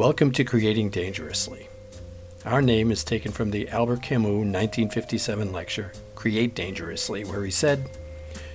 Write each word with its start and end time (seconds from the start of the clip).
Welcome 0.00 0.32
to 0.32 0.44
Creating 0.44 0.88
Dangerously. 0.88 1.68
Our 2.46 2.62
name 2.62 2.90
is 2.90 3.04
taken 3.04 3.32
from 3.32 3.50
the 3.50 3.68
Albert 3.68 4.00
Camus 4.00 4.30
1957 4.30 5.52
lecture, 5.52 5.92
Create 6.14 6.54
Dangerously, 6.54 7.26
where 7.26 7.44
he 7.44 7.50
said, 7.50 7.90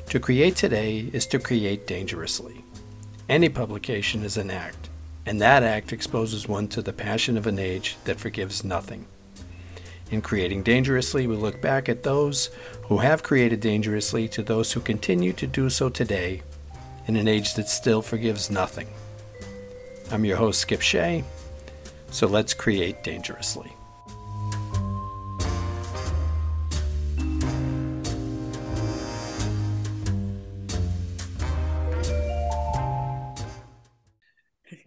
To 0.08 0.20
create 0.20 0.56
today 0.56 1.08
is 1.14 1.28
to 1.28 1.38
create 1.38 1.86
dangerously. 1.86 2.66
Any 3.30 3.48
publication 3.50 4.24
is 4.24 4.38
an 4.38 4.50
act, 4.50 4.90
and 5.28 5.40
that 5.40 5.62
act 5.62 5.94
exposes 5.94 6.48
one 6.48 6.68
to 6.70 6.82
the 6.82 6.92
passion 6.92 7.38
of 7.38 7.46
an 7.46 7.60
age 7.60 7.96
that 8.06 8.20
forgives 8.20 8.64
nothing. 8.64 9.06
In 10.10 10.24
Creating 10.24 10.64
Dangerously, 10.64 11.28
we 11.28 11.36
look 11.36 11.62
back 11.62 11.88
at 11.88 12.02
those 12.02 12.50
who 12.88 12.98
have 12.98 13.22
created 13.22 13.60
dangerously 13.60 14.28
to 14.30 14.42
those 14.42 14.72
who 14.72 14.80
continue 14.80 15.34
to 15.34 15.46
do 15.46 15.70
so 15.70 15.90
today 15.90 16.42
in 17.06 17.16
an 17.16 17.28
age 17.28 17.54
that 17.54 17.70
still 17.70 18.02
forgives 18.02 18.50
nothing. 18.50 18.88
I'm 20.12 20.24
your 20.24 20.38
host, 20.38 20.62
Skip 20.62 20.82
Shea, 20.82 21.24
so 22.16 22.28
let's 22.28 22.54
create 22.54 23.04
dangerously. 23.04 23.74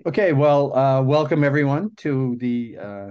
Okay, 0.06 0.32
well, 0.32 0.74
uh, 0.74 1.02
welcome 1.02 1.44
everyone 1.44 1.90
to 1.96 2.34
the 2.40 2.78
uh, 2.80 3.10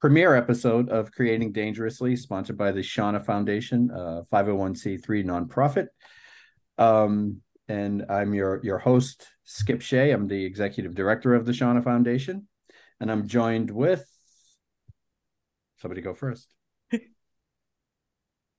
premiere 0.00 0.34
episode 0.34 0.88
of 0.88 1.12
Creating 1.12 1.52
Dangerously, 1.52 2.16
sponsored 2.16 2.56
by 2.56 2.72
the 2.72 2.80
Shauna 2.80 3.22
Foundation, 3.22 3.90
uh, 3.90 4.22
501c3 4.32 5.22
nonprofit. 5.22 5.88
Um, 6.78 7.42
and 7.68 8.06
I'm 8.08 8.32
your 8.32 8.60
your 8.64 8.78
host, 8.78 9.26
Skip 9.44 9.82
Shea. 9.82 10.12
I'm 10.12 10.28
the 10.28 10.46
executive 10.46 10.94
director 10.94 11.34
of 11.34 11.44
the 11.44 11.52
Shauna 11.52 11.84
Foundation, 11.84 12.48
and 13.00 13.10
I'm 13.10 13.26
joined 13.26 13.70
with 13.70 14.04
somebody. 15.76 16.00
Go 16.00 16.14
first. 16.14 16.48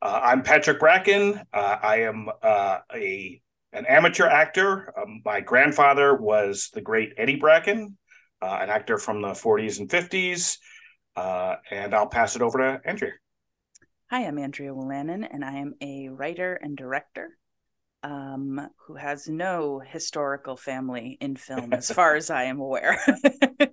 Uh, 0.02 0.20
I'm 0.24 0.44
Patrick 0.44 0.80
Bracken. 0.80 1.42
Uh, 1.52 1.78
I 1.82 2.02
am 2.02 2.30
uh, 2.44 2.80
a 2.94 3.42
an 3.74 3.88
amateur 3.88 4.28
actor. 4.28 4.94
Um, 4.96 5.22
my 5.26 5.42
grandfather 5.42 6.16
was 6.16 6.70
the 6.74 6.82
great 6.82 7.14
Eddie 7.18 7.38
Bracken, 7.38 7.98
uh, 8.40 8.60
an 8.62 8.70
actor 8.70 9.00
from 9.00 9.24
the 9.24 9.30
40s 9.30 9.80
and 9.80 9.90
50s. 9.90 10.58
Uh, 11.16 11.56
and 11.72 11.96
I'll 11.96 12.08
pass 12.08 12.36
it 12.36 12.44
over 12.44 12.60
to 12.60 12.82
Andrea. 12.86 13.14
Hi, 14.12 14.26
I'm 14.26 14.38
Andrea 14.38 14.72
Wolanin, 14.72 15.28
and 15.28 15.44
I 15.44 15.54
am 15.54 15.74
a 15.82 16.10
writer 16.10 16.54
and 16.54 16.78
director 16.78 17.38
um, 18.04 18.70
who 18.86 18.96
has 18.96 19.28
no 19.28 19.82
historical 19.84 20.56
family 20.56 21.18
in 21.20 21.36
film, 21.36 21.74
as 21.74 21.90
far 21.90 22.16
as 22.16 22.30
I 22.30 22.44
am 22.44 22.60
aware. 22.60 23.00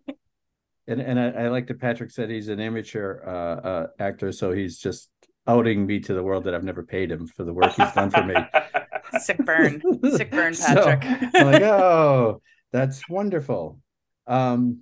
and 0.86 1.00
and 1.00 1.19
I, 1.19 1.44
I, 1.44 1.48
like 1.48 1.66
that 1.69 1.80
Patrick 1.80 2.11
said 2.11 2.30
he's 2.30 2.48
an 2.48 2.61
amateur 2.61 3.22
uh, 3.25 3.66
uh, 3.66 3.86
actor, 3.98 4.33
so 4.33 4.52
he's 4.52 4.78
just 4.78 5.11
outing 5.47 5.86
me 5.86 6.00
to 6.00 6.14
the 6.14 6.22
world 6.22 6.44
that 6.44 6.55
I've 6.55 6.64
never 6.64 6.83
paid 6.83 7.11
him 7.11 7.27
for 7.27 7.44
the 7.44 7.52
work 7.52 7.72
he's 7.74 7.92
done 7.92 8.11
for 8.11 8.24
me. 8.24 8.34
Sick 9.19 9.39
burn, 9.39 9.83
sick 10.16 10.30
burn, 10.30 10.55
Patrick. 10.56 11.02
So, 11.02 11.39
I'm 11.39 11.52
like, 11.52 11.62
oh, 11.62 12.41
that's 12.72 13.06
wonderful. 13.11 13.78
Um, 14.27 14.80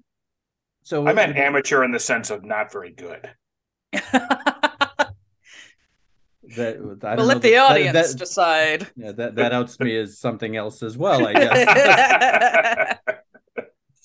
so 0.84 1.06
I 1.06 1.12
meant 1.12 1.36
amateur 1.36 1.82
in 1.82 1.90
the 1.90 1.98
sense 1.98 2.30
of 2.30 2.44
not 2.44 2.72
very 2.72 2.92
good. 2.92 3.28
that 3.92 5.14
I 7.02 7.16
we'll 7.16 7.26
let 7.26 7.42
the 7.42 7.56
audience 7.56 7.92
that, 7.92 8.08
that, 8.08 8.18
decide. 8.18 8.88
Yeah, 8.96 9.12
that 9.12 9.34
that 9.34 9.52
outs 9.52 9.78
me 9.80 9.98
as 9.98 10.18
something 10.18 10.56
else 10.56 10.82
as 10.82 10.96
well, 10.96 11.26
I 11.26 11.32
guess. 11.32 12.98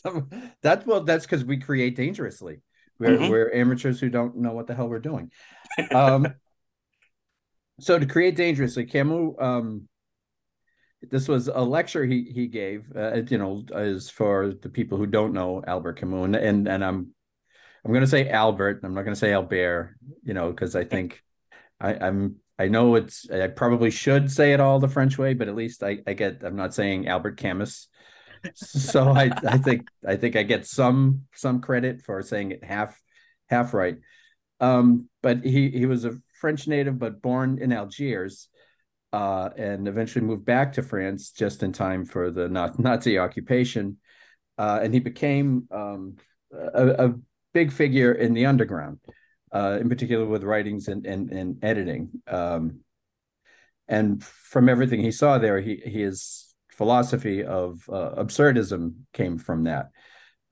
that's 0.61 0.85
well, 0.85 1.01
that's 1.01 1.25
because 1.25 1.43
we 1.43 1.57
create 1.57 1.95
dangerously. 1.95 2.61
We're 2.99 3.17
mm-hmm. 3.17 3.29
we're 3.29 3.51
amateurs 3.53 3.99
who 3.99 4.09
don't 4.09 4.37
know 4.37 4.53
what 4.53 4.67
the 4.67 4.75
hell 4.75 4.87
we're 4.87 4.99
doing. 4.99 5.31
Um, 5.91 6.27
so 7.79 7.99
to 7.99 8.05
create 8.05 8.35
dangerously, 8.35 8.85
Camus, 8.85 9.35
um, 9.39 9.87
this 11.09 11.27
was 11.27 11.47
a 11.47 11.61
lecture 11.61 12.05
he 12.05 12.31
he 12.33 12.47
gave. 12.47 12.85
Uh, 12.95 13.21
you 13.27 13.37
know, 13.37 13.63
as 13.73 14.09
for 14.09 14.53
the 14.61 14.69
people 14.69 14.97
who 14.97 15.07
don't 15.07 15.33
know 15.33 15.63
Albert 15.67 15.99
Camus, 15.99 16.25
and 16.25 16.35
and, 16.35 16.67
and 16.67 16.83
I'm 16.83 17.13
I'm 17.83 17.91
going 17.91 18.01
to 18.01 18.07
say 18.07 18.29
Albert. 18.29 18.81
I'm 18.83 18.93
not 18.93 19.03
going 19.03 19.13
to 19.13 19.19
say 19.19 19.33
Albert. 19.33 19.95
You 20.23 20.33
know, 20.33 20.49
because 20.49 20.75
I 20.75 20.85
think 20.85 21.21
I, 21.79 21.95
I'm 21.95 22.37
I 22.57 22.67
know 22.69 22.95
it's 22.95 23.29
I 23.29 23.47
probably 23.47 23.91
should 23.91 24.31
say 24.31 24.53
it 24.53 24.59
all 24.59 24.79
the 24.79 24.87
French 24.87 25.17
way, 25.17 25.33
but 25.33 25.49
at 25.49 25.55
least 25.55 25.83
I, 25.83 25.99
I 26.07 26.13
get 26.13 26.43
I'm 26.43 26.55
not 26.55 26.73
saying 26.73 27.07
Albert 27.07 27.37
Camus. 27.37 27.89
So 28.53 29.09
I, 29.09 29.31
I 29.47 29.57
think 29.57 29.87
I 30.07 30.15
think 30.15 30.35
I 30.35 30.43
get 30.43 30.65
some 30.65 31.23
some 31.33 31.61
credit 31.61 32.01
for 32.01 32.21
saying 32.21 32.51
it 32.51 32.63
half 32.63 32.99
half 33.49 33.73
right. 33.73 33.97
Um, 34.59 35.09
but 35.21 35.43
he 35.43 35.69
he 35.69 35.85
was 35.85 36.05
a 36.05 36.17
French 36.39 36.67
native, 36.67 36.99
but 36.99 37.21
born 37.21 37.59
in 37.61 37.71
Algiers, 37.71 38.49
uh, 39.13 39.49
and 39.57 39.87
eventually 39.87 40.25
moved 40.25 40.45
back 40.45 40.73
to 40.73 40.83
France 40.83 41.31
just 41.31 41.63
in 41.63 41.73
time 41.73 42.05
for 42.05 42.31
the 42.31 42.49
Nazi 42.49 43.17
occupation, 43.17 43.97
uh, 44.57 44.79
and 44.81 44.93
he 44.93 44.99
became 44.99 45.67
um, 45.71 46.15
a, 46.51 47.07
a, 47.07 47.13
big 47.53 47.71
figure 47.71 48.11
in 48.11 48.33
the 48.33 48.45
underground 48.45 48.99
uh, 49.53 49.77
in 49.79 49.87
particular 49.87 50.25
with 50.25 50.43
writings 50.43 50.87
and 50.89 51.05
and, 51.05 51.31
and 51.31 51.63
editing. 51.63 52.09
Um, 52.27 52.81
and 53.87 54.23
from 54.23 54.67
everything 54.67 54.99
he 54.99 55.11
saw 55.11 55.37
there, 55.37 55.61
he 55.61 55.81
his 55.83 56.44
philosophy 56.75 57.43
of 57.43 57.87
uh, 57.89 58.11
absurdism 58.17 58.93
came 59.13 59.37
from 59.37 59.63
that. 59.63 59.89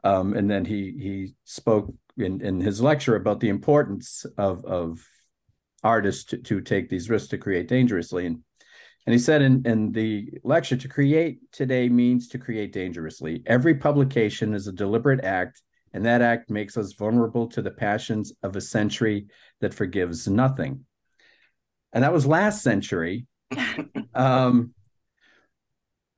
Um, 0.04 0.34
and 0.34 0.50
then 0.50 0.66
he 0.66 0.96
he 1.00 1.36
spoke 1.44 1.94
in, 2.18 2.42
in 2.42 2.60
his 2.60 2.82
lecture 2.82 3.16
about 3.16 3.40
the 3.40 3.50
importance 3.50 4.26
of 4.38 4.66
of 4.66 5.06
artists 5.84 6.24
to, 6.26 6.38
to 6.38 6.62
take 6.62 6.90
these 6.90 7.10
risks 7.10 7.30
to 7.30 7.38
create 7.38 7.68
dangerously. 7.68 8.26
And 8.26 8.40
and 9.06 9.14
he 9.14 9.20
said 9.20 9.42
in, 9.42 9.64
in 9.66 9.92
the 9.92 10.30
lecture, 10.44 10.78
to 10.78 10.88
create 10.88 11.40
today 11.52 11.90
means 11.90 12.30
to 12.30 12.38
create 12.38 12.72
dangerously. 12.72 13.44
Every 13.46 13.76
publication 13.76 14.54
is 14.54 14.68
a 14.68 14.72
deliberate 14.72 15.24
act 15.26 15.62
and 15.94 16.06
that 16.06 16.22
act 16.22 16.50
makes 16.50 16.76
us 16.76 16.94
vulnerable 16.94 17.48
to 17.48 17.62
the 17.62 17.72
passions 17.72 18.34
of 18.42 18.56
a 18.56 18.62
century 18.62 19.28
that 19.62 19.74
forgives 19.74 20.28
nothing. 20.28 20.86
And 21.94 22.04
that 22.04 22.14
was 22.14 22.26
last 22.26 22.64
century. 22.64 23.28
um, 24.16 24.74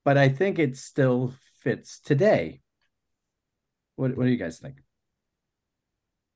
but 0.06 0.18
I 0.18 0.30
think 0.30 0.60
it 0.60 0.78
still 0.78 1.34
fits 1.62 2.00
today. 2.00 2.62
What, 3.98 4.16
what 4.16 4.26
do 4.26 4.30
you 4.30 4.38
guys 4.38 4.60
think? 4.60 4.76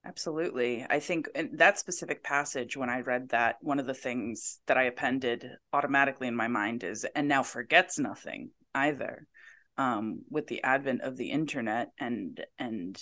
Absolutely. 0.03 0.85
I 0.90 1.00
think 1.00 1.30
that 1.53 1.78
specific 1.78 2.24
passage, 2.24 2.75
when 2.75 2.90
I 2.90 3.02
read 3.02 3.30
that, 3.30 3.57
one 3.62 3.80
of 3.80 3.85
the 3.85 3.94
things 3.94 4.59
that 4.66 4.78
I 4.78 4.84
appended 4.84 5.46
automatically 5.72 6.28
in 6.28 6.35
my 6.35 6.47
mind 6.47 6.84
is, 6.84 7.06
and 7.16 7.28
now 7.28 7.44
forgets 7.44 8.00
nothing 8.00 8.50
either. 8.74 9.28
Um, 9.78 10.24
with 10.30 10.47
the 10.47 10.62
advent 10.63 11.03
of 11.03 11.16
the 11.16 11.31
internet 11.31 11.91
and 11.97 12.44
and 12.57 13.01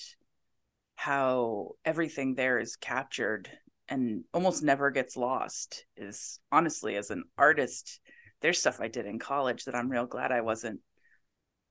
how 0.94 1.72
everything 1.84 2.36
there 2.36 2.60
is 2.60 2.76
captured 2.76 3.50
and 3.90 4.26
almost 4.32 4.62
never 4.62 4.92
gets 4.92 5.18
lost 5.18 5.86
is 5.96 6.40
honestly 6.52 6.96
as 6.96 7.10
an 7.10 7.24
artist 7.36 8.00
there's 8.42 8.60
stuff 8.60 8.80
i 8.80 8.88
did 8.88 9.06
in 9.06 9.20
college 9.20 9.66
that 9.66 9.76
i'm 9.76 9.90
real 9.90 10.06
glad 10.06 10.32
i 10.32 10.42
wasn't 10.42 10.80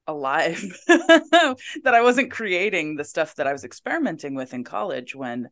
alive 0.07 0.63
that 0.87 1.93
i 1.95 2.01
wasn't 2.01 2.31
creating 2.31 2.97
the 2.97 3.05
stuff 3.05 3.35
that 3.35 3.47
i 3.47 3.53
was 3.53 3.65
experimenting 3.65 4.35
with 4.35 4.55
in 4.55 4.65
college 4.65 5.15
when 5.15 5.49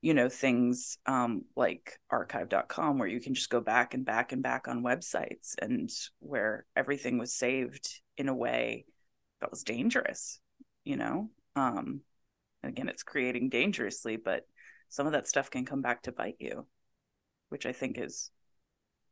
you 0.00 0.14
know 0.14 0.28
things 0.28 0.98
um, 1.06 1.44
like 1.56 1.98
archive.com 2.10 2.98
where 2.98 3.08
you 3.08 3.20
can 3.20 3.34
just 3.34 3.50
go 3.50 3.60
back 3.60 3.94
and 3.94 4.04
back 4.04 4.32
and 4.32 4.42
back 4.42 4.68
on 4.68 4.84
websites 4.84 5.54
and 5.60 5.90
where 6.20 6.66
everything 6.76 7.18
was 7.18 7.34
saved 7.34 8.00
in 8.16 8.28
a 8.28 8.34
way 8.34 8.84
that 9.40 9.50
was 9.50 9.64
dangerous 9.64 10.40
you 10.84 10.96
know? 10.96 11.28
Um, 11.56 12.00
again 12.62 12.88
it's 12.88 13.02
creating 13.02 13.48
dangerously 13.48 14.16
but 14.16 14.46
some 14.88 15.06
of 15.06 15.12
that 15.12 15.28
stuff 15.28 15.50
can 15.50 15.64
come 15.64 15.82
back 15.82 16.02
to 16.02 16.12
bite 16.12 16.36
you 16.38 16.66
which 17.48 17.66
i 17.66 17.72
think 17.72 17.98
is 17.98 18.30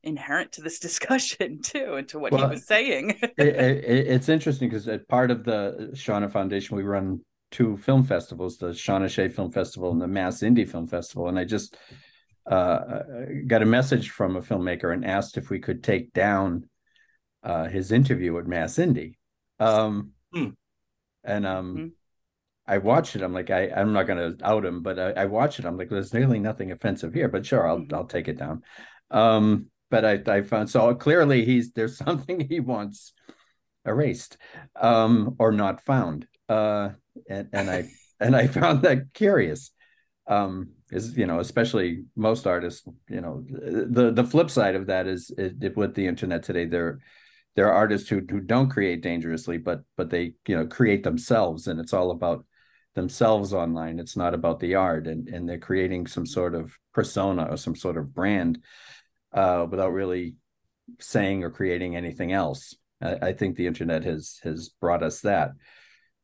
inherent 0.06 0.52
to 0.52 0.62
this 0.62 0.78
discussion 0.88 1.60
too 1.60 1.94
and 1.94 2.08
to 2.08 2.18
what 2.18 2.32
well, 2.32 2.48
he 2.48 2.54
was 2.54 2.66
saying 2.66 3.10
it, 3.22 3.56
it, 3.56 4.06
it's 4.06 4.28
interesting 4.28 4.68
because 4.68 4.88
at 4.88 5.06
part 5.08 5.30
of 5.30 5.44
the 5.44 5.90
shauna 5.94 6.30
foundation 6.30 6.76
we 6.76 6.82
run 6.82 7.20
two 7.50 7.76
film 7.76 8.02
festivals 8.02 8.56
the 8.58 8.68
shauna 8.68 9.08
shea 9.08 9.28
film 9.28 9.52
festival 9.52 9.90
and 9.92 10.00
the 10.00 10.08
mass 10.08 10.40
indie 10.40 10.68
film 10.68 10.86
festival 10.86 11.28
and 11.28 11.38
i 11.38 11.44
just 11.44 11.76
uh, 12.48 13.00
got 13.48 13.62
a 13.62 13.66
message 13.66 14.10
from 14.10 14.36
a 14.36 14.40
filmmaker 14.40 14.92
and 14.94 15.04
asked 15.04 15.36
if 15.36 15.50
we 15.50 15.58
could 15.58 15.82
take 15.82 16.12
down 16.12 16.68
uh, 17.42 17.64
his 17.64 17.90
interview 17.90 18.38
at 18.38 18.46
mass 18.46 18.76
indie 18.76 19.14
um, 19.58 20.12
hmm. 20.32 20.50
and 21.24 21.44
um, 21.44 21.74
mm-hmm 21.74 21.86
I 22.68 22.78
watched 22.78 23.14
it. 23.14 23.22
I'm 23.22 23.32
like, 23.32 23.50
I, 23.50 23.68
I'm 23.68 23.92
not 23.92 24.06
going 24.06 24.36
to 24.36 24.44
out 24.44 24.64
him, 24.64 24.82
but 24.82 24.98
I, 24.98 25.22
I 25.22 25.24
watched 25.26 25.60
it. 25.60 25.64
I'm 25.64 25.76
like, 25.76 25.88
there's 25.88 26.12
nearly 26.12 26.40
nothing 26.40 26.72
offensive 26.72 27.14
here, 27.14 27.28
but 27.28 27.46
sure, 27.46 27.66
I'll, 27.66 27.78
mm-hmm. 27.78 27.94
I'll 27.94 28.06
take 28.06 28.28
it 28.28 28.38
down. 28.38 28.62
Um, 29.10 29.66
but 29.90 30.04
I, 30.04 30.20
I 30.26 30.42
found 30.42 30.70
so 30.70 30.94
clearly 30.94 31.44
he's 31.44 31.72
there's 31.72 31.96
something 32.06 32.40
he 32.40 32.60
wants 32.60 33.12
erased, 33.86 34.36
um, 34.80 35.36
or 35.38 35.52
not 35.52 35.84
found. 35.84 36.26
Uh, 36.48 36.90
and, 37.28 37.48
and 37.52 37.70
I, 37.70 37.88
and 38.20 38.36
I 38.36 38.46
found 38.46 38.82
that 38.82 39.12
curious. 39.14 39.70
Um, 40.28 40.70
is 40.90 41.16
you 41.16 41.26
know, 41.26 41.38
especially 41.40 42.04
most 42.16 42.46
artists, 42.46 42.86
you 43.08 43.20
know, 43.20 43.44
the 43.48 44.12
the 44.12 44.24
flip 44.24 44.50
side 44.50 44.74
of 44.74 44.86
that 44.86 45.06
is, 45.06 45.30
is 45.36 45.52
with 45.76 45.94
the 45.94 46.06
internet 46.06 46.42
today, 46.42 46.64
there 46.64 47.00
there 47.54 47.68
are 47.68 47.74
artists 47.74 48.08
who 48.08 48.22
who 48.28 48.40
don't 48.40 48.70
create 48.70 49.02
dangerously, 49.02 49.58
but 49.58 49.82
but 49.96 50.10
they 50.10 50.34
you 50.46 50.56
know 50.56 50.66
create 50.66 51.02
themselves, 51.02 51.66
and 51.66 51.80
it's 51.80 51.92
all 51.92 52.10
about 52.10 52.44
themselves 52.94 53.52
online. 53.52 53.98
It's 53.98 54.16
not 54.16 54.34
about 54.34 54.60
the 54.60 54.74
art, 54.74 55.06
and 55.06 55.28
and 55.28 55.48
they're 55.48 55.58
creating 55.58 56.06
some 56.06 56.26
sort 56.26 56.54
of 56.54 56.76
persona 56.92 57.46
or 57.50 57.56
some 57.56 57.76
sort 57.76 57.96
of 57.96 58.14
brand 58.14 58.62
uh, 59.32 59.66
without 59.70 59.92
really 59.92 60.34
saying 61.00 61.44
or 61.44 61.50
creating 61.50 61.96
anything 61.96 62.32
else. 62.32 62.74
I, 63.00 63.28
I, 63.28 63.32
think 63.32 63.56
the 63.56 63.66
internet 63.66 64.04
has 64.04 64.38
has 64.42 64.70
brought 64.80 65.02
us 65.02 65.20
that, 65.20 65.52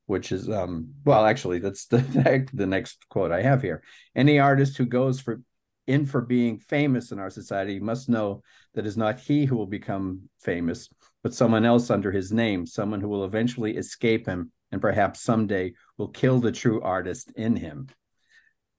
which 0.07 0.33
is 0.33 0.49
um 0.49 0.95
well 1.05 1.25
actually 1.27 1.59
that's 1.59 1.87
the 1.87 2.49
the 2.53 2.67
next 2.67 3.09
quote 3.09 3.33
I 3.33 3.43
have 3.43 3.63
here. 3.63 3.83
Any 4.15 4.39
artist 4.39 4.77
who 4.77 4.87
goes 4.87 5.21
for 5.21 5.43
in 5.87 6.07
for 6.07 6.21
being 6.21 6.59
famous 6.59 7.11
in 7.11 7.19
our 7.19 7.31
society 7.31 7.81
must 7.81 8.09
know 8.09 8.43
that 8.75 8.87
is 8.87 8.97
not 8.97 9.21
he 9.21 9.45
who 9.45 9.57
will 9.57 9.67
become 9.67 10.29
famous, 10.41 10.89
but 11.23 11.35
someone 11.35 11.65
else 11.65 11.91
under 11.91 12.13
his 12.13 12.33
name, 12.33 12.67
someone 12.67 13.01
who 13.01 13.09
will 13.09 13.25
eventually 13.25 13.77
escape 13.77 14.27
him 14.27 14.53
and 14.71 14.81
perhaps 14.81 15.21
someday 15.21 15.75
will 15.99 16.09
kill 16.09 16.39
the 16.39 16.53
true 16.53 16.81
artist 16.81 17.33
in 17.37 17.57
him. 17.57 17.89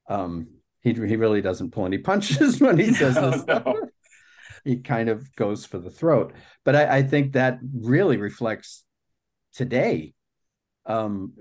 Um, 0.08 0.48
he 0.80 0.92
he 0.92 1.16
really 1.16 1.40
doesn't 1.40 1.72
pull 1.72 1.86
any 1.86 1.98
punches 1.98 2.60
when 2.60 2.78
he 2.78 2.92
says 2.92 3.14
no, 3.14 3.30
this. 3.30 3.44
No 3.46 3.90
he 4.64 4.78
kind 4.78 5.08
of 5.08 5.34
goes 5.36 5.64
for 5.64 5.78
the 5.78 5.90
throat. 5.90 6.32
But 6.64 6.74
I, 6.74 6.98
I 6.98 7.02
think 7.02 7.32
that 7.32 7.58
really 7.74 8.16
reflects 8.16 8.84
today. 9.52 10.14
Um, 10.86 11.32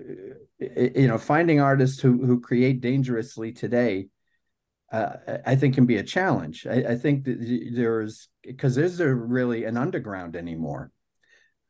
you 0.59 1.07
know, 1.07 1.17
finding 1.17 1.59
artists 1.59 1.99
who 1.99 2.25
who 2.25 2.39
create 2.39 2.79
dangerously 2.79 3.51
today, 3.51 4.07
uh, 4.91 5.13
I 5.45 5.55
think 5.55 5.75
can 5.75 5.85
be 5.85 5.97
a 5.97 6.03
challenge. 6.03 6.65
I, 6.65 6.91
I 6.91 6.95
think 6.95 7.25
that 7.25 7.71
there's 7.73 8.29
because 8.41 8.77
is 8.77 8.97
there 8.97 9.13
really 9.15 9.65
an 9.65 9.75
underground 9.75 10.35
anymore? 10.35 10.91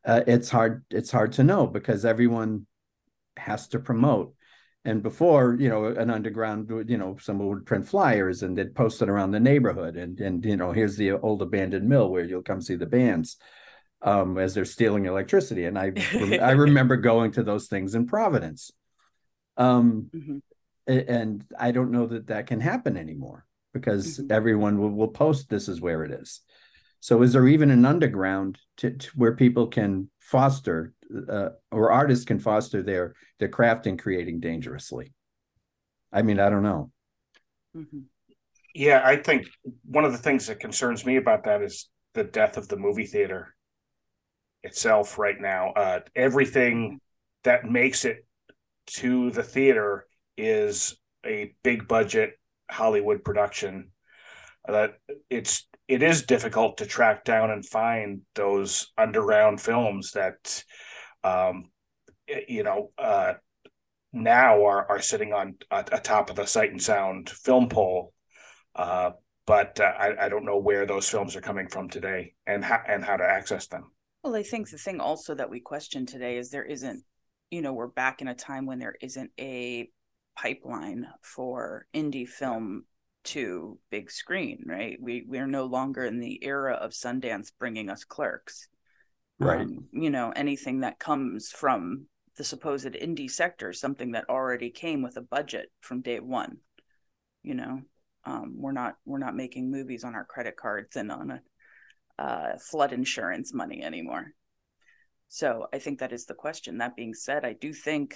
Uh, 0.05 0.21
it's 0.27 0.49
hard. 0.49 0.85
It's 0.91 1.11
hard 1.11 1.31
to 1.33 1.43
know 1.43 1.65
because 1.65 2.05
everyone 2.05 2.67
has 3.37 3.67
to 3.69 3.79
promote 3.79 4.35
and 4.85 5.01
before 5.01 5.55
you 5.59 5.69
know 5.69 5.85
an 5.85 6.09
underground 6.09 6.69
you 6.87 6.97
know 6.97 7.17
someone 7.19 7.47
would 7.47 7.65
print 7.65 7.87
flyers 7.87 8.43
and 8.43 8.57
they'd 8.57 8.75
post 8.75 9.01
it 9.01 9.09
around 9.09 9.31
the 9.31 9.39
neighborhood 9.39 9.95
and 9.95 10.19
and 10.19 10.43
you 10.45 10.57
know 10.57 10.71
here's 10.71 10.97
the 10.97 11.11
old 11.11 11.41
abandoned 11.41 11.87
mill 11.87 12.09
where 12.09 12.23
you'll 12.23 12.41
come 12.41 12.61
see 12.61 12.75
the 12.75 12.85
bands 12.85 13.37
um, 14.01 14.37
as 14.37 14.53
they're 14.53 14.65
stealing 14.65 15.05
electricity 15.05 15.65
and 15.65 15.77
i 15.77 15.91
i 16.41 16.51
remember 16.51 16.97
going 16.97 17.31
to 17.31 17.43
those 17.43 17.67
things 17.67 17.95
in 17.95 18.05
providence 18.05 18.71
um, 19.57 20.09
mm-hmm. 20.13 20.37
and 20.87 21.45
i 21.59 21.71
don't 21.71 21.91
know 21.91 22.07
that 22.07 22.27
that 22.27 22.47
can 22.47 22.59
happen 22.59 22.97
anymore 22.97 23.45
because 23.73 24.19
mm-hmm. 24.19 24.31
everyone 24.31 24.77
will, 24.77 24.91
will 24.91 25.07
post 25.07 25.49
this 25.49 25.67
is 25.67 25.79
where 25.79 26.03
it 26.03 26.11
is 26.11 26.41
so 26.99 27.21
is 27.21 27.33
there 27.33 27.47
even 27.47 27.71
an 27.71 27.85
underground 27.85 28.57
to, 28.77 28.91
to 28.91 29.09
where 29.15 29.35
people 29.35 29.67
can 29.67 30.09
foster 30.19 30.93
uh, 31.29 31.49
or 31.71 31.91
artists 31.91 32.25
can 32.25 32.39
foster 32.39 32.81
their 32.81 33.15
their 33.39 33.49
craft 33.49 33.87
in 33.87 33.97
creating 33.97 34.39
dangerously? 34.39 35.13
I 36.11 36.21
mean, 36.21 36.39
I 36.39 36.49
don't 36.49 36.63
know. 36.63 36.91
Mm-hmm. 37.75 37.99
Yeah, 38.75 39.01
I 39.03 39.17
think 39.17 39.47
one 39.85 40.05
of 40.05 40.11
the 40.11 40.17
things 40.17 40.47
that 40.47 40.59
concerns 40.59 41.05
me 41.05 41.17
about 41.17 41.43
that 41.43 41.61
is 41.61 41.89
the 42.13 42.23
death 42.23 42.57
of 42.57 42.67
the 42.67 42.77
movie 42.77 43.05
theater 43.05 43.55
itself 44.63 45.17
right 45.17 45.39
now. 45.39 45.71
Uh, 45.71 45.99
everything 46.15 46.99
that 47.43 47.65
makes 47.65 48.05
it 48.05 48.25
to 48.85 49.31
the 49.31 49.43
theater 49.43 50.05
is 50.37 50.95
a 51.25 51.53
big 51.63 51.87
budget 51.87 52.39
Hollywood 52.69 53.23
production. 53.23 53.91
That 54.67 54.91
uh, 55.09 55.13
it's 55.29 55.67
it 55.87 56.01
is 56.01 56.23
difficult 56.23 56.77
to 56.77 56.85
track 56.85 57.25
down 57.25 57.51
and 57.51 57.65
find 57.65 58.21
those 58.35 58.91
underground 58.97 59.59
films 59.59 60.11
that 60.11 60.63
um, 61.23 61.69
you 62.47 62.63
know 62.63 62.91
uh, 62.97 63.33
now 64.11 64.65
are 64.65 64.89
are 64.89 65.01
sitting 65.01 65.33
on 65.33 65.55
atop 65.71 66.29
of 66.29 66.35
the 66.35 66.45
sight 66.45 66.71
and 66.71 66.81
sound 66.81 67.29
film 67.29 67.69
poll 67.69 68.13
uh, 68.75 69.11
but 69.45 69.79
uh, 69.79 69.83
I, 69.83 70.25
I 70.25 70.29
don't 70.29 70.45
know 70.45 70.57
where 70.57 70.85
those 70.85 71.09
films 71.09 71.35
are 71.35 71.41
coming 71.41 71.67
from 71.67 71.89
today 71.89 72.33
and 72.47 72.63
how 72.63 72.81
and 72.87 73.03
how 73.03 73.17
to 73.17 73.23
access 73.23 73.67
them 73.67 73.91
well 74.23 74.35
i 74.35 74.43
think 74.43 74.69
the 74.69 74.77
thing 74.77 74.99
also 74.99 75.35
that 75.35 75.49
we 75.49 75.59
question 75.59 76.05
today 76.05 76.37
is 76.37 76.49
there 76.49 76.65
isn't 76.65 77.03
you 77.51 77.61
know 77.61 77.73
we're 77.73 77.87
back 77.87 78.21
in 78.21 78.27
a 78.27 78.35
time 78.35 78.65
when 78.65 78.79
there 78.79 78.95
isn't 79.01 79.31
a 79.39 79.89
pipeline 80.35 81.07
for 81.21 81.85
indie 81.93 82.27
film 82.27 82.85
to 83.23 83.77
big 83.89 84.11
screen, 84.11 84.63
right? 84.65 84.97
We 85.01 85.23
we're 85.27 85.47
no 85.47 85.65
longer 85.65 86.05
in 86.05 86.19
the 86.19 86.43
era 86.43 86.73
of 86.73 86.91
Sundance 86.91 87.51
bringing 87.57 87.89
us 87.89 88.03
clerks. 88.03 88.67
Right. 89.43 89.61
Um, 89.61 89.87
you 89.91 90.09
know, 90.09 90.31
anything 90.35 90.81
that 90.81 90.99
comes 90.99 91.49
from 91.49 92.07
the 92.37 92.43
supposed 92.43 92.87
indie 92.87 93.29
sector, 93.29 93.73
something 93.73 94.11
that 94.11 94.29
already 94.29 94.69
came 94.69 95.01
with 95.01 95.17
a 95.17 95.21
budget 95.21 95.71
from 95.81 96.01
day 96.01 96.19
one. 96.19 96.57
You 97.43 97.55
know, 97.55 97.81
um, 98.25 98.55
we're 98.57 98.71
not 98.71 98.95
we're 99.05 99.19
not 99.19 99.35
making 99.35 99.69
movies 99.69 100.03
on 100.03 100.15
our 100.15 100.25
credit 100.25 100.55
cards 100.55 100.95
and 100.95 101.11
on 101.11 101.31
a 101.31 101.41
uh, 102.21 102.57
flood 102.57 102.93
insurance 102.93 103.53
money 103.53 103.83
anymore. 103.83 104.33
So 105.27 105.67
I 105.73 105.79
think 105.79 105.99
that 105.99 106.13
is 106.13 106.25
the 106.25 106.35
question. 106.35 106.77
That 106.77 106.95
being 106.95 107.13
said, 107.13 107.43
I 107.43 107.53
do 107.53 107.73
think 107.73 108.15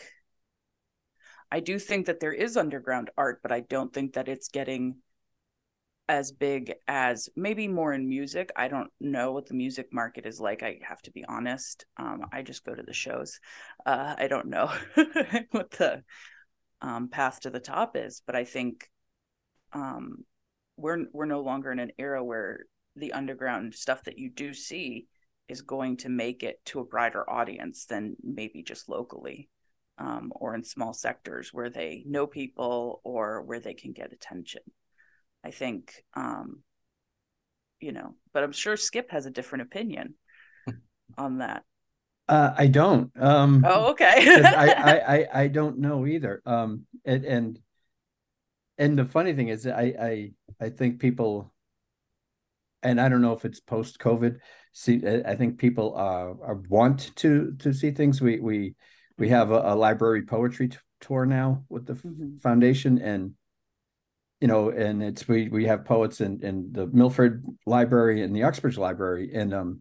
I 1.51 1.59
do 1.59 1.79
think 1.79 2.05
that 2.05 2.19
there 2.19 2.33
is 2.33 2.57
underground 2.57 3.09
art, 3.17 3.39
but 3.41 3.51
I 3.51 3.61
don't 3.61 3.93
think 3.93 4.13
that 4.13 4.27
it's 4.27 4.49
getting 4.49 4.97
as 6.09 6.31
big 6.31 6.73
as 6.87 7.29
maybe 7.35 7.67
more 7.67 7.93
in 7.93 8.07
music. 8.07 8.51
I 8.55 8.67
don't 8.67 8.89
know 8.99 9.33
what 9.33 9.47
the 9.47 9.53
music 9.53 9.87
market 9.91 10.25
is 10.25 10.39
like. 10.39 10.63
I 10.63 10.79
have 10.83 11.01
to 11.03 11.11
be 11.11 11.25
honest. 11.25 11.85
Um, 11.97 12.25
I 12.31 12.41
just 12.41 12.63
go 12.63 12.73
to 12.73 12.83
the 12.83 12.93
shows. 12.93 13.39
Uh, 13.85 14.15
I 14.17 14.27
don't 14.27 14.47
know 14.47 14.71
what 15.51 15.71
the 15.71 16.03
um, 16.81 17.09
path 17.09 17.41
to 17.41 17.49
the 17.49 17.59
top 17.59 17.97
is, 17.97 18.21
but 18.25 18.35
I 18.35 18.45
think 18.45 18.89
um, 19.73 20.23
we're 20.77 21.05
we're 21.11 21.25
no 21.25 21.41
longer 21.41 21.71
in 21.71 21.79
an 21.79 21.91
era 21.97 22.23
where 22.23 22.65
the 22.95 23.13
underground 23.13 23.73
stuff 23.75 24.03
that 24.05 24.17
you 24.17 24.29
do 24.29 24.53
see 24.53 25.07
is 25.49 25.61
going 25.61 25.97
to 25.97 26.09
make 26.09 26.43
it 26.43 26.63
to 26.65 26.79
a 26.79 26.85
broader 26.85 27.29
audience 27.29 27.85
than 27.85 28.15
maybe 28.23 28.63
just 28.63 28.89
locally 28.89 29.49
um, 29.97 30.31
or 30.35 30.55
in 30.55 30.63
small 30.63 30.93
sectors 30.93 31.53
where 31.53 31.69
they 31.69 32.03
know 32.05 32.27
people 32.27 33.01
or 33.03 33.41
where 33.43 33.59
they 33.59 33.73
can 33.73 33.93
get 33.93 34.13
attention. 34.13 34.61
I 35.47 35.51
think, 35.51 36.03
um, 36.13 36.59
you 37.79 37.93
know, 37.93 38.15
but 38.33 38.43
I'm 38.43 38.51
sure 38.51 38.75
Skip 38.75 39.11
has 39.11 39.25
a 39.25 39.31
different 39.31 39.61
opinion 39.61 40.15
on 41.17 41.37
that. 41.37 41.63
Uh, 42.27 42.53
I 42.57 42.67
don't. 42.67 43.11
Um, 43.17 43.63
oh, 43.65 43.91
okay. 43.91 44.41
I, 44.43 44.67
I, 44.67 44.93
I, 45.15 45.27
I 45.43 45.47
don't 45.47 45.79
know 45.79 46.05
either. 46.05 46.41
Um, 46.45 46.85
and, 47.05 47.23
and, 47.23 47.59
and 48.77 48.99
the 48.99 49.05
funny 49.05 49.31
thing 49.31 49.47
is, 49.47 49.65
I, 49.65 49.93
I, 49.97 50.31
I 50.59 50.69
think 50.69 50.99
people, 50.99 51.53
and 52.83 52.99
I 52.99 53.07
don't 53.07 53.21
know 53.21 53.31
if 53.31 53.45
it's 53.45 53.61
post 53.61 53.99
COVID. 53.99 54.39
See, 54.73 55.01
I 55.25 55.35
think 55.35 55.59
people 55.59 55.97
uh, 55.97 56.53
want 56.69 57.15
to 57.15 57.55
to 57.59 57.73
see 57.73 57.89
things. 57.89 58.21
We 58.21 58.39
we 58.39 58.75
we 59.17 59.29
have 59.29 59.49
a, 59.49 59.73
a 59.73 59.75
library 59.75 60.21
poetry 60.21 60.67
t- 60.67 60.77
tour 61.01 61.25
now 61.25 61.63
with 61.69 61.87
the 61.87 61.93
mm-hmm. 61.93 62.37
foundation 62.37 62.99
and 62.99 63.33
you 64.39 64.47
know 64.47 64.69
and 64.69 65.03
it's 65.03 65.27
we 65.27 65.49
we 65.49 65.65
have 65.65 65.85
poets 65.85 66.21
in 66.21 66.39
in 66.43 66.69
the 66.71 66.87
milford 66.87 67.43
library 67.65 68.21
and 68.23 68.35
the 68.35 68.43
uxbridge 68.43 68.77
library 68.77 69.31
and 69.33 69.53
um 69.53 69.79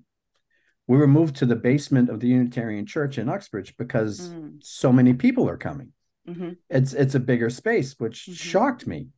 we 0.87 0.97
were 0.97 1.09
moved 1.09 1.37
to 1.37 1.47
the 1.47 1.57
basement 1.57 2.09
of 2.09 2.21
the 2.21 2.29
unitarian 2.29 2.87
church 2.87 3.19
in 3.19 3.29
uxbridge 3.29 3.77
because 3.77 4.29
mm-hmm. 4.29 4.57
so 4.61 4.93
many 4.93 5.13
people 5.13 5.49
are 5.49 5.59
coming 5.59 5.93
mm-hmm. 6.29 6.51
it's 6.71 6.93
it's 6.95 7.15
a 7.15 7.21
bigger 7.21 7.51
space 7.51 7.95
which 7.99 8.23
mm-hmm. 8.23 8.33
shocked 8.33 8.87
me 8.87 9.09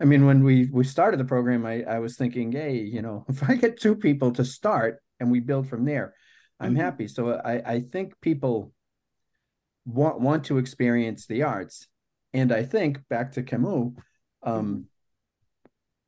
i 0.00 0.04
mean 0.04 0.26
when 0.26 0.42
we 0.42 0.68
we 0.72 0.84
started 0.84 1.20
the 1.20 1.24
program 1.24 1.64
i 1.64 1.82
i 1.82 1.98
was 1.98 2.16
thinking 2.16 2.50
hey 2.52 2.76
you 2.76 3.02
know 3.02 3.24
if 3.28 3.48
i 3.48 3.54
get 3.54 3.80
two 3.80 3.94
people 3.94 4.32
to 4.32 4.44
start 4.44 5.00
and 5.20 5.30
we 5.30 5.40
build 5.40 5.68
from 5.68 5.84
there 5.84 6.14
i'm 6.58 6.72
mm-hmm. 6.72 6.80
happy 6.80 7.06
so 7.06 7.40
i 7.44 7.74
i 7.74 7.80
think 7.80 8.12
people 8.20 8.72
want 9.86 10.20
want 10.20 10.44
to 10.44 10.58
experience 10.58 11.26
the 11.26 11.42
arts 11.44 11.86
and 12.32 12.52
i 12.52 12.62
think 12.62 12.98
back 13.08 13.32
to 13.32 13.42
camus 13.42 13.92
um 14.42 14.86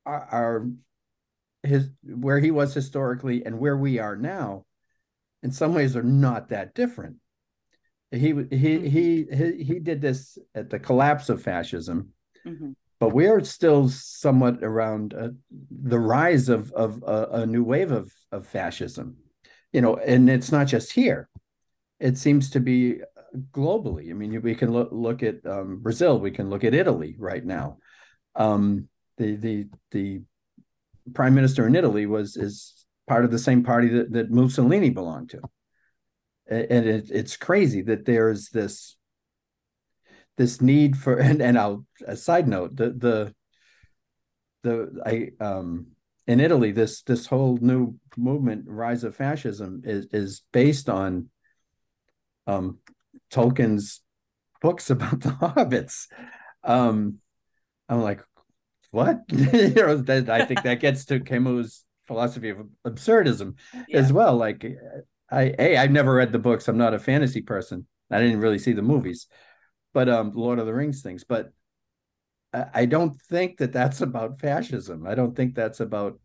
our, 0.07 0.29
our 0.33 0.69
his 1.62 1.91
where 2.03 2.39
he 2.39 2.51
was 2.51 2.75
historically 2.75 3.45
and 3.45 3.59
where 3.59 3.77
we 3.77 3.99
are 3.99 4.17
now 4.17 4.65
in 5.43 5.53
some 5.53 5.75
ways 5.75 5.97
are 5.97 6.03
not 6.03 6.49
that 6.49 6.75
different 6.75 7.17
he 8.11 8.19
he 8.19 8.33
mm-hmm. 8.33 8.87
he 8.87 9.27
he, 9.33 9.65
he 9.65 9.79
did 9.79 10.01
this 10.01 10.39
at 10.55 10.71
the 10.71 10.79
collapse 10.79 11.29
of 11.29 11.43
fascism 11.43 12.11
mm-hmm. 12.47 12.73
but 12.99 13.11
we're 13.11 13.43
still 13.45 13.89
somewhat 13.89 14.62
around 14.62 15.15
uh, 15.15 15.29
the 15.71 16.01
rise 16.01 16.49
of 16.49 16.73
of 16.73 17.03
uh, 17.05 17.29
a 17.33 17.47
new 17.47 17.62
wave 17.62 17.93
of 17.93 18.12
of 18.33 18.47
fascism 18.47 19.17
you 19.73 19.81
know 19.81 19.97
and 19.97 20.29
it's 20.29 20.51
not 20.51 20.67
just 20.67 20.93
here 20.93 21.29
it 22.01 22.19
seems 22.19 22.51
to 22.51 22.59
be 22.59 23.01
globally. 23.53 24.11
I 24.11 24.15
mean, 24.15 24.41
we 24.43 24.55
can 24.55 24.73
look 24.73 24.89
look 24.93 25.23
at 25.23 25.45
um, 25.47 25.79
Brazil. 25.79 26.19
We 26.19 26.31
can 26.31 26.51
look 26.51 26.65
at 26.65 26.75
Italy 26.75 27.17
right 27.19 27.45
now. 27.45 27.79
Um, 28.35 28.89
the 29.19 29.37
the 29.37 29.67
the 29.91 30.23
prime 31.15 31.35
minister 31.35 31.67
in 31.67 31.75
Italy 31.75 32.07
was 32.07 32.37
is 32.37 32.87
part 33.07 33.25
of 33.25 33.31
the 33.31 33.39
same 33.39 33.62
party 33.62 33.89
that, 33.89 34.12
that 34.12 34.31
Mussolini 34.31 34.91
belonged 34.91 35.31
to, 35.31 35.41
and 36.47 36.87
it, 36.87 37.11
it's 37.11 37.37
crazy 37.37 37.83
that 37.83 38.05
there's 38.05 38.49
this 38.51 38.97
this 40.37 40.61
need 40.61 40.97
for 40.97 41.17
and 41.19 41.43
and 41.43 41.59
I'll 41.59 41.85
a 42.07 42.17
side 42.17 42.49
note 42.49 42.77
the 42.77 42.91
the 42.91 43.35
the 44.62 45.03
I 45.05 45.45
um 45.45 45.89
in 46.27 46.41
Italy 46.41 46.73
this 46.73 47.03
this 47.03 47.27
whole 47.27 47.59
new 47.61 47.97
movement 48.17 48.65
rise 48.67 49.05
of 49.05 49.17
fascism 49.17 49.83
is 49.85 50.07
is 50.12 50.43
based 50.53 50.89
on 50.89 51.29
um 52.47 52.79
Tolkien's 53.31 54.01
books 54.61 54.91
about 54.97 55.21
the 55.21 55.31
hobbits. 55.31 56.07
Um 56.65 57.19
I'm 57.89 58.01
like 58.01 58.21
what 58.91 59.23
you 59.29 59.71
know 59.71 59.97
that 59.97 60.29
I 60.29 60.45
think 60.45 60.62
that 60.62 60.81
gets 60.81 61.05
to 61.07 61.21
Camus 61.21 61.85
philosophy 62.07 62.51
of 62.51 62.59
absurdism 62.87 63.55
yeah. 63.89 63.99
as 63.99 64.12
well 64.12 64.37
like 64.37 64.67
I 65.31 65.55
a 65.59 65.77
I've 65.77 65.91
never 65.91 66.15
read 66.15 66.33
the 66.33 66.39
books 66.39 66.69
I'm 66.69 66.79
not 66.79 66.95
a 66.95 66.99
fantasy 66.99 67.43
person 67.43 67.87
I 68.11 68.21
didn't 68.21 68.41
really 68.41 68.59
see 68.59 68.73
the 68.73 68.83
movies 68.83 69.29
but 69.93 70.09
um 70.09 70.33
Lord 70.35 70.59
of 70.59 70.67
the 70.67 70.75
Rings 70.75 71.03
things. 71.03 71.25
But 71.25 71.53
I, 72.53 72.67
I 72.75 72.87
don't 72.87 73.21
think 73.23 73.59
that 73.59 73.73
that's 73.73 74.01
about 74.01 74.41
fascism. 74.41 75.07
I 75.07 75.15
don't 75.15 75.37
think 75.37 75.55
that's 75.55 75.81
about 75.81 76.19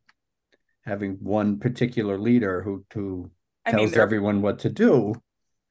having 0.84 1.18
one 1.22 1.60
particular 1.60 2.18
leader 2.18 2.62
who 2.62 2.86
who 2.94 3.32
I 3.66 3.72
tells 3.72 3.92
mean, 3.92 4.00
everyone 4.00 4.42
what 4.42 4.60
to 4.60 4.70
do. 4.70 5.16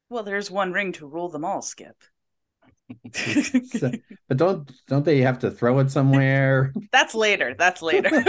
Well, 0.08 0.22
there's 0.22 0.50
one 0.50 0.72
ring 0.72 0.92
to 0.92 1.06
rule 1.06 1.28
them 1.28 1.44
all, 1.44 1.62
Skip. 1.62 1.96
So, 3.12 3.90
but 4.28 4.36
don't 4.36 4.70
don't 4.86 5.04
they 5.04 5.20
have 5.20 5.40
to 5.40 5.50
throw 5.50 5.78
it 5.80 5.90
somewhere? 5.90 6.72
That's 6.92 7.14
later. 7.14 7.54
That's 7.58 7.82
later. 7.82 8.10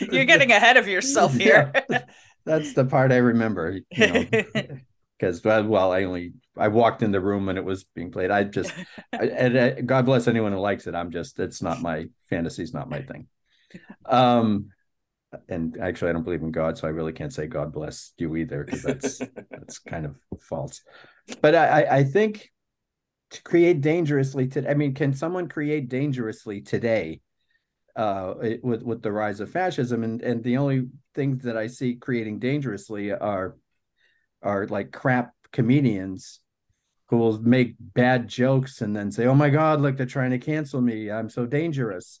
You're 0.00 0.24
getting 0.24 0.52
ahead 0.52 0.76
of 0.76 0.86
yourself 0.86 1.34
here. 1.34 1.72
Yeah, 1.90 2.04
that's 2.44 2.74
the 2.74 2.84
part 2.84 3.12
I 3.12 3.16
remember. 3.16 3.80
You 3.90 4.06
know, 4.06 4.24
because 5.18 5.42
well, 5.44 5.92
I 5.92 6.04
only 6.04 6.34
I 6.56 6.68
walked 6.68 7.02
in 7.02 7.12
the 7.12 7.20
room 7.20 7.48
and 7.48 7.58
it 7.58 7.64
was 7.64 7.84
being 7.84 8.10
played. 8.10 8.30
I 8.30 8.44
just, 8.44 8.72
I, 9.12 9.26
and 9.26 9.56
uh, 9.56 9.80
God 9.82 10.06
bless 10.06 10.28
anyone 10.28 10.52
who 10.52 10.58
likes 10.58 10.86
it. 10.86 10.94
I'm 10.94 11.10
just, 11.10 11.38
it's 11.38 11.62
not 11.62 11.82
my 11.82 12.06
fantasy's 12.30 12.74
not 12.74 12.88
my 12.88 13.02
thing. 13.02 13.26
Um, 14.06 14.68
and 15.48 15.76
actually, 15.80 16.10
I 16.10 16.12
don't 16.12 16.22
believe 16.22 16.42
in 16.42 16.52
God, 16.52 16.78
so 16.78 16.86
I 16.86 16.92
really 16.92 17.12
can't 17.12 17.32
say 17.32 17.46
God 17.46 17.72
bless 17.72 18.12
you 18.18 18.36
either 18.36 18.62
because 18.62 18.82
that's 18.82 19.18
that's 19.50 19.78
kind 19.78 20.06
of 20.06 20.16
false. 20.40 20.82
But 21.40 21.54
I, 21.54 21.86
I 21.90 22.04
think 22.04 22.52
to 23.30 23.42
create 23.42 23.80
dangerously 23.80 24.46
today. 24.46 24.68
I 24.68 24.74
mean, 24.74 24.94
can 24.94 25.12
someone 25.12 25.48
create 25.48 25.88
dangerously 25.88 26.60
today? 26.60 27.20
Uh, 27.96 28.34
with 28.64 28.82
with 28.82 29.02
the 29.02 29.12
rise 29.12 29.38
of 29.38 29.50
fascism, 29.50 30.02
and 30.02 30.20
and 30.20 30.42
the 30.42 30.56
only 30.56 30.88
things 31.14 31.44
that 31.44 31.56
I 31.56 31.68
see 31.68 31.94
creating 31.94 32.40
dangerously 32.40 33.12
are 33.12 33.56
are 34.42 34.66
like 34.66 34.90
crap 34.90 35.32
comedians 35.52 36.40
who 37.08 37.18
will 37.18 37.40
make 37.40 37.76
bad 37.78 38.26
jokes 38.26 38.80
and 38.80 38.96
then 38.96 39.12
say, 39.12 39.26
"Oh 39.26 39.34
my 39.34 39.48
God, 39.48 39.80
look, 39.80 39.96
they're 39.96 40.06
trying 40.06 40.32
to 40.32 40.38
cancel 40.38 40.80
me. 40.80 41.10
I'm 41.10 41.30
so 41.30 41.46
dangerous." 41.46 42.20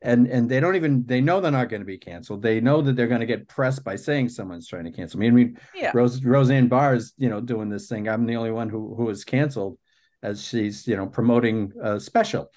And 0.00 0.28
and 0.28 0.48
they 0.48 0.60
don't 0.60 0.76
even 0.76 1.04
they 1.06 1.20
know 1.20 1.40
they're 1.40 1.50
not 1.50 1.68
going 1.68 1.82
to 1.82 1.86
be 1.86 1.98
canceled. 1.98 2.42
They 2.42 2.60
know 2.60 2.80
that 2.82 2.94
they're 2.94 3.08
going 3.08 3.20
to 3.20 3.26
get 3.26 3.48
pressed 3.48 3.82
by 3.82 3.96
saying 3.96 4.28
someone's 4.28 4.68
trying 4.68 4.84
to 4.84 4.92
cancel 4.92 5.18
me. 5.18 5.26
I 5.26 5.30
mean, 5.30 5.58
yeah. 5.74 5.90
Rose, 5.92 6.24
Roseanne 6.24 6.68
Barr 6.68 6.94
is 6.94 7.12
you 7.18 7.28
know 7.28 7.40
doing 7.40 7.68
this 7.68 7.88
thing. 7.88 8.08
I'm 8.08 8.26
the 8.26 8.36
only 8.36 8.52
one 8.52 8.68
who 8.68 8.94
who 8.94 9.08
is 9.10 9.24
canceled 9.24 9.78
as 10.22 10.44
she's 10.44 10.86
you 10.86 10.96
know 10.96 11.06
promoting 11.06 11.72
a 11.82 12.00
special. 12.00 12.50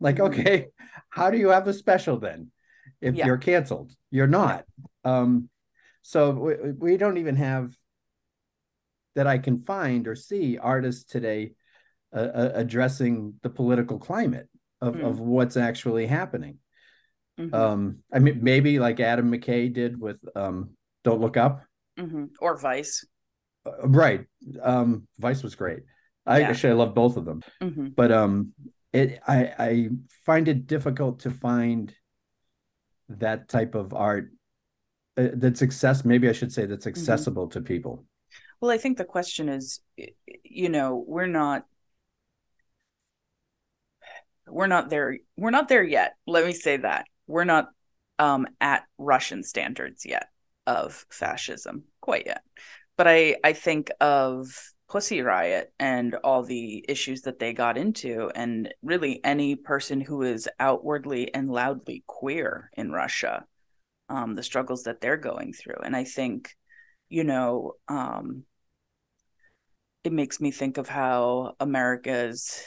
Like, 0.00 0.16
mm-hmm. 0.16 0.40
okay, 0.40 0.66
how 1.10 1.30
do 1.30 1.38
you 1.38 1.48
have 1.48 1.68
a 1.68 1.72
special 1.72 2.18
then 2.18 2.50
if 3.00 3.14
yeah. 3.14 3.26
you're 3.26 3.38
canceled? 3.38 3.92
You're 4.10 4.26
not. 4.26 4.64
Um, 5.04 5.48
so 6.02 6.30
we, 6.30 6.54
we 6.72 6.96
don't 6.96 7.18
even 7.18 7.36
have 7.36 7.74
that 9.14 9.26
I 9.26 9.38
can 9.38 9.62
find 9.62 10.06
or 10.08 10.16
see 10.16 10.58
artists 10.58 11.04
today 11.04 11.52
uh, 12.14 12.18
uh, 12.18 12.52
addressing 12.54 13.34
the 13.42 13.50
political 13.50 13.98
climate 13.98 14.48
of, 14.80 14.94
mm. 14.94 15.04
of 15.04 15.20
what's 15.20 15.56
actually 15.56 16.06
happening. 16.06 16.58
Mm-hmm. 17.38 17.54
Um, 17.54 17.98
I 18.12 18.18
mean, 18.18 18.40
maybe 18.42 18.78
like 18.78 19.00
Adam 19.00 19.30
McKay 19.32 19.72
did 19.72 20.00
with 20.00 20.20
um, 20.36 20.70
"Don't 21.02 21.20
Look 21.20 21.36
Up" 21.36 21.62
mm-hmm. 21.98 22.26
or 22.40 22.56
Vice. 22.56 23.04
Uh, 23.66 23.88
right, 23.88 24.26
um, 24.62 25.08
Vice 25.18 25.42
was 25.42 25.54
great. 25.56 25.80
I 26.26 26.40
yeah. 26.40 26.48
actually 26.48 26.70
I 26.70 26.74
love 26.74 26.94
both 26.94 27.16
of 27.16 27.24
them, 27.24 27.42
mm-hmm. 27.62 27.88
but 27.88 28.10
um, 28.10 28.52
it 28.92 29.20
I 29.26 29.52
I 29.58 29.88
find 30.24 30.48
it 30.48 30.66
difficult 30.66 31.20
to 31.20 31.30
find 31.30 31.94
that 33.08 33.48
type 33.48 33.74
of 33.74 33.92
art 33.92 34.30
uh, 35.16 35.28
that's 35.34 35.62
access. 35.62 36.04
Maybe 36.04 36.28
I 36.28 36.32
should 36.32 36.52
say 36.52 36.66
that's 36.66 36.86
mm-hmm. 36.86 36.98
accessible 36.98 37.48
to 37.48 37.60
people. 37.60 38.04
Well, 38.60 38.70
I 38.70 38.78
think 38.78 38.96
the 38.96 39.04
question 39.04 39.48
is, 39.48 39.80
you 40.42 40.68
know, 40.70 41.04
we're 41.06 41.26
not 41.26 41.66
we're 44.46 44.66
not 44.66 44.90
there 44.90 45.18
we're 45.36 45.50
not 45.50 45.68
there 45.68 45.84
yet. 45.84 46.14
Let 46.26 46.46
me 46.46 46.52
say 46.52 46.78
that. 46.78 47.06
We're 47.26 47.44
not 47.44 47.68
um 48.18 48.46
at 48.60 48.84
Russian 48.96 49.42
standards 49.42 50.06
yet 50.06 50.28
of 50.66 51.04
fascism 51.10 51.84
quite 52.00 52.26
yet. 52.26 52.42
But 52.96 53.08
I 53.08 53.36
I 53.44 53.52
think 53.52 53.90
of 54.00 54.73
Pussy 54.88 55.22
Riot 55.22 55.72
and 55.78 56.14
all 56.22 56.42
the 56.42 56.84
issues 56.88 57.22
that 57.22 57.38
they 57.38 57.52
got 57.52 57.76
into, 57.76 58.30
and 58.34 58.72
really 58.82 59.24
any 59.24 59.56
person 59.56 60.00
who 60.00 60.22
is 60.22 60.48
outwardly 60.60 61.32
and 61.34 61.50
loudly 61.50 62.04
queer 62.06 62.70
in 62.74 62.92
Russia, 62.92 63.44
um, 64.08 64.34
the 64.34 64.42
struggles 64.42 64.84
that 64.84 65.00
they're 65.00 65.16
going 65.16 65.52
through. 65.52 65.78
And 65.82 65.96
I 65.96 66.04
think, 66.04 66.54
you 67.08 67.24
know, 67.24 67.72
um, 67.88 68.44
it 70.04 70.12
makes 70.12 70.40
me 70.40 70.50
think 70.50 70.76
of 70.76 70.86
how 70.86 71.54
America's 71.58 72.62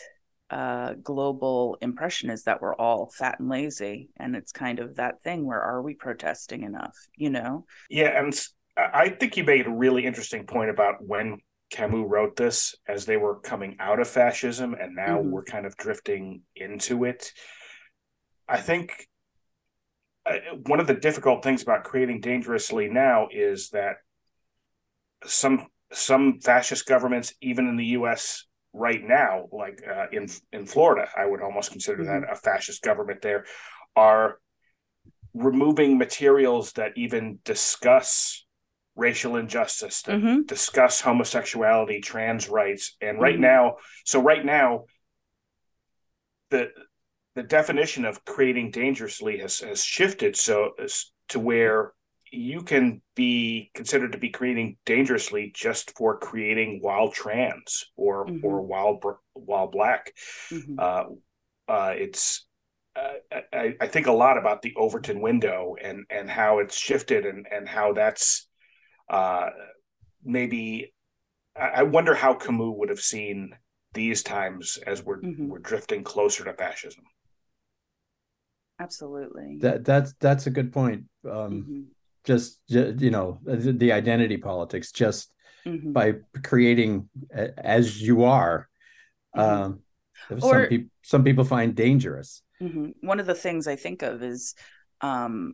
uh, 0.50 0.94
global 1.04 1.78
impression 1.82 2.30
is 2.30 2.44
that 2.44 2.62
we're 2.62 2.76
all 2.76 3.12
fat 3.16 3.40
and 3.40 3.50
lazy, 3.50 4.10
and 4.18 4.36
it's 4.36 4.52
kind 4.52 4.80
of 4.80 4.96
that 4.96 5.22
thing 5.22 5.46
where 5.46 5.62
are 5.62 5.82
we 5.82 5.94
protesting 5.94 6.64
enough? 6.64 6.96
You 7.16 7.30
know? 7.30 7.66
Yeah, 7.90 8.20
and 8.20 8.34
I 8.76 9.10
think 9.10 9.38
you 9.38 9.44
made 9.44 9.68
a 9.68 9.72
really 9.72 10.06
interesting 10.06 10.46
point 10.46 10.70
about 10.70 10.96
when 11.06 11.38
Camus 11.70 12.06
wrote 12.08 12.36
this 12.36 12.76
as 12.88 13.06
they 13.06 13.18
were 13.18 13.40
coming 13.40 13.78
out 13.80 14.00
of 14.00 14.08
fascism, 14.08 14.74
and 14.74 14.96
now 14.96 15.20
mm-hmm. 15.20 15.32
we're 15.32 15.44
kind 15.44 15.66
of 15.66 15.76
drifting 15.78 16.42
into 16.56 17.04
it. 17.04 17.34
I 18.48 18.58
think 18.58 19.08
uh, 20.26 20.38
one 20.66 20.80
of 20.80 20.88
the 20.88 20.94
difficult 20.94 21.44
things 21.44 21.62
about 21.62 21.84
creating 21.84 22.22
dangerously 22.22 22.90
now 22.90 23.28
is 23.32 23.70
that 23.70 23.98
some 25.26 25.68
some 25.92 26.40
fascist 26.40 26.86
governments, 26.86 27.34
even 27.42 27.68
in 27.68 27.78
the 27.78 27.86
U.S. 27.86 28.46
right 28.74 29.02
now, 29.04 29.46
like 29.52 29.84
uh, 29.88 30.06
in 30.12 30.28
in 30.54 30.66
Florida, 30.66 31.10
I 31.18 31.26
would 31.26 31.42
almost 31.42 31.72
consider 31.72 32.04
mm-hmm. 32.04 32.22
that 32.22 32.32
a 32.32 32.36
fascist 32.36 32.82
government. 32.82 33.22
There 33.22 33.46
are 33.96 34.40
removing 35.34 35.98
materials 35.98 36.74
that 36.74 36.98
even 36.98 37.40
discuss 37.44 38.46
racial 38.98 39.38
injustice, 39.38 40.02
that 40.04 40.20
mm-hmm. 40.20 40.42
discuss 40.44 41.00
homosexuality, 41.02 42.02
trans 42.02 42.50
rights, 42.50 42.98
and 43.02 43.22
right 43.22 43.36
mm-hmm. 43.36 43.44
now, 43.44 43.76
so 44.04 44.22
right 44.22 44.44
now, 44.44 44.86
the 46.50 46.70
the 47.36 47.44
definition 47.44 48.04
of 48.04 48.26
creating 48.26 48.72
dangerously 48.72 49.38
has, 49.38 49.60
has 49.60 49.84
shifted 49.84 50.36
so 50.36 50.72
to 51.30 51.40
where 51.40 51.94
you 52.32 52.64
can 52.64 53.02
be 53.16 53.70
considered 53.74 54.12
to 54.14 54.18
be 54.18 54.30
creating 54.30 54.78
dangerously 54.86 55.52
just 55.54 55.96
for 55.96 56.18
creating 56.18 56.80
while 56.82 57.10
trans 57.10 57.86
or 57.96 58.26
mm-hmm. 58.26 58.46
or 58.46 58.62
while 58.62 59.00
while 59.34 59.68
black. 59.68 60.14
Mm-hmm. 60.52 60.80
Uh, 60.80 61.04
uh, 61.72 61.94
it's 61.96 62.46
uh, 62.96 63.38
I, 63.54 63.76
I, 63.80 63.88
think 63.88 64.08
a 64.08 64.12
lot 64.12 64.38
about 64.38 64.62
the 64.62 64.74
Overton 64.76 65.22
window 65.22 65.76
and 65.82 66.06
and 66.10 66.30
how 66.30 66.60
it's 66.60 66.78
shifted 66.78 67.26
and 67.26 67.46
and 67.52 67.68
how 67.68 67.94
that's 67.94 68.47
uh, 69.10 69.50
maybe 70.24 70.94
I 71.56 71.84
wonder 71.84 72.14
how 72.14 72.34
Camus 72.34 72.74
would 72.78 72.90
have 72.90 73.00
seen 73.00 73.56
these 73.94 74.22
times 74.22 74.78
as 74.86 75.04
we're 75.04 75.22
mm-hmm. 75.22 75.48
we're 75.48 75.60
drifting 75.60 76.04
closer 76.04 76.44
to 76.44 76.54
fascism. 76.54 77.04
Absolutely. 78.80 79.58
That 79.62 79.86
that's 79.86 80.14
that's 80.20 80.48
a 80.48 80.52
good 80.52 80.72
point. 80.72 81.06
Um, 81.26 81.32
mm-hmm 81.32 81.82
just 82.28 82.60
you 82.68 83.10
know 83.10 83.40
the 83.46 83.94
identity 83.94 84.36
politics 84.36 84.92
just 84.92 85.32
mm-hmm. 85.66 85.94
by 85.94 86.16
creating 86.44 87.10
as 87.32 88.02
you 88.02 88.26
are 88.26 88.68
mm-hmm. 89.36 89.64
um, 89.64 89.80
or, 90.30 90.40
some 90.42 90.68
people 90.68 90.90
some 91.04 91.24
people 91.24 91.46
find 91.46 91.74
dangerous 91.74 92.44
mm-hmm. 92.62 92.90
one 93.00 93.22
of 93.22 93.26
the 93.26 93.34
things 93.34 93.66
i 93.66 93.78
think 93.78 94.02
of 94.04 94.22
is 94.22 94.56
um, 95.00 95.54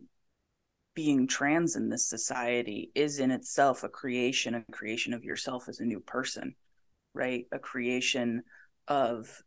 being 0.95 1.27
trans 1.27 1.75
in 1.75 1.89
this 1.89 2.05
society 2.05 2.91
is 2.93 3.19
in 3.19 3.31
itself 3.31 3.83
a 3.83 3.89
creation 3.89 4.55
a 4.55 4.63
creation 4.71 5.13
of 5.13 5.23
yourself 5.23 5.67
as 5.67 5.79
a 5.79 5.85
new 5.85 5.99
person 5.99 6.55
right? 7.13 7.45
A 7.51 7.59
creation 7.59 8.43
of 8.87 9.41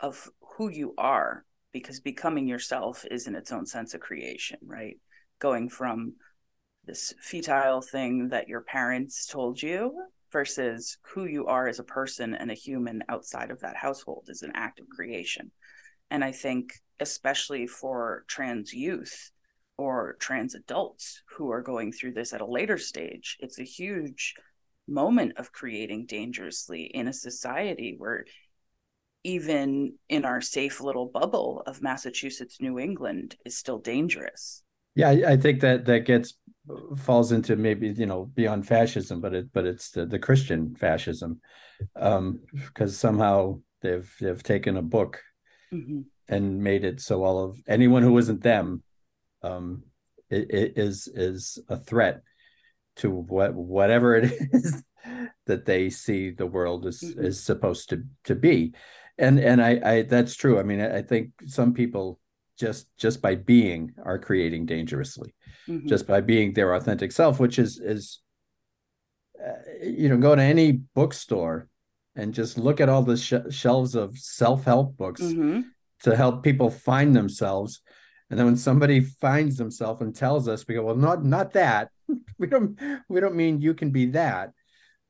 of 0.00 0.28
who 0.56 0.68
you 0.68 0.94
are 0.98 1.44
because 1.72 2.00
becoming 2.00 2.48
yourself 2.48 3.04
is 3.10 3.26
in 3.26 3.36
its 3.36 3.52
own 3.52 3.64
sense 3.66 3.94
a 3.94 3.98
creation, 3.98 4.58
right? 4.62 4.98
Going 5.38 5.68
from 5.68 6.14
this 6.84 7.14
futile 7.20 7.80
thing 7.80 8.28
that 8.30 8.48
your 8.48 8.62
parents 8.62 9.26
told 9.26 9.62
you 9.62 10.02
versus 10.32 10.98
who 11.02 11.26
you 11.26 11.46
are 11.46 11.68
as 11.68 11.78
a 11.78 11.84
person 11.84 12.34
and 12.34 12.50
a 12.50 12.54
human 12.54 13.02
outside 13.08 13.50
of 13.50 13.60
that 13.60 13.76
household 13.76 14.24
is 14.28 14.42
an 14.42 14.52
act 14.54 14.80
of 14.80 14.88
creation. 14.88 15.52
And 16.10 16.24
I 16.24 16.32
think, 16.32 16.72
especially 16.98 17.66
for 17.66 18.24
trans 18.26 18.72
youth 18.72 19.30
or 19.82 20.16
trans 20.20 20.54
adults 20.54 21.22
who 21.26 21.50
are 21.50 21.60
going 21.62 21.90
through 21.90 22.12
this 22.12 22.32
at 22.32 22.40
a 22.40 22.46
later 22.46 22.78
stage, 22.78 23.36
it's 23.40 23.58
a 23.58 23.64
huge 23.64 24.34
moment 24.86 25.32
of 25.38 25.52
creating 25.52 26.06
dangerously 26.06 26.82
in 26.82 27.08
a 27.08 27.12
society 27.12 27.96
where 27.98 28.24
even 29.24 29.94
in 30.08 30.24
our 30.24 30.40
safe 30.40 30.80
little 30.80 31.06
bubble 31.06 31.62
of 31.66 31.82
Massachusetts, 31.82 32.60
New 32.60 32.78
England 32.78 33.36
is 33.44 33.56
still 33.56 33.78
dangerous. 33.78 34.62
Yeah, 34.94 35.10
I, 35.10 35.36
think 35.36 35.60
that 35.60 35.86
that 35.86 36.00
gets 36.00 36.34
falls 36.98 37.32
into 37.32 37.56
maybe 37.56 37.88
you 37.88 38.06
know 38.06 38.26
beyond 38.34 38.66
fascism, 38.66 39.20
but 39.20 39.34
it 39.34 39.52
but 39.52 39.64
it's 39.64 39.90
the, 39.90 40.04
the 40.06 40.18
Christian 40.18 40.74
fascism, 40.74 41.40
um, 41.96 42.40
because 42.52 42.96
somehow 42.96 43.60
they've 43.80 44.12
they've 44.20 44.42
taken 44.42 44.76
a 44.76 44.82
book 44.82 45.22
mm-hmm. 45.72 46.00
and 46.28 46.62
made 46.62 46.84
it 46.84 47.00
so 47.00 47.24
all 47.24 47.42
of 47.42 47.56
anyone 47.66 48.02
who 48.02 48.18
isn't 48.18 48.42
them, 48.42 48.82
um, 49.42 49.82
it, 50.30 50.50
it 50.50 50.72
is 50.76 51.08
is 51.08 51.58
a 51.68 51.76
threat 51.76 52.22
to 52.96 53.10
what 53.10 53.54
whatever 53.54 54.16
it 54.16 54.32
is 54.52 54.82
that 55.46 55.64
they 55.64 55.90
see 55.90 56.30
the 56.30 56.46
world 56.46 56.86
is 56.86 57.02
mm-hmm. 57.02 57.24
is 57.24 57.42
supposed 57.42 57.90
to 57.90 58.04
to 58.24 58.34
be 58.34 58.72
and 59.18 59.38
and 59.38 59.62
I, 59.62 59.80
I 59.84 60.02
that's 60.02 60.34
true 60.34 60.58
i 60.58 60.62
mean 60.62 60.80
I, 60.80 60.98
I, 60.98 61.02
think 61.02 61.30
some 61.46 61.74
people 61.74 62.20
just 62.58 62.86
just 62.98 63.20
by 63.20 63.34
being 63.34 63.92
are 64.04 64.18
creating 64.18 64.66
dangerously 64.66 65.34
mm-hmm. 65.68 65.88
just 65.88 66.06
by 66.06 66.20
being 66.20 66.52
their 66.52 66.74
authentic 66.74 67.12
self 67.12 67.40
which 67.40 67.58
is 67.58 67.78
is 67.78 68.20
uh, 69.44 69.52
you 69.82 70.08
know 70.08 70.16
go 70.16 70.36
to 70.36 70.42
any 70.42 70.72
bookstore 70.72 71.68
and 72.14 72.34
just 72.34 72.58
look 72.58 72.80
at 72.80 72.88
all 72.88 73.02
the 73.02 73.16
sh- 73.16 73.50
shelves 73.50 73.94
of 73.94 74.16
self-help 74.18 74.96
books 74.96 75.22
mm-hmm. 75.22 75.62
to 76.02 76.16
help 76.16 76.42
people 76.42 76.70
find 76.70 77.16
themselves 77.16 77.80
and 78.32 78.38
then 78.38 78.46
when 78.46 78.56
somebody 78.56 79.00
finds 79.00 79.58
themselves 79.58 80.00
and 80.00 80.16
tells 80.16 80.48
us 80.48 80.66
we 80.66 80.74
go 80.74 80.84
well 80.84 80.96
not 80.96 81.22
not 81.22 81.52
that. 81.52 81.90
We 82.38 82.46
don't 82.46 82.78
we 83.08 83.20
don't 83.20 83.36
mean 83.36 83.60
you 83.60 83.74
can 83.74 83.90
be 83.90 84.06
that. 84.06 84.52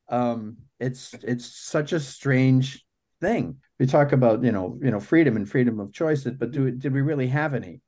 Um 0.08 0.56
it's 0.80 1.14
it's 1.22 1.46
such 1.46 1.92
a 1.92 2.00
strange 2.00 2.84
thing. 3.20 3.58
We 3.78 3.86
talk 3.86 4.10
about 4.10 4.42
you 4.42 4.50
know 4.50 4.76
you 4.82 4.90
know 4.90 4.98
freedom 4.98 5.36
and 5.36 5.48
freedom 5.48 5.78
of 5.78 5.92
choice 5.92 6.24
but 6.24 6.50
do 6.50 6.72
did 6.72 6.92
we 6.92 7.00
really 7.00 7.28
have 7.28 7.54
any 7.54 7.80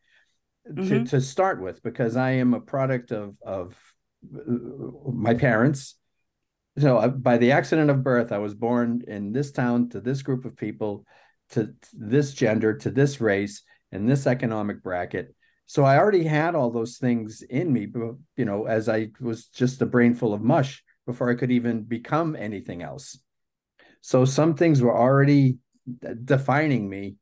mm-hmm. 0.70 0.88
to, 0.88 1.04
to 1.04 1.20
start 1.20 1.60
with? 1.60 1.82
Because 1.82 2.14
i 2.14 2.30
am 2.30 2.54
a 2.54 2.60
product 2.60 3.10
of 3.10 3.34
of 3.44 3.76
my 5.12 5.34
parents. 5.34 5.96
So 6.78 7.08
by 7.08 7.38
the 7.38 7.50
accident 7.50 7.90
of 7.90 8.04
birth 8.04 8.30
i 8.30 8.38
was 8.38 8.54
born 8.54 9.02
in 9.08 9.32
this 9.32 9.50
town 9.50 9.88
to 9.90 10.00
this 10.00 10.22
group 10.22 10.44
of 10.44 10.56
people 10.56 11.04
to, 11.50 11.66
to 11.66 11.88
this 11.92 12.34
gender 12.34 12.78
to 12.78 12.90
this 12.90 13.20
race 13.20 13.62
and 13.94 14.08
this 14.08 14.26
economic 14.26 14.82
bracket 14.82 15.34
so 15.66 15.84
i 15.84 15.96
already 15.96 16.24
had 16.24 16.54
all 16.54 16.70
those 16.70 16.98
things 16.98 17.42
in 17.42 17.72
me 17.72 17.86
but 17.86 18.14
you 18.36 18.44
know 18.44 18.66
as 18.66 18.88
i 18.88 19.08
was 19.20 19.46
just 19.46 19.80
a 19.80 19.86
brain 19.86 20.14
full 20.14 20.34
of 20.34 20.42
mush 20.42 20.82
before 21.06 21.30
i 21.30 21.34
could 21.34 21.50
even 21.50 21.82
become 21.82 22.36
anything 22.36 22.82
else 22.82 23.18
so 24.00 24.26
some 24.26 24.54
things 24.54 24.82
were 24.82 24.94
already 24.94 25.56
defining 26.24 26.88
me 26.88 27.16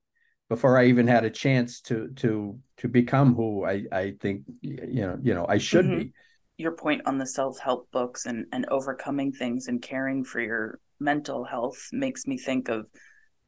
before 0.48 0.78
I 0.78 0.86
even 0.86 1.06
had 1.06 1.24
a 1.24 1.30
chance 1.30 1.80
to 1.82 2.08
to 2.16 2.58
to 2.78 2.88
become 2.88 3.34
who 3.34 3.64
I 3.64 3.84
I 3.90 4.14
think 4.20 4.42
you 4.60 5.06
know 5.06 5.18
you 5.22 5.34
know 5.34 5.46
I 5.48 5.58
should 5.58 5.86
mm-hmm. 5.86 5.98
be. 5.98 6.12
Your 6.58 6.72
point 6.72 7.02
on 7.06 7.18
the 7.18 7.26
self 7.26 7.58
help 7.58 7.90
books 7.90 8.26
and 8.26 8.46
and 8.52 8.66
overcoming 8.68 9.32
things 9.32 9.68
and 9.68 9.80
caring 9.80 10.24
for 10.24 10.40
your 10.40 10.78
mental 11.00 11.44
health 11.44 11.88
makes 11.92 12.26
me 12.26 12.36
think 12.36 12.68
of 12.68 12.86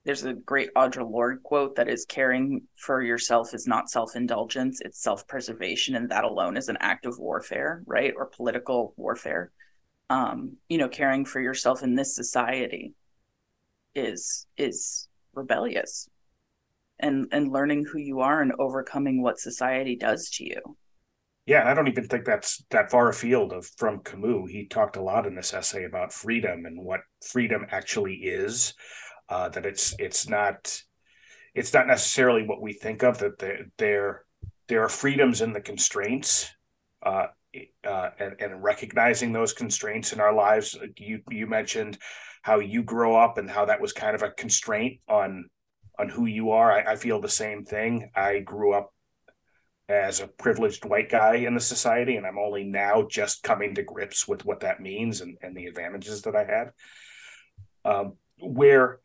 there's 0.05 0.25
a 0.25 0.35
great 0.35 0.73
Audre 0.75 1.11
Lorde 1.11 1.43
quote 1.43 1.77
that 1.77 1.88
is 1.88 2.05
caring 2.05 2.62
for 2.77 3.03
yourself 3.03 3.55
is 3.55 3.67
not 3.67 3.90
self 3.90 4.17
indulgence, 4.17 4.81
it's 4.83 5.03
self 5.03 5.27
preservation. 5.27 5.97
And 5.97 6.11
that 6.11 6.25
alone 6.25 6.57
is 6.57 6.69
an 6.69 6.79
act 6.81 7.07
of 7.07 7.19
warfare, 7.19 7.83
right? 7.87 8.12
Or 8.17 8.27
political 8.27 8.95
warfare. 8.97 9.51
Um, 10.11 10.59
you 10.69 10.77
know, 10.77 10.88
caring 10.88 11.25
for 11.25 11.40
yourself 11.40 11.83
in 11.83 11.95
this 11.95 12.14
society 12.14 12.93
is 13.95 14.47
is 14.57 15.09
rebellious 15.35 16.09
and 16.99 17.27
and 17.33 17.51
learning 17.51 17.85
who 17.85 17.99
you 17.99 18.21
are 18.21 18.43
and 18.43 18.53
overcoming 18.59 19.23
what 19.23 19.38
society 19.38 19.97
does 19.97 20.31
to 20.31 20.45
you 20.45 20.77
yeah 21.47 21.69
i 21.69 21.75
don't 21.75 21.88
even 21.88 22.07
think 22.07 22.25
that's 22.25 22.64
that 22.71 22.90
far 22.90 23.09
afield 23.09 23.53
of 23.53 23.67
from 23.77 24.01
camus 24.01 24.51
he 24.51 24.67
talked 24.67 24.97
a 24.97 25.03
lot 25.03 25.27
in 25.27 25.35
this 25.35 25.53
essay 25.53 25.85
about 25.85 26.12
freedom 26.12 26.67
and 26.67 26.83
what 26.83 27.01
freedom 27.25 27.67
actually 27.71 28.14
is 28.14 28.75
uh, 29.29 29.49
that 29.51 29.67
it's 29.67 29.95
it's 29.99 30.29
not 30.29 30.83
it's 31.55 31.73
not 31.73 31.87
necessarily 31.87 32.45
what 32.45 32.61
we 32.61 32.73
think 32.73 33.03
of 33.03 33.19
that 33.19 33.39
there 33.39 33.67
there 33.79 34.25
there 34.69 34.83
are 34.83 34.89
freedoms 34.89 35.41
in 35.41 35.53
the 35.53 35.61
constraints 35.61 36.51
uh, 37.05 37.27
uh, 37.87 38.11
and, 38.19 38.35
and 38.41 38.63
recognizing 38.63 39.33
those 39.33 39.53
constraints 39.53 40.13
in 40.13 40.21
our 40.21 40.33
lives 40.33 40.77
you 40.99 41.21
you 41.31 41.47
mentioned 41.47 41.99
how 42.43 42.59
you 42.59 42.83
grow 42.83 43.17
up 43.17 43.39
and 43.39 43.51
how 43.51 43.65
that 43.65 43.81
was 43.81 43.93
kind 43.93 44.15
of 44.15 44.23
a 44.23 44.31
constraint 44.31 45.01
on 45.09 45.49
on 45.99 46.09
who 46.09 46.27
you 46.27 46.51
are. 46.51 46.73
I, 46.73 46.93
I 46.93 46.97
feel 46.97 47.21
the 47.21 47.29
same 47.29 47.65
thing. 47.65 48.11
I 48.15 48.41
grew 48.41 48.75
up 48.75 48.93
as 49.89 50.21
a 50.21 50.27
privileged 50.27 50.85
white 50.85 51.11
guy 51.11 51.37
in 51.37 51.55
the 51.55 51.61
society, 51.61 52.17
and 52.17 52.27
I'm 52.27 52.39
only 52.39 52.65
now 52.65 53.07
just 53.09 53.43
coming 53.43 53.75
to 53.75 53.83
grips 53.83 54.27
with 54.27 54.45
what 54.45 54.61
that 54.61 54.81
means 54.81 55.21
and, 55.21 55.37
and 55.43 55.57
the 55.57 55.67
advantages 55.67 56.23
that 56.23 56.35
I 56.35 56.45
had. 56.45 56.71
Um, 57.85 58.15
where 58.41 59.01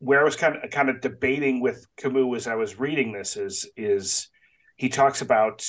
where 0.00 0.20
I 0.20 0.24
was 0.24 0.36
kind 0.36 0.56
of 0.56 0.70
kind 0.70 0.88
of 0.88 1.00
debating 1.00 1.60
with 1.60 1.86
Camus 1.96 2.42
as 2.42 2.46
I 2.46 2.56
was 2.56 2.78
reading 2.78 3.12
this 3.12 3.36
is 3.36 3.70
is 3.76 4.28
he 4.76 4.88
talks 4.88 5.20
about 5.20 5.64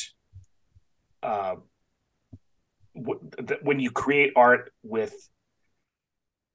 uh, 1.21 1.55
when 2.93 3.79
you 3.79 3.91
create 3.91 4.33
art 4.35 4.71
with 4.83 5.13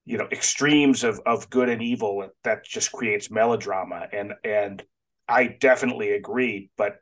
you 0.05 0.17
know 0.17 0.27
extremes 0.31 1.03
of 1.03 1.21
of 1.25 1.49
good 1.49 1.69
and 1.69 1.81
evil 1.81 2.27
that 2.43 2.65
just 2.65 2.91
creates 2.91 3.31
melodrama. 3.31 4.07
And 4.11 4.33
and 4.43 4.83
i 5.29 5.45
definitely 5.47 6.11
agree 6.11 6.69
but 6.77 7.01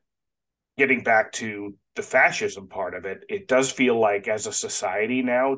getting 0.77 1.03
back 1.03 1.31
to 1.31 1.75
the 1.95 2.01
fascism 2.01 2.67
part 2.67 2.95
of 2.95 3.05
it 3.05 3.23
it 3.29 3.47
does 3.47 3.71
feel 3.71 3.99
like 3.99 4.27
as 4.27 4.47
a 4.47 4.51
society 4.51 5.21
now 5.21 5.57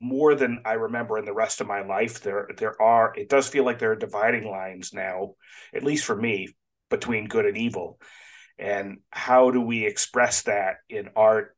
more 0.00 0.34
than 0.34 0.62
i 0.64 0.72
remember 0.72 1.18
in 1.18 1.24
the 1.24 1.32
rest 1.32 1.60
of 1.60 1.66
my 1.66 1.82
life 1.82 2.20
there 2.22 2.48
there 2.56 2.80
are 2.80 3.12
it 3.16 3.28
does 3.28 3.48
feel 3.48 3.64
like 3.64 3.78
there 3.78 3.92
are 3.92 3.96
dividing 3.96 4.48
lines 4.48 4.92
now 4.92 5.34
at 5.74 5.84
least 5.84 6.04
for 6.04 6.16
me 6.16 6.48
between 6.88 7.28
good 7.28 7.46
and 7.46 7.56
evil 7.56 8.00
and 8.58 8.98
how 9.10 9.50
do 9.50 9.60
we 9.60 9.86
express 9.86 10.42
that 10.42 10.76
in 10.88 11.08
art 11.16 11.56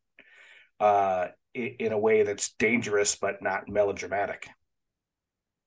uh, 0.80 1.28
in 1.54 1.92
a 1.92 1.98
way 1.98 2.22
that's 2.22 2.52
dangerous 2.58 3.16
but 3.16 3.42
not 3.42 3.68
melodramatic 3.68 4.48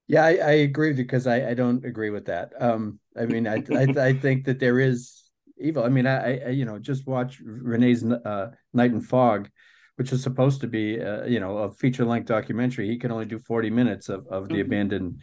yeah, 0.08 0.24
I, 0.24 0.36
I 0.36 0.52
agree 0.52 0.90
with 0.90 1.00
you 1.00 1.04
because 1.04 1.26
I, 1.26 1.50
I 1.50 1.54
don't 1.54 1.84
agree 1.84 2.12
with 2.12 2.26
that. 2.26 2.54
Um, 2.60 3.00
I 3.18 3.26
mean, 3.26 3.48
I, 3.48 3.64
I, 3.72 3.88
I 3.98 4.14
think 4.14 4.46
that 4.46 4.60
there 4.60 4.80
is 4.80 5.24
evil. 5.58 5.84
I 5.84 5.90
mean, 5.90 6.06
I, 6.06 6.40
I 6.40 6.50
you 6.50 6.66
know 6.66 6.78
just 6.80 7.08
watch 7.08 7.42
Resnais's 7.44 8.04
uh, 8.04 8.52
Night 8.74 8.92
and 8.92 9.06
Fog, 9.06 9.50
which 9.98 10.12
is 10.12 10.22
supposed 10.22 10.62
to 10.62 10.68
be 10.68 11.02
uh, 11.02 11.26
you 11.26 11.40
know 11.40 11.58
a 11.60 11.72
feature 11.72 12.06
length 12.06 12.28
documentary. 12.28 12.88
He 12.88 12.98
can 12.98 13.12
only 13.12 13.26
do 13.26 13.40
forty 13.40 13.70
minutes 13.70 14.10
of 14.10 14.28
of 14.28 14.48
the 14.48 14.56
mm-hmm. 14.56 14.62
abandoned 14.62 15.22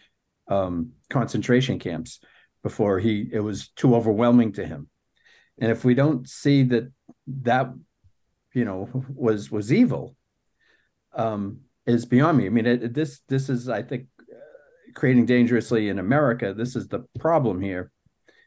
um, 0.49 0.93
concentration 1.11 1.79
camps 1.79 2.21
before 2.63 2.99
he 2.99 3.29
it 3.33 3.41
was 3.41 3.69
too 3.69 3.95
overwhelming 3.95 4.53
to 4.53 4.67
him. 4.67 4.89
And 5.61 5.71
if 5.71 5.85
we 5.85 5.95
don't 5.95 6.29
see 6.29 6.63
that 6.65 6.91
that 7.27 7.73
you 8.55 8.65
know 8.65 8.89
was 9.09 9.51
was 9.51 9.73
evil, 9.73 10.17
um, 11.15 11.61
is 11.87 12.07
beyond 12.07 12.39
me. 12.39 12.47
I 12.47 12.51
mean, 12.51 12.67
it, 12.67 12.95
this 12.95 13.21
this 13.29 13.49
is 13.49 13.69
I 13.69 13.83
think 13.83 14.07
creating 14.95 15.27
dangerously 15.27 15.89
in 15.89 15.99
America, 15.99 16.55
this 16.55 16.77
is 16.77 16.89
the 16.89 17.01
problem 17.19 17.61
here, 17.61 17.91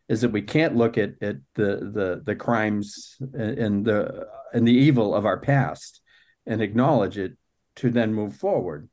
is 0.08 0.22
that 0.22 0.32
we 0.32 0.42
can't 0.42 0.76
look 0.76 0.98
at 0.98 1.14
at 1.22 1.38
the 1.56 1.92
the 1.94 2.22
the 2.26 2.36
crimes 2.36 3.18
and 3.34 3.86
the 3.86 4.28
and 4.54 4.68
the 4.68 4.74
evil 4.74 5.14
of 5.14 5.26
our 5.26 5.40
past 5.40 6.02
and 6.46 6.62
acknowledge 6.62 7.18
it 7.18 7.34
to 7.78 7.90
then 7.90 8.14
move 8.14 8.36
forward. 8.36 8.90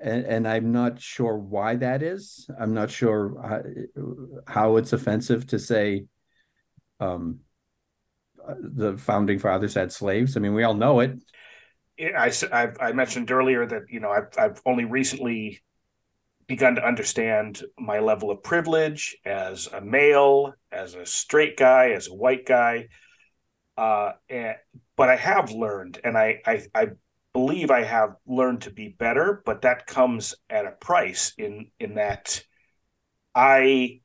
And, 0.00 0.24
and 0.24 0.48
I'm 0.48 0.72
not 0.72 1.00
sure 1.00 1.36
why 1.36 1.76
that 1.76 2.02
is. 2.02 2.48
I'm 2.58 2.74
not 2.74 2.90
sure 2.90 4.42
how, 4.48 4.76
it's 4.76 4.92
offensive 4.92 5.46
to 5.48 5.58
say 5.58 6.06
um, 6.98 7.40
the 8.46 8.98
founding 8.98 9.38
fathers 9.38 9.74
had 9.74 9.92
slaves. 9.92 10.36
I 10.36 10.40
mean, 10.40 10.54
we 10.54 10.64
all 10.64 10.74
know 10.74 11.00
it. 11.00 11.22
I, 12.00 12.32
I, 12.52 12.68
I 12.80 12.92
mentioned 12.92 13.30
earlier 13.30 13.64
that 13.64 13.82
you 13.88 14.00
know 14.00 14.10
I've, 14.10 14.36
I've 14.36 14.60
only 14.66 14.86
recently 14.86 15.60
begun 16.48 16.74
to 16.74 16.86
understand 16.86 17.62
my 17.78 18.00
level 18.00 18.30
of 18.30 18.42
privilege 18.42 19.16
as 19.24 19.68
a 19.68 19.80
male, 19.80 20.54
as 20.72 20.94
a 20.94 21.06
straight 21.06 21.56
guy, 21.56 21.90
as 21.90 22.08
a 22.08 22.14
white 22.14 22.44
guy. 22.46 22.88
Uh, 23.76 24.12
and, 24.28 24.56
but 24.96 25.08
I 25.08 25.16
have 25.16 25.50
learned, 25.50 26.00
and 26.04 26.16
I, 26.16 26.40
I, 26.46 26.62
I 26.74 26.88
believe 27.32 27.70
I 27.70 27.82
have 27.82 28.16
learned 28.26 28.62
to 28.62 28.70
be 28.70 28.88
better, 28.88 29.42
but 29.44 29.62
that 29.62 29.86
comes 29.86 30.34
at 30.50 30.66
a 30.66 30.72
price 30.72 31.32
in 31.38 31.70
in 31.80 31.94
that 31.94 32.42
I 33.34 34.00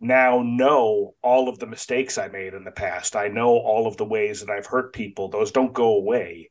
now 0.00 0.42
know 0.42 1.14
all 1.22 1.48
of 1.48 1.58
the 1.58 1.66
mistakes 1.66 2.18
I 2.18 2.28
made 2.28 2.54
in 2.54 2.64
the 2.64 2.70
past. 2.70 3.16
I 3.16 3.28
know 3.28 3.50
all 3.58 3.86
of 3.86 3.96
the 3.96 4.04
ways 4.04 4.40
that 4.40 4.50
I've 4.50 4.66
hurt 4.66 4.94
people. 4.94 5.28
Those 5.28 5.50
don't 5.50 5.72
go 5.72 5.96
away. 5.96 6.50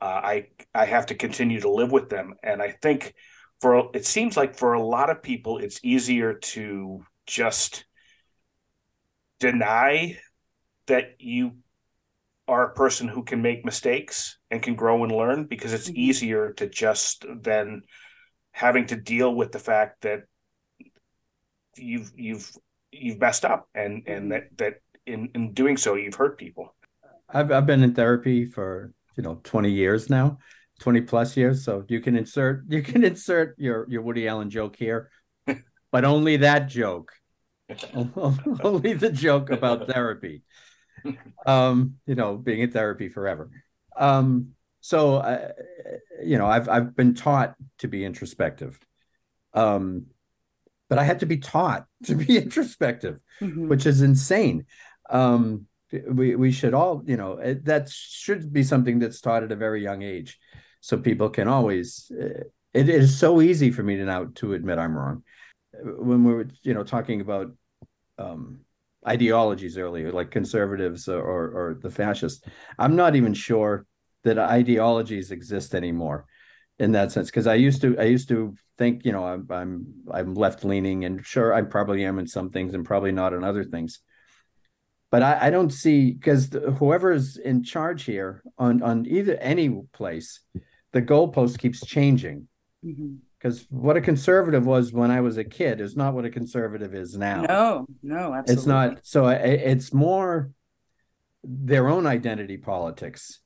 Uh, 0.00 0.20
I 0.24 0.46
I 0.74 0.86
have 0.86 1.06
to 1.06 1.14
continue 1.14 1.60
to 1.60 1.70
live 1.70 1.92
with 1.92 2.08
them, 2.08 2.34
and 2.42 2.62
I 2.62 2.70
think 2.82 3.14
for 3.60 3.90
it 3.94 4.06
seems 4.06 4.36
like 4.36 4.56
for 4.56 4.74
a 4.74 4.82
lot 4.82 5.10
of 5.10 5.22
people 5.22 5.58
it's 5.58 5.80
easier 5.82 6.34
to 6.34 7.04
just 7.26 7.84
deny 9.40 10.18
that 10.86 11.16
you 11.18 11.52
are 12.46 12.64
a 12.70 12.74
person 12.74 13.08
who 13.08 13.22
can 13.22 13.40
make 13.40 13.64
mistakes 13.64 14.38
and 14.50 14.62
can 14.62 14.74
grow 14.74 15.02
and 15.02 15.12
learn 15.12 15.44
because 15.44 15.72
it's 15.72 15.88
mm-hmm. 15.88 16.00
easier 16.00 16.52
to 16.52 16.68
just 16.68 17.24
than 17.42 17.82
having 18.52 18.86
to 18.86 18.96
deal 18.96 19.34
with 19.34 19.52
the 19.52 19.58
fact 19.58 20.02
that 20.02 20.22
you've 21.76 22.12
you've 22.16 22.50
you've 22.92 23.18
messed 23.18 23.44
up 23.44 23.68
and 23.74 24.02
and 24.06 24.22
mm-hmm. 24.22 24.28
that 24.30 24.56
that 24.56 24.74
in 25.06 25.28
in 25.34 25.52
doing 25.52 25.76
so 25.76 25.94
you've 25.94 26.14
hurt 26.14 26.38
people 26.38 26.74
i've 27.30 27.50
i've 27.50 27.66
been 27.66 27.82
in 27.82 27.94
therapy 27.94 28.44
for 28.44 28.92
you 29.16 29.22
know 29.22 29.40
20 29.44 29.70
years 29.70 30.08
now 30.08 30.38
20 30.80 31.02
plus 31.02 31.36
years 31.36 31.64
so 31.64 31.84
you 31.88 32.00
can 32.00 32.16
insert 32.16 32.64
you 32.68 32.82
can 32.82 33.04
insert 33.04 33.54
your 33.58 33.86
your 33.88 34.02
woody 34.02 34.28
allen 34.28 34.50
joke 34.50 34.76
here 34.76 35.10
but 35.92 36.04
only 36.04 36.38
that 36.38 36.68
joke 36.68 37.12
only 37.94 38.92
the 38.92 39.10
joke 39.10 39.50
about 39.50 39.88
therapy 39.88 40.42
um 41.46 41.94
you 42.06 42.14
know 42.14 42.36
being 42.36 42.60
in 42.60 42.70
therapy 42.70 43.08
forever 43.08 43.50
um 43.96 44.48
so 44.80 45.16
uh, 45.16 45.52
you 46.22 46.38
know 46.38 46.46
i've 46.46 46.68
i've 46.68 46.94
been 46.96 47.14
taught 47.14 47.54
to 47.78 47.88
be 47.88 48.04
introspective 48.04 48.78
um 49.54 50.06
but 50.88 50.98
I 50.98 51.04
had 51.04 51.20
to 51.20 51.26
be 51.26 51.38
taught 51.38 51.86
to 52.04 52.14
be 52.14 52.36
introspective, 52.44 53.18
mm-hmm. 53.40 53.68
which 53.68 53.86
is 53.86 54.02
insane. 54.02 54.66
Um, 55.10 55.66
we 56.08 56.34
we 56.34 56.50
should 56.50 56.74
all, 56.74 57.02
you 57.06 57.16
know, 57.16 57.38
it, 57.38 57.64
that 57.64 57.88
should 57.88 58.52
be 58.52 58.62
something 58.62 58.98
that's 58.98 59.20
taught 59.20 59.44
at 59.44 59.52
a 59.52 59.56
very 59.56 59.82
young 59.82 60.02
age, 60.02 60.38
so 60.80 60.98
people 60.98 61.30
can 61.30 61.48
always. 61.48 62.10
Uh, 62.12 62.44
it 62.72 62.88
is 62.88 63.18
so 63.18 63.40
easy 63.40 63.70
for 63.70 63.82
me 63.82 63.96
to 63.96 64.04
now 64.04 64.26
to 64.36 64.54
admit 64.54 64.78
I'm 64.78 64.96
wrong. 64.96 65.22
When 65.72 66.24
we 66.24 66.34
were, 66.34 66.48
you 66.62 66.74
know, 66.74 66.82
talking 66.82 67.20
about 67.20 67.52
um, 68.18 68.60
ideologies 69.06 69.78
earlier, 69.78 70.12
like 70.12 70.30
conservatives 70.30 71.08
or, 71.08 71.20
or 71.20 71.78
the 71.82 71.90
fascists, 71.90 72.46
I'm 72.78 72.96
not 72.96 73.16
even 73.16 73.34
sure 73.34 73.86
that 74.24 74.38
ideologies 74.38 75.30
exist 75.30 75.74
anymore 75.74 76.26
in 76.78 76.92
that 76.92 77.12
sense 77.12 77.30
because 77.30 77.46
i 77.46 77.54
used 77.54 77.80
to 77.80 77.96
i 78.00 78.02
used 78.02 78.28
to 78.28 78.54
think 78.78 79.04
you 79.04 79.12
know 79.12 79.24
i'm 79.24 79.46
i'm 79.50 79.86
i'm 80.10 80.34
left 80.34 80.64
leaning 80.64 81.04
and 81.04 81.24
sure 81.24 81.54
i 81.54 81.62
probably 81.62 82.04
am 82.04 82.18
in 82.18 82.26
some 82.26 82.50
things 82.50 82.74
and 82.74 82.84
probably 82.84 83.12
not 83.12 83.32
in 83.32 83.44
other 83.44 83.64
things. 83.64 84.00
But 85.10 85.22
i, 85.22 85.46
I 85.46 85.50
don't 85.50 85.70
see 85.70 86.10
because 86.10 86.50
whoever's 86.78 87.36
in 87.36 87.62
charge 87.62 88.02
here 88.04 88.42
on 88.58 88.82
on 88.82 89.06
either 89.06 89.36
any 89.36 89.68
place 89.92 90.40
the 90.90 91.02
goalpost 91.02 91.58
keeps 91.58 91.86
changing 91.86 92.48
mm-hmm. 92.84 93.14
Because 93.44 93.66
what 93.68 93.96
a 93.96 94.00
conservative 94.00 94.64
was 94.64 94.92
when 94.92 95.10
i 95.10 95.20
was 95.20 95.36
a 95.36 95.44
kid 95.44 95.80
is 95.80 95.96
not 95.96 96.14
what 96.14 96.24
a 96.24 96.30
conservative 96.30 96.94
is 96.94 97.16
now. 97.16 97.42
No 97.42 97.86
no 98.02 98.32
absolutely 98.32 98.54
it's 98.54 98.66
not 98.66 98.98
so 99.02 99.28
it's 99.28 99.92
more 99.92 100.50
their 101.42 101.88
own 101.88 102.06
identity 102.06 102.56
politics 102.56 103.40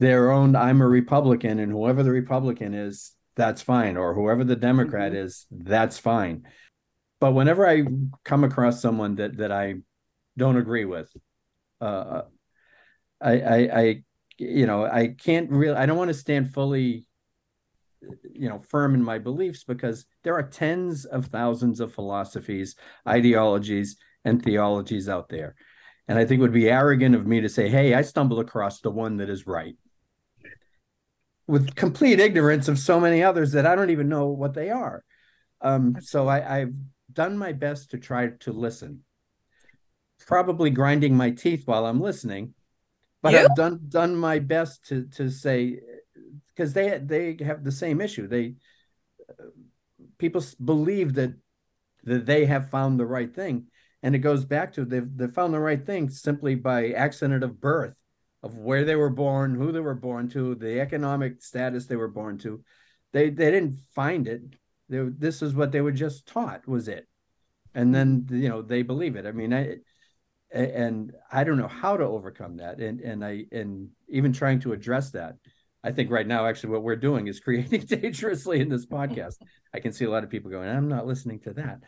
their 0.00 0.32
own 0.32 0.56
i'm 0.56 0.80
a 0.80 0.86
republican 0.86 1.60
and 1.60 1.70
whoever 1.70 2.02
the 2.02 2.10
republican 2.10 2.74
is 2.74 3.12
that's 3.36 3.62
fine 3.62 3.96
or 3.96 4.14
whoever 4.14 4.42
the 4.42 4.56
democrat 4.56 5.12
mm-hmm. 5.12 5.26
is 5.26 5.46
that's 5.50 5.98
fine. 5.98 6.42
But 7.20 7.32
whenever 7.32 7.66
i 7.66 7.84
come 8.24 8.44
across 8.44 8.82
someone 8.82 9.16
that 9.16 9.36
that 9.38 9.52
i 9.52 9.76
don't 10.36 10.56
agree 10.56 10.84
with 10.84 11.10
uh 11.80 12.22
i 13.22 13.40
i, 13.40 13.56
I 13.56 14.02
you 14.38 14.66
know 14.66 14.84
i 14.84 15.08
can't 15.08 15.50
really 15.50 15.76
i 15.76 15.86
don't 15.86 15.96
want 15.96 16.08
to 16.08 16.14
stand 16.14 16.52
fully 16.52 17.05
you 18.32 18.48
know 18.48 18.58
firm 18.58 18.94
in 18.94 19.02
my 19.02 19.18
beliefs 19.18 19.64
because 19.64 20.06
there 20.22 20.34
are 20.34 20.42
tens 20.42 21.04
of 21.04 21.26
thousands 21.26 21.80
of 21.80 21.92
philosophies 21.92 22.76
ideologies 23.08 23.96
and 24.24 24.42
theologies 24.42 25.08
out 25.08 25.28
there 25.28 25.54
and 26.08 26.18
i 26.18 26.24
think 26.24 26.38
it 26.38 26.42
would 26.42 26.52
be 26.52 26.70
arrogant 26.70 27.14
of 27.14 27.26
me 27.26 27.40
to 27.40 27.48
say 27.48 27.68
hey 27.68 27.94
i 27.94 28.02
stumbled 28.02 28.40
across 28.40 28.80
the 28.80 28.90
one 28.90 29.16
that 29.16 29.30
is 29.30 29.46
right 29.46 29.76
with 31.46 31.74
complete 31.74 32.20
ignorance 32.20 32.68
of 32.68 32.78
so 32.78 32.98
many 32.98 33.22
others 33.22 33.52
that 33.52 33.66
I 33.66 33.74
don't 33.74 33.90
even 33.90 34.08
know 34.08 34.26
what 34.26 34.54
they 34.54 34.70
are. 34.70 35.04
Um, 35.60 35.96
so 36.00 36.28
I, 36.28 36.60
I've 36.60 36.74
done 37.12 37.38
my 37.38 37.52
best 37.52 37.90
to 37.90 37.98
try 37.98 38.28
to 38.40 38.52
listen. 38.52 39.02
Probably 40.26 40.70
grinding 40.70 41.16
my 41.16 41.30
teeth 41.30 41.66
while 41.66 41.86
I'm 41.86 42.00
listening, 42.00 42.54
but 43.22 43.34
I've 43.34 43.54
done 43.54 43.80
done 43.88 44.16
my 44.16 44.38
best 44.38 44.86
to 44.88 45.06
to 45.16 45.30
say 45.30 45.78
because 46.56 46.72
they 46.72 46.98
they 46.98 47.36
have 47.44 47.62
the 47.62 47.72
same 47.72 48.00
issue. 48.00 48.26
They 48.26 48.54
people 50.18 50.42
believe 50.64 51.14
that 51.14 51.34
that 52.04 52.26
they 52.26 52.46
have 52.46 52.70
found 52.70 52.98
the 52.98 53.06
right 53.06 53.34
thing, 53.34 53.66
and 54.02 54.14
it 54.14 54.20
goes 54.20 54.44
back 54.44 54.72
to 54.74 54.84
they've 54.84 55.16
they 55.16 55.28
found 55.28 55.52
the 55.52 55.60
right 55.60 55.84
thing 55.84 56.08
simply 56.10 56.54
by 56.54 56.90
accident 56.90 57.44
of 57.44 57.60
birth 57.60 57.94
of 58.42 58.58
where 58.58 58.84
they 58.84 58.96
were 58.96 59.10
born, 59.10 59.54
who 59.54 59.72
they 59.72 59.80
were 59.80 59.94
born 59.94 60.28
to, 60.30 60.54
the 60.54 60.80
economic 60.80 61.42
status 61.42 61.86
they 61.86 61.96
were 61.96 62.08
born 62.08 62.38
to. 62.38 62.62
They 63.12 63.30
they 63.30 63.50
didn't 63.50 63.76
find 63.94 64.26
it. 64.26 64.42
They, 64.88 65.00
this 65.00 65.42
is 65.42 65.54
what 65.54 65.72
they 65.72 65.80
were 65.80 65.92
just 65.92 66.26
taught 66.26 66.66
was 66.66 66.88
it, 66.88 67.06
and 67.74 67.94
then 67.94 68.26
you 68.30 68.48
know 68.48 68.62
they 68.62 68.82
believe 68.82 69.16
it. 69.16 69.26
I 69.26 69.32
mean, 69.32 69.52
I 69.52 69.76
and 70.50 71.12
I 71.30 71.44
don't 71.44 71.58
know 71.58 71.68
how 71.68 71.96
to 71.96 72.04
overcome 72.04 72.58
that, 72.58 72.78
and 72.78 73.00
and 73.00 73.24
I 73.24 73.46
and 73.52 73.90
even 74.08 74.32
trying 74.32 74.60
to 74.60 74.72
address 74.72 75.10
that. 75.10 75.36
I 75.86 75.92
think 75.92 76.10
right 76.10 76.26
now, 76.26 76.46
actually, 76.46 76.70
what 76.70 76.82
we're 76.82 76.96
doing 76.96 77.28
is 77.28 77.38
creating 77.46 77.82
dangerously 77.82 78.60
in 78.60 78.68
this 78.68 78.86
podcast. 78.86 79.36
I 79.72 79.80
can 79.80 79.92
see 79.92 80.04
a 80.04 80.10
lot 80.10 80.24
of 80.24 80.30
people 80.30 80.50
going, 80.50 80.68
"I'm 80.68 80.88
not 80.88 81.06
listening 81.06 81.40
to 81.40 81.52
that." 81.54 81.80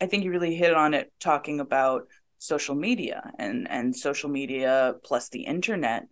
I 0.00 0.06
think 0.06 0.22
you 0.22 0.30
really 0.30 0.54
hit 0.54 0.74
on 0.74 0.94
it, 0.94 1.12
talking 1.18 1.58
about 1.58 2.02
social 2.38 2.74
media 2.74 3.32
and 3.38 3.68
and 3.68 3.96
social 3.96 4.30
media 4.30 4.94
plus 5.02 5.28
the 5.28 5.40
internet 5.40 6.04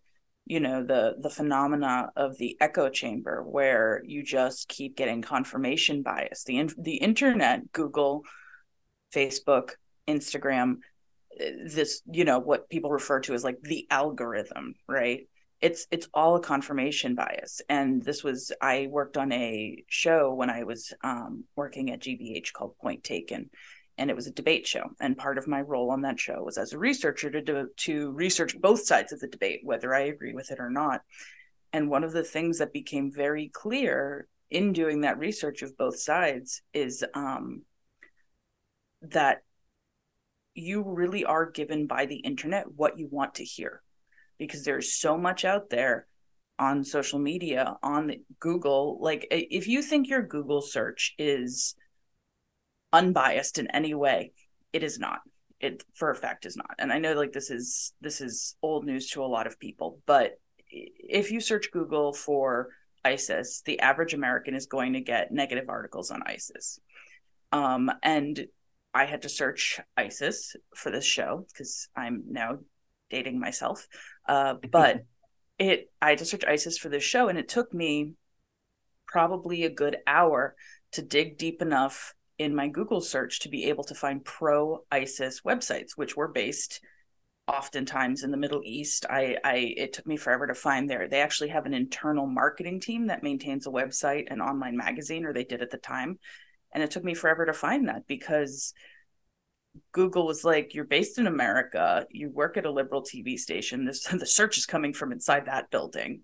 you 0.45 0.59
know 0.59 0.83
the 0.83 1.15
the 1.21 1.31
phenomena 1.31 2.11
of 2.17 2.37
the 2.39 2.57
echo 2.61 2.89
chamber 2.89 3.45
where 3.45 4.03
you 4.05 4.25
just 4.25 4.69
keep 4.69 4.97
getting 4.97 5.23
confirmation 5.23 6.03
bias 6.03 6.43
the 6.43 6.69
the 6.79 6.97
internet 6.97 7.71
google 7.71 8.23
facebook 9.15 9.71
instagram 10.09 10.79
eh, 11.39 11.53
this 11.67 12.03
you 12.11 12.25
know 12.25 12.41
what 12.41 12.69
people 12.69 12.91
refer 12.91 13.21
to 13.21 13.33
as 13.33 13.45
like 13.45 13.61
the 13.63 13.87
algorithm 13.89 14.75
right 14.89 15.29
it's 15.67 15.89
it's 15.91 16.09
all 16.15 16.37
a 16.37 16.41
confirmation 16.41 17.17
bias. 17.17 17.61
And 17.69 18.01
this 18.05 18.23
was 18.23 18.53
i 18.63 18.87
worked 18.89 19.17
on 19.17 19.33
a 19.33 19.83
show 19.89 20.33
when 20.33 20.49
i 20.49 20.63
was 20.63 20.95
um, 21.03 21.45
working 21.57 21.91
at 21.91 22.01
gbh 22.01 22.53
called 22.53 22.79
point 22.79 23.03
taken 23.03 23.51
and 23.99 24.11
it 24.11 24.17
was 24.17 24.27
a 24.29 24.39
debate 24.41 24.67
show. 24.67 24.85
And 25.01 25.17
part 25.17 25.39
of 25.39 25.49
my 25.49 25.63
role 25.63 25.91
on 25.91 26.03
that 26.03 26.21
show 26.21 26.43
was 26.43 26.59
as 26.59 26.73
a 26.73 26.79
researcher 26.79 27.31
to 27.31 27.41
do, 27.41 27.69
to 27.79 28.13
research 28.13 28.61
both 28.61 28.87
sides 28.87 29.11
of 29.13 29.19
the 29.21 29.27
debate 29.27 29.61
whether 29.65 29.93
i 29.93 30.03
agree 30.03 30.35
with 30.35 30.53
it 30.53 30.61
or 30.61 30.71
not. 30.71 31.01
And 31.73 31.91
one 31.91 32.05
of 32.05 32.13
the 32.13 32.23
things 32.35 32.59
that 32.59 32.73
became 32.73 33.11
very 33.11 33.49
clear 33.53 34.29
in 34.51 34.73
doing 34.73 35.01
that 35.01 35.19
research 35.19 35.63
of 35.63 35.77
both 35.77 35.99
sides 35.99 36.63
is 36.73 37.05
um, 37.15 37.63
that 39.03 39.43
you 40.55 40.85
really 40.85 41.25
are 41.25 41.51
given 41.51 41.89
by 41.89 42.07
the 42.07 42.23
internet 42.31 42.67
what 42.77 43.01
you 43.01 43.09
want 43.11 43.35
to 43.35 43.45
hear 43.45 43.83
because 44.39 44.65
there's 44.65 44.95
so 44.95 45.17
much 45.17 45.45
out 45.45 45.71
there 45.71 46.07
on 46.59 46.85
social 46.85 47.19
media 47.19 47.77
on 47.83 48.11
google 48.41 48.99
like 49.01 49.27
if 49.31 49.69
you 49.69 49.83
think 49.83 50.09
your 50.09 50.23
google 50.23 50.63
search 50.63 51.15
is 51.19 51.75
unbiased 52.93 53.59
in 53.59 53.71
any 53.73 53.93
way 53.93 54.33
it 54.77 54.83
is 54.83 54.99
not. 54.99 55.21
It 55.59 55.83
for 55.95 56.11
a 56.11 56.15
fact 56.15 56.45
is 56.45 56.57
not. 56.57 56.75
And 56.79 56.93
i 56.93 56.99
know 56.99 57.15
like 57.15 57.33
this 57.33 57.51
is 57.51 57.95
this 58.03 58.21
is 58.21 58.57
old 58.63 58.85
news 58.85 59.09
to 59.11 59.25
a 59.25 59.33
lot 59.37 59.47
of 59.47 59.59
people 59.59 60.01
but 60.07 60.39
if 60.71 61.31
you 61.31 61.41
search 61.41 61.71
google 61.71 62.13
for 62.13 62.69
isis 63.05 63.63
the 63.65 63.81
average 63.81 64.13
american 64.13 64.55
is 64.55 64.67
going 64.67 64.93
to 64.93 65.01
get 65.01 65.33
negative 65.33 65.69
articles 65.69 66.11
on 66.11 66.23
isis. 66.27 66.79
Um, 67.53 67.91
and 68.03 68.47
i 68.93 69.07
had 69.07 69.23
to 69.23 69.31
search 69.31 69.81
isis 69.97 70.55
for 70.75 70.91
this 70.91 71.07
show 71.07 71.47
because 71.49 71.89
i'm 71.97 72.25
now 72.29 72.59
dating 73.11 73.39
myself 73.39 73.87
uh, 74.29 74.55
but 74.71 75.05
it 75.59 75.91
i 76.03 76.11
had 76.11 76.19
to 76.19 76.25
search 76.25 76.45
isis 76.45 76.77
for 76.77 76.89
this 76.89 77.03
show 77.03 77.29
and 77.29 77.39
it 77.39 77.49
took 77.49 77.73
me 77.73 78.13
probably 79.07 79.65
a 79.65 79.71
good 79.71 79.97
hour 80.07 80.55
to 80.93 81.03
dig 81.03 81.39
deep 81.39 81.63
enough 81.63 82.15
in 82.39 82.55
my 82.55 82.69
Google 82.69 83.01
search 83.01 83.41
to 83.41 83.49
be 83.49 83.65
able 83.67 83.85
to 83.85 83.95
find 83.95 84.25
pro 84.25 84.85
ISIS 84.91 85.41
websites, 85.43 85.93
which 85.97 86.17
were 86.17 86.29
based 86.29 86.81
oftentimes 87.49 88.25
in 88.25 88.31
the 88.31 88.37
Middle 88.37 88.61
East. 88.65 89.07
I, 89.09 89.37
I 89.45 89.75
it 89.77 89.93
took 89.93 90.07
me 90.07 90.17
forever 90.17 90.47
to 90.47 90.55
find 90.55 90.91
there. 90.91 91.09
They 91.09 91.21
actually 91.21 91.51
have 91.51 91.67
an 91.67 91.75
internal 91.75 92.27
marketing 92.27 92.81
team 92.81 93.07
that 93.07 93.23
maintains 93.23 93.67
a 93.67 93.71
website 93.71 94.25
and 94.29 94.43
online 94.43 94.77
magazine, 94.77 95.25
or 95.25 95.33
they 95.33 95.45
did 95.45 95.63
at 95.63 95.71
the 95.71 95.79
time. 95.79 96.19
And 96.73 96.83
it 96.83 96.91
took 96.91 97.05
me 97.05 97.15
forever 97.15 97.47
to 97.47 97.53
find 97.53 97.89
that 97.89 98.07
because 98.07 98.75
Google 99.93 100.27
was 100.27 100.45
like, 100.45 100.75
"You're 100.75 100.85
based 100.85 101.19
in 101.19 101.27
America. 101.27 102.07
You 102.11 102.31
work 102.31 102.57
at 102.57 102.67
a 102.67 102.71
liberal 102.71 103.03
TV 103.03 103.39
station. 103.39 103.85
This 103.85 104.05
the 104.13 104.27
search 104.27 104.59
is 104.59 104.67
coming 104.67 104.93
from 104.93 105.13
inside 105.13 105.47
that 105.47 105.71
building. 105.71 106.23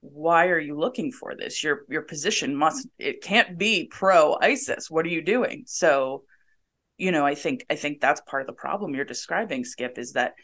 Why 0.00 0.48
are 0.48 0.58
you 0.58 0.78
looking 0.78 1.12
for 1.12 1.34
this? 1.36 1.62
Your 1.62 1.82
your 1.88 2.02
position 2.02 2.56
must 2.56 2.86
it 2.98 3.22
can't 3.22 3.58
be 3.58 3.86
pro 3.90 4.36
ISIS. 4.40 4.90
What 4.90 5.06
are 5.06 5.10
you 5.10 5.22
doing?" 5.22 5.64
So, 5.66 6.24
you 6.98 7.12
know, 7.12 7.26
I 7.26 7.34
think 7.34 7.66
I 7.70 7.76
think 7.76 8.00
that's 8.00 8.20
part 8.22 8.42
of 8.42 8.46
the 8.46 8.52
problem 8.52 8.94
you're 8.94 9.04
describing, 9.04 9.64
Skip, 9.64 9.98
is 9.98 10.12
that 10.12 10.34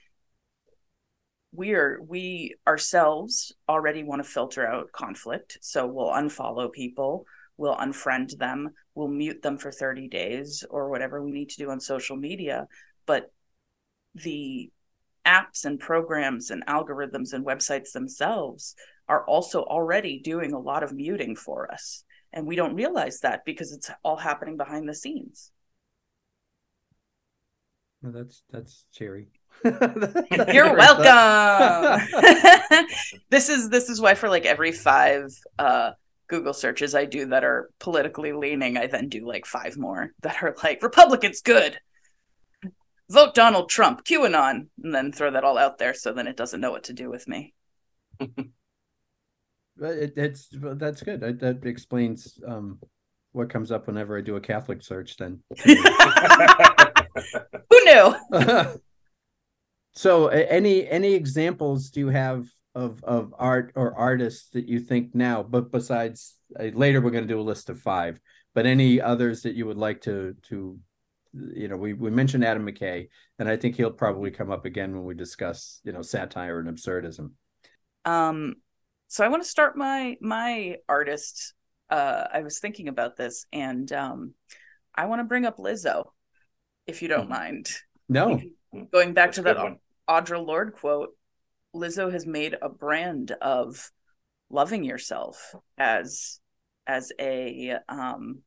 we 1.53 1.75
are 1.75 2.01
we 2.07 2.55
ourselves 2.67 3.53
already 3.69 4.03
want 4.03 4.25
to 4.25 4.29
filter 4.29 4.67
out 4.67 4.93
conflict, 4.93 5.59
so 5.61 5.87
we'll 5.87 6.13
unfollow 6.13 6.73
people 6.73 7.27
we'll 7.63 7.77
unfriend 7.77 8.37
them, 8.39 8.71
we'll 8.97 9.07
mute 9.07 9.41
them 9.41 9.57
for 9.57 9.71
30 9.71 10.09
days 10.09 10.65
or 10.69 10.91
whatever 10.91 11.23
we 11.23 11.31
need 11.31 11.49
to 11.49 11.59
do 11.59 11.71
on 11.71 11.79
social 11.79 12.17
media. 12.17 12.67
But 13.07 13.33
the 14.17 14.73
apps 15.25 15.65
and 15.65 15.79
programs 15.79 16.51
and 16.51 16.67
algorithms 16.67 17.33
and 17.33 17.47
websites 17.47 17.93
themselves 17.93 18.75
are 19.09 19.25
also 19.27 19.63
already 19.63 20.19
doing 20.19 20.53
a 20.53 20.59
lot 20.59 20.83
of 20.83 20.93
muting 20.93 21.37
for 21.37 21.73
us. 21.73 22.03
And 22.33 22.49
we 22.49 22.57
don't 22.57 22.75
realize 22.75 23.21
that 23.21 23.45
because 23.45 23.73
it's 23.73 23.93
all 24.03 24.17
happening 24.17 24.57
behind 24.57 24.89
the 24.89 24.95
scenes. 24.95 25.53
Well, 28.03 28.11
that's 28.11 28.43
that's 28.51 28.87
cherry. 28.93 29.29
You're 29.65 30.77
welcome. 30.77 32.09
this 33.31 33.49
is 33.49 33.69
this 33.69 33.89
is 33.89 34.01
why 34.01 34.15
for 34.15 34.29
like 34.29 34.47
every 34.47 34.73
five 34.73 35.33
uh 35.61 35.93
Google 36.33 36.55
searches 36.55 36.95
I 36.95 37.05
do 37.05 37.27
that 37.27 37.45
are 37.45 37.69
politically 37.79 38.33
leaning, 38.33 38.79
I 38.79 38.87
then 38.87 39.11
do 39.11 39.27
like 39.27 39.45
five 39.45 39.77
more 39.77 40.13
that 40.23 40.43
are 40.43 40.57
like 40.65 40.83
Republicans 40.83 41.43
good. 41.43 41.79
Vote 43.11 43.35
Donald 43.35 43.69
Trump, 43.69 44.03
QAnon, 44.07 44.69
and 44.83 44.95
then 44.95 45.13
throw 45.13 45.31
that 45.31 45.45
all 45.45 45.59
out 45.59 45.77
there 45.77 45.93
so 45.93 46.15
then 46.15 46.27
it 46.27 46.39
doesn't 46.39 46.63
know 46.63 46.71
what 46.71 46.85
to 46.85 46.95
do 46.95 47.11
with 47.11 47.29
me. 47.29 47.53
it, 48.21 48.47
it's 50.17 50.49
that's 50.51 51.03
good. 51.03 51.21
That, 51.21 51.39
that 51.41 51.67
explains 51.67 52.41
um, 52.49 52.79
what 53.33 53.51
comes 53.51 53.71
up 53.71 53.87
whenever 53.87 54.17
I 54.17 54.23
do 54.23 54.37
a 54.37 54.41
Catholic 54.41 54.83
search. 54.83 55.19
Then 55.19 55.43
who 55.67 55.75
knew? 57.85 58.15
so, 59.93 60.29
any 60.29 60.89
any 60.89 61.13
examples 61.13 61.91
do 61.91 62.01
you 62.01 62.09
have 62.09 62.47
of 62.75 63.03
of 63.05 63.35
art 63.39 63.73
or 63.75 63.95
artists 63.95 64.49
that 64.51 64.67
you 64.67 64.81
think 64.81 65.15
now 65.15 65.43
but 65.43 65.71
besides 65.71 66.37
uh, 66.59 66.65
later 66.73 67.01
we're 67.01 67.11
going 67.11 67.27
to 67.27 67.33
do 67.33 67.41
a 67.41 67.43
list 67.43 67.69
of 67.69 67.81
five 67.81 68.19
but 68.55 68.67
any 68.67 69.01
others 69.01 69.43
that 69.43 69.55
you 69.55 69.67
would 69.67 69.77
like 69.77 70.01
to 70.01 70.35
to 70.43 70.79
you 71.35 71.69
know 71.69 71.77
we 71.77 71.93
we 71.93 72.11
mentioned 72.11 72.45
adam 72.45 72.67
mckay 72.67 73.09
and 73.39 73.49
i 73.49 73.57
think 73.57 73.77
he'll 73.77 73.91
probably 73.91 74.31
come 74.31 74.51
up 74.51 74.65
again 74.65 74.93
when 74.95 75.05
we 75.05 75.15
discuss 75.15 75.81
you 75.85 75.93
know 75.93 76.03
satire 76.03 76.61
and 76.61 76.69
absurdism 76.69 77.31
um 78.05 78.55
so 79.09 79.25
i 79.25 79.29
want 79.29 79.43
to 79.43 79.49
start 79.49 79.77
my 79.77 80.17
my 80.21 80.77
artist 80.89 81.55
uh 81.91 82.25
i 82.33 82.41
was 82.41 82.59
thinking 82.59 82.89
about 82.89 83.17
this 83.17 83.47
and 83.53 83.93
um 83.93 84.33
i 84.95 85.07
want 85.07 85.21
to 85.21 85.25
bring 85.25 85.45
up 85.45 85.59
lizzo 85.59 86.05
if 86.87 87.03
you 87.03 87.09
don't 87.09 87.23
mm-hmm. 87.23 87.31
mind 87.31 87.71
no 88.09 88.41
going 88.93 89.13
back 89.13 89.29
That's 89.29 89.37
to 89.37 89.43
that 89.43 89.59
one. 89.59 89.77
audre 90.09 90.45
lorde 90.45 90.75
quote 90.75 91.11
Lizzo 91.75 92.13
has 92.13 92.27
made 92.27 92.57
a 92.61 92.69
brand 92.69 93.33
of 93.41 93.91
loving 94.51 94.85
yourself 94.85 95.55
as 95.79 96.41
as 96.87 97.13
a 97.19 97.77
um, 97.89 98.43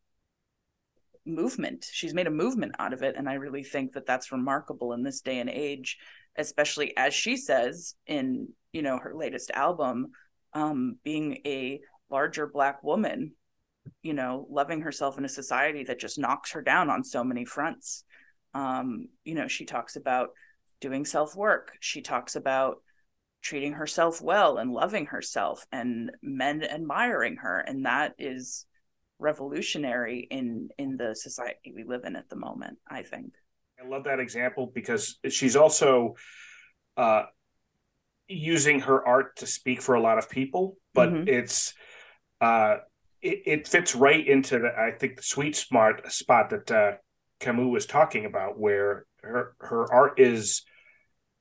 movement. 1.26 1.88
She's 1.92 2.14
made 2.14 2.28
a 2.28 2.32
movement 2.32 2.74
out 2.80 2.94
of 2.94 3.02
it, 3.02 3.16
and 3.18 3.28
I 3.28 3.36
really 3.36 3.64
think 3.64 3.94
that 3.94 4.06
that's 4.06 4.32
remarkable 4.32 4.94
in 4.94 5.04
this 5.04 5.22
day 5.22 5.40
and 5.40 5.50
age, 5.50 5.98
especially 6.38 6.96
as 6.98 7.14
she 7.14 7.38
says 7.38 7.96
in 8.06 8.50
you 8.72 8.82
know 8.82 8.98
her 8.98 9.16
latest 9.16 9.52
album, 9.52 10.12
um, 10.54 10.98
being 11.04 11.40
a 11.46 11.80
larger 12.10 12.48
black 12.48 12.84
woman, 12.84 13.34
you 14.04 14.14
know, 14.14 14.46
loving 14.50 14.82
herself 14.82 15.18
in 15.18 15.26
a 15.26 15.30
society 15.30 15.84
that 15.84 16.00
just 16.00 16.20
knocks 16.20 16.52
her 16.52 16.62
down 16.62 16.90
on 16.90 17.04
so 17.04 17.24
many 17.24 17.46
fronts. 17.46 18.04
Um, 18.54 19.10
you 19.24 19.36
know, 19.36 19.48
she 19.48 19.66
talks 19.66 19.96
about 19.96 20.30
doing 20.80 21.06
self 21.06 21.36
work. 21.36 21.72
She 21.80 22.02
talks 22.02 22.36
about 22.36 22.78
treating 23.46 23.74
herself 23.74 24.22
well 24.24 24.58
and 24.58 24.72
loving 24.72 25.06
herself 25.06 25.68
and 25.72 26.10
men 26.24 26.64
admiring 26.64 27.36
her 27.36 27.60
and 27.60 27.86
that 27.86 28.16
is 28.18 28.66
revolutionary 29.20 30.28
in 30.32 30.68
in 30.80 30.98
the 30.98 31.16
society 31.16 31.72
we 31.74 31.84
live 31.84 32.06
in 32.06 32.16
at 32.16 32.28
the 32.28 32.36
moment 32.36 32.76
i 32.90 33.04
think 33.04 33.34
i 33.80 33.88
love 33.88 34.06
that 34.06 34.20
example 34.20 34.72
because 34.74 35.20
she's 35.30 35.56
also 35.56 36.16
uh 36.98 37.24
using 38.28 38.80
her 38.80 39.08
art 39.08 39.36
to 39.36 39.46
speak 39.46 39.80
for 39.80 39.94
a 39.94 40.02
lot 40.02 40.18
of 40.18 40.28
people 40.28 40.76
but 40.96 41.10
mm-hmm. 41.10 41.28
it's 41.28 41.76
uh 42.42 42.78
it, 43.22 43.42
it, 43.46 43.68
fits 43.68 43.94
right 43.94 44.28
into 44.28 44.58
the 44.58 44.70
i 44.76 44.90
think 44.90 45.18
the 45.18 45.24
sweet 45.24 45.56
smart 45.56 46.12
spot 46.12 46.50
that 46.50 46.72
uh 46.72 46.94
camus 47.40 47.72
was 47.72 47.86
talking 47.86 48.26
about 48.26 48.60
where 48.60 49.06
her 49.22 49.56
her 49.60 49.94
art 49.94 50.20
is 50.20 50.64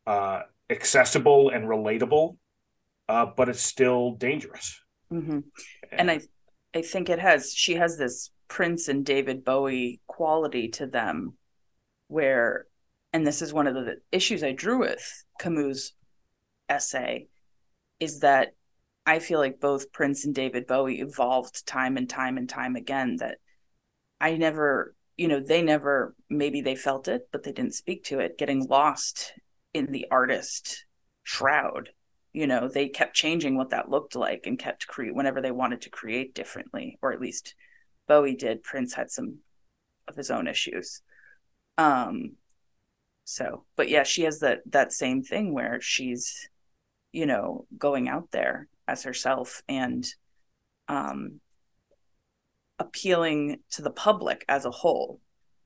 uh 0.06 0.42
accessible 0.70 1.50
and 1.50 1.64
relatable, 1.64 2.36
uh, 3.08 3.26
but 3.36 3.48
it's 3.48 3.62
still 3.62 4.12
dangerous. 4.12 4.80
Mm-hmm. 5.12 5.40
And 5.92 6.10
I, 6.10 6.20
I 6.74 6.82
think 6.82 7.08
it 7.08 7.18
has. 7.18 7.52
She 7.54 7.74
has 7.74 7.96
this 7.98 8.30
Prince 8.48 8.88
and 8.88 9.04
David 9.04 9.44
Bowie 9.44 10.00
quality 10.06 10.68
to 10.70 10.86
them, 10.86 11.34
where, 12.08 12.66
and 13.12 13.26
this 13.26 13.42
is 13.42 13.52
one 13.52 13.66
of 13.66 13.74
the 13.74 13.96
issues 14.10 14.42
I 14.42 14.52
drew 14.52 14.80
with 14.80 15.24
Camus' 15.38 15.92
essay, 16.68 17.28
is 18.00 18.20
that 18.20 18.54
I 19.06 19.18
feel 19.18 19.38
like 19.38 19.60
both 19.60 19.92
Prince 19.92 20.24
and 20.24 20.34
David 20.34 20.66
Bowie 20.66 21.00
evolved 21.00 21.66
time 21.66 21.96
and 21.96 22.08
time 22.08 22.38
and 22.38 22.48
time 22.48 22.74
again. 22.74 23.16
That 23.16 23.38
I 24.20 24.36
never, 24.36 24.94
you 25.16 25.28
know, 25.28 25.40
they 25.40 25.62
never, 25.62 26.14
maybe 26.30 26.62
they 26.62 26.74
felt 26.74 27.06
it, 27.08 27.28
but 27.30 27.42
they 27.42 27.52
didn't 27.52 27.74
speak 27.74 28.04
to 28.04 28.20
it, 28.20 28.38
getting 28.38 28.66
lost 28.66 29.32
in 29.74 29.86
the 29.86 30.06
artist 30.10 30.86
shroud. 31.24 31.90
You 32.32 32.46
know 32.46 32.68
they 32.68 32.88
kept 32.88 33.14
changing 33.14 33.56
what 33.56 33.70
that 33.70 33.90
looked 33.90 34.16
like 34.16 34.46
and 34.46 34.58
kept 34.58 34.86
create 34.86 35.14
whenever 35.14 35.40
they 35.40 35.50
wanted 35.50 35.82
to 35.82 35.90
create 35.90 36.34
differently 36.34 36.98
or 37.02 37.12
at 37.12 37.20
least 37.20 37.54
bowie 38.08 38.34
did 38.34 38.62
prince 38.62 38.94
had 38.94 39.10
some 39.10 39.38
of 40.08 40.16
his 40.16 40.30
own 40.30 40.46
issues. 40.48 41.02
Um 41.78 42.36
so 43.24 43.64
but 43.76 43.88
yeah 43.88 44.02
she 44.02 44.22
has 44.22 44.40
that 44.40 44.60
that 44.66 44.92
same 44.92 45.22
thing 45.22 45.54
where 45.54 45.80
she's 45.80 46.48
you 47.12 47.26
know 47.26 47.66
going 47.78 48.08
out 48.08 48.30
there 48.32 48.68
as 48.88 49.04
herself 49.04 49.62
and 49.68 50.06
um 50.88 51.40
appealing 52.78 53.60
to 53.70 53.82
the 53.82 53.90
public 53.90 54.44
as 54.48 54.64
a 54.64 54.70
whole. 54.70 55.20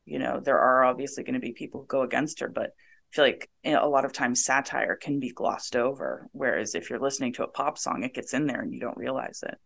You 0.04 0.18
know 0.18 0.40
there 0.40 0.58
are 0.58 0.84
obviously 0.84 1.24
going 1.24 1.34
to 1.34 1.40
be 1.40 1.52
people 1.52 1.80
who 1.80 1.86
go 1.86 2.02
against 2.02 2.40
her 2.40 2.48
but 2.48 2.72
feel 3.10 3.24
like 3.24 3.48
a 3.64 3.88
lot 3.88 4.04
of 4.04 4.12
times 4.12 4.44
satire 4.44 4.96
can 4.96 5.18
be 5.18 5.30
glossed 5.30 5.76
over 5.76 6.28
whereas 6.32 6.74
if 6.74 6.90
you're 6.90 6.98
listening 6.98 7.32
to 7.32 7.42
a 7.42 7.48
pop 7.48 7.78
song 7.78 8.02
it 8.02 8.14
gets 8.14 8.34
in 8.34 8.46
there 8.46 8.60
and 8.60 8.72
you 8.72 8.80
don't 8.80 8.96
realize 8.96 9.42
it. 9.46 9.56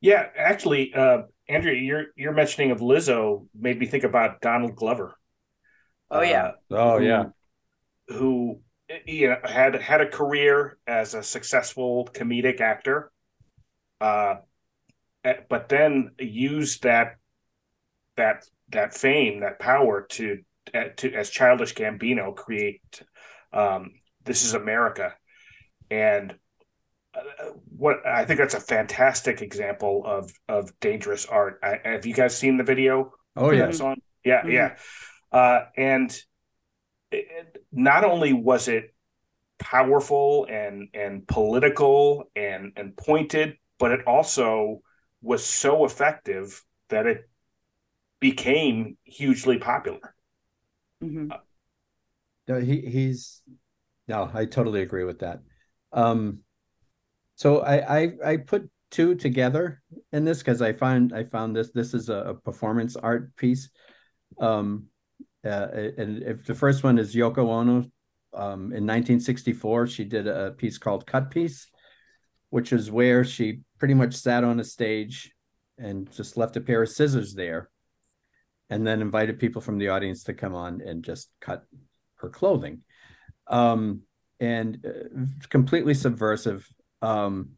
Yeah 0.00 0.26
actually 0.36 0.94
uh 0.94 1.22
andrea 1.48 1.80
your 1.80 2.04
your 2.16 2.32
mentioning 2.32 2.70
of 2.70 2.80
lizzo 2.80 3.46
made 3.58 3.78
me 3.78 3.86
think 3.86 4.04
about 4.04 4.40
donald 4.40 4.76
glover. 4.76 5.14
Oh 6.10 6.22
yeah. 6.22 6.52
Uh, 6.70 6.76
oh 6.76 6.98
yeah. 6.98 7.24
who 8.08 8.60
you 9.06 9.30
know 9.30 9.36
had 9.44 9.74
had 9.76 10.00
a 10.00 10.08
career 10.08 10.78
as 10.86 11.14
a 11.14 11.22
successful 11.22 12.08
comedic 12.12 12.60
actor 12.60 13.10
uh 14.00 14.36
but 15.48 15.68
then 15.68 16.10
used 16.18 16.82
that 16.82 17.16
that 18.16 18.44
that 18.68 18.94
fame 18.94 19.40
that 19.40 19.58
power 19.58 20.06
to 20.10 20.38
to, 20.96 21.12
as 21.12 21.30
childish 21.30 21.74
Gambino 21.74 22.34
create 22.34 23.02
um, 23.52 23.92
"This 24.24 24.44
Is 24.44 24.54
America," 24.54 25.14
and 25.90 26.34
uh, 27.14 27.50
what 27.76 28.06
I 28.06 28.24
think 28.24 28.38
that's 28.38 28.54
a 28.54 28.60
fantastic 28.60 29.42
example 29.42 30.02
of 30.04 30.32
of 30.48 30.78
dangerous 30.80 31.26
art. 31.26 31.58
I, 31.62 31.80
have 31.84 32.06
you 32.06 32.14
guys 32.14 32.36
seen 32.36 32.56
the 32.56 32.64
video? 32.64 33.12
Oh 33.36 33.50
yeah, 33.50 33.70
song? 33.70 33.96
yeah, 34.24 34.40
mm-hmm. 34.40 34.50
yeah. 34.50 34.76
Uh, 35.30 35.66
and 35.76 36.16
it, 37.10 37.64
not 37.72 38.04
only 38.04 38.32
was 38.32 38.68
it 38.68 38.94
powerful 39.58 40.46
and 40.48 40.88
and 40.94 41.26
political 41.26 42.24
and 42.34 42.72
and 42.76 42.96
pointed, 42.96 43.56
but 43.78 43.92
it 43.92 44.06
also 44.06 44.80
was 45.20 45.44
so 45.44 45.84
effective 45.84 46.64
that 46.88 47.06
it 47.06 47.28
became 48.20 48.96
hugely 49.04 49.58
popular. 49.58 50.14
Mhm. 51.02 51.30
No, 52.48 52.60
he 52.60 52.80
he's 52.80 53.42
no, 54.08 54.30
I 54.32 54.44
totally 54.44 54.82
agree 54.82 55.04
with 55.04 55.20
that. 55.20 55.40
Um, 55.92 56.40
so 57.36 57.60
I 57.60 58.00
I 58.00 58.12
I 58.24 58.36
put 58.36 58.70
two 58.90 59.14
together 59.14 59.82
in 60.12 60.24
this 60.24 60.38
because 60.38 60.62
I 60.62 60.72
find 60.72 61.12
I 61.12 61.24
found 61.24 61.56
this 61.56 61.70
this 61.72 61.94
is 61.94 62.08
a, 62.08 62.18
a 62.18 62.34
performance 62.34 62.94
art 62.96 63.34
piece. 63.36 63.70
Um, 64.38 64.86
uh, 65.44 65.66
and 65.98 66.22
if 66.22 66.44
the 66.44 66.54
first 66.54 66.84
one 66.84 66.98
is 66.98 67.14
Yoko 67.14 67.48
Ono, 67.48 67.90
um, 68.34 68.72
in 68.72 68.86
1964 68.86 69.88
she 69.88 70.04
did 70.04 70.28
a 70.28 70.52
piece 70.52 70.78
called 70.78 71.06
Cut 71.06 71.30
Piece, 71.30 71.68
which 72.50 72.72
is 72.72 72.90
where 72.90 73.24
she 73.24 73.60
pretty 73.78 73.94
much 73.94 74.14
sat 74.14 74.44
on 74.44 74.60
a 74.60 74.64
stage 74.64 75.32
and 75.78 76.10
just 76.12 76.36
left 76.36 76.56
a 76.56 76.60
pair 76.60 76.82
of 76.82 76.88
scissors 76.88 77.34
there, 77.34 77.70
and 78.72 78.86
then 78.86 79.02
invited 79.02 79.38
people 79.38 79.60
from 79.60 79.76
the 79.76 79.88
audience 79.88 80.24
to 80.24 80.32
come 80.32 80.54
on 80.54 80.80
and 80.80 81.04
just 81.04 81.28
cut 81.42 81.62
her 82.14 82.30
clothing 82.30 82.80
um, 83.48 84.00
and 84.40 84.78
uh, 84.86 85.26
completely 85.50 85.92
subversive. 85.92 86.66
Um, 87.02 87.50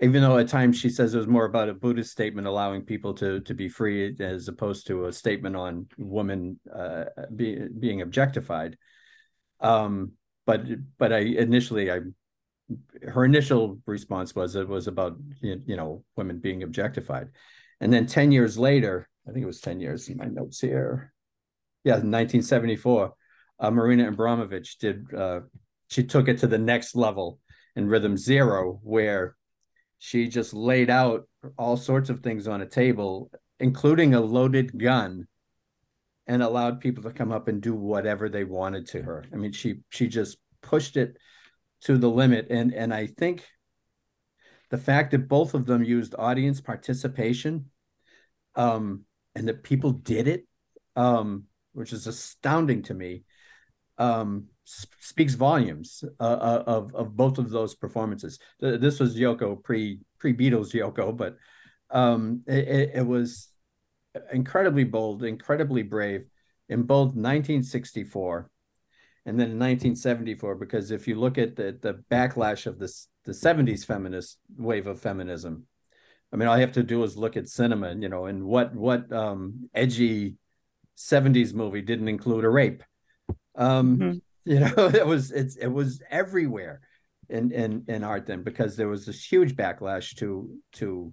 even 0.00 0.22
though 0.22 0.38
at 0.38 0.46
times 0.46 0.78
she 0.78 0.90
says 0.90 1.12
it 1.12 1.18
was 1.18 1.26
more 1.26 1.44
about 1.44 1.68
a 1.68 1.74
Buddhist 1.74 2.12
statement 2.12 2.46
allowing 2.46 2.82
people 2.82 3.14
to 3.14 3.40
to 3.40 3.54
be 3.54 3.68
free 3.68 4.16
as 4.20 4.46
opposed 4.46 4.86
to 4.86 5.06
a 5.06 5.12
statement 5.12 5.56
on 5.56 5.86
women 5.98 6.60
uh, 6.72 7.04
be, 7.34 7.66
being 7.80 8.02
objectified. 8.02 8.76
Um, 9.58 10.12
but 10.46 10.62
but 10.98 11.12
I 11.12 11.18
initially 11.18 11.90
I 11.90 12.00
her 13.08 13.24
initial 13.24 13.80
response 13.86 14.36
was 14.36 14.54
it 14.54 14.68
was 14.68 14.86
about 14.86 15.16
you 15.40 15.76
know 15.76 16.04
women 16.16 16.38
being 16.38 16.62
objectified, 16.62 17.28
and 17.80 17.92
then 17.92 18.06
ten 18.06 18.30
years 18.30 18.56
later, 18.56 19.08
I 19.28 19.32
think 19.32 19.42
it 19.42 19.46
was 19.46 19.60
ten 19.60 19.80
years 19.80 20.08
in 20.08 20.16
my 20.16 20.26
notes 20.26 20.60
here. 20.60 21.12
Yeah, 21.84 21.94
1974 21.94 23.14
uh, 23.62 23.70
Marina 23.70 24.08
Abramovich 24.08 24.76
did. 24.78 25.06
Uh, 25.14 25.40
she 25.88 26.04
took 26.04 26.28
it 26.28 26.38
to 26.38 26.46
the 26.46 26.58
next 26.58 26.94
level 26.96 27.38
in 27.76 27.88
Rhythm 27.88 28.16
Zero, 28.16 28.80
where 28.82 29.36
she 29.98 30.28
just 30.28 30.52
laid 30.52 30.90
out 30.90 31.28
all 31.56 31.76
sorts 31.76 32.10
of 32.10 32.20
things 32.20 32.48
on 32.48 32.60
a 32.60 32.66
table, 32.66 33.30
including 33.60 34.14
a 34.14 34.20
loaded 34.20 34.78
gun, 34.78 35.28
and 36.26 36.42
allowed 36.42 36.80
people 36.80 37.04
to 37.04 37.12
come 37.12 37.30
up 37.30 37.46
and 37.46 37.62
do 37.62 37.74
whatever 37.74 38.28
they 38.28 38.44
wanted 38.44 38.88
to 38.88 39.02
her. 39.02 39.24
I 39.32 39.36
mean, 39.36 39.52
she 39.52 39.76
she 39.90 40.08
just 40.08 40.38
pushed 40.60 40.96
it 40.96 41.16
to 41.82 41.96
the 41.96 42.10
limit, 42.10 42.48
and 42.50 42.74
and 42.74 42.92
I 42.92 43.06
think 43.06 43.46
the 44.70 44.78
fact 44.78 45.12
that 45.12 45.28
both 45.28 45.54
of 45.54 45.66
them 45.66 45.84
used 45.84 46.16
audience 46.18 46.60
participation, 46.60 47.66
um, 48.56 49.04
and 49.34 49.48
that 49.48 49.62
people 49.62 49.92
did 49.92 50.28
it, 50.28 50.46
um, 50.96 51.44
which 51.72 51.92
is 51.92 52.06
astounding 52.06 52.82
to 52.82 52.94
me 52.94 53.24
um, 53.98 54.46
speaks 54.64 55.34
volumes 55.34 56.04
uh, 56.20 56.22
uh, 56.22 56.64
of 56.66 56.94
of 56.94 57.16
both 57.16 57.38
of 57.38 57.50
those 57.50 57.74
performances. 57.74 58.38
This 58.60 59.00
was 59.00 59.16
Yoko 59.16 59.62
pre 59.62 60.00
pre 60.18 60.34
Beatles 60.34 60.72
Yoko, 60.72 61.16
but 61.16 61.36
um, 61.90 62.42
it, 62.46 62.90
it, 62.94 63.06
was 63.06 63.48
incredibly 64.32 64.84
bold, 64.84 65.24
incredibly 65.24 65.82
brave 65.82 66.24
in 66.68 66.84
both 66.84 67.08
1964 67.08 68.50
and 69.26 69.38
then 69.38 69.50
in 69.50 69.58
1974. 69.58 70.54
Because 70.54 70.90
if 70.90 71.06
you 71.06 71.16
look 71.16 71.38
at 71.38 71.56
the 71.56 71.78
the 71.80 72.02
backlash 72.10 72.66
of 72.66 72.78
this 72.78 73.08
the 73.24 73.32
70s 73.32 73.84
feminist 73.84 74.38
wave 74.56 74.86
of 74.86 75.00
feminism, 75.00 75.66
I 76.32 76.36
mean, 76.36 76.48
all 76.48 76.56
you 76.56 76.62
have 76.62 76.72
to 76.72 76.82
do 76.82 77.02
is 77.04 77.16
look 77.16 77.36
at 77.36 77.48
cinema, 77.48 77.94
you 77.94 78.08
know, 78.08 78.24
and 78.26 78.44
what 78.44 78.74
what 78.74 79.12
um, 79.12 79.68
edgy 79.74 80.36
70s 80.96 81.52
movie 81.52 81.82
didn't 81.82 82.08
include 82.08 82.44
a 82.44 82.48
rape? 82.48 82.82
Um, 83.54 83.98
mm-hmm. 83.98 84.18
You 84.44 84.60
know, 84.60 84.72
it 84.94 85.06
was 85.06 85.30
it's 85.30 85.56
it 85.56 85.68
was 85.68 86.02
everywhere 86.10 86.80
in 87.28 87.52
in 87.52 87.84
in 87.86 88.02
art 88.02 88.26
then 88.26 88.42
because 88.42 88.76
there 88.76 88.88
was 88.88 89.04
this 89.06 89.22
huge 89.24 89.56
backlash 89.56 90.16
to 90.16 90.50
to 90.72 91.12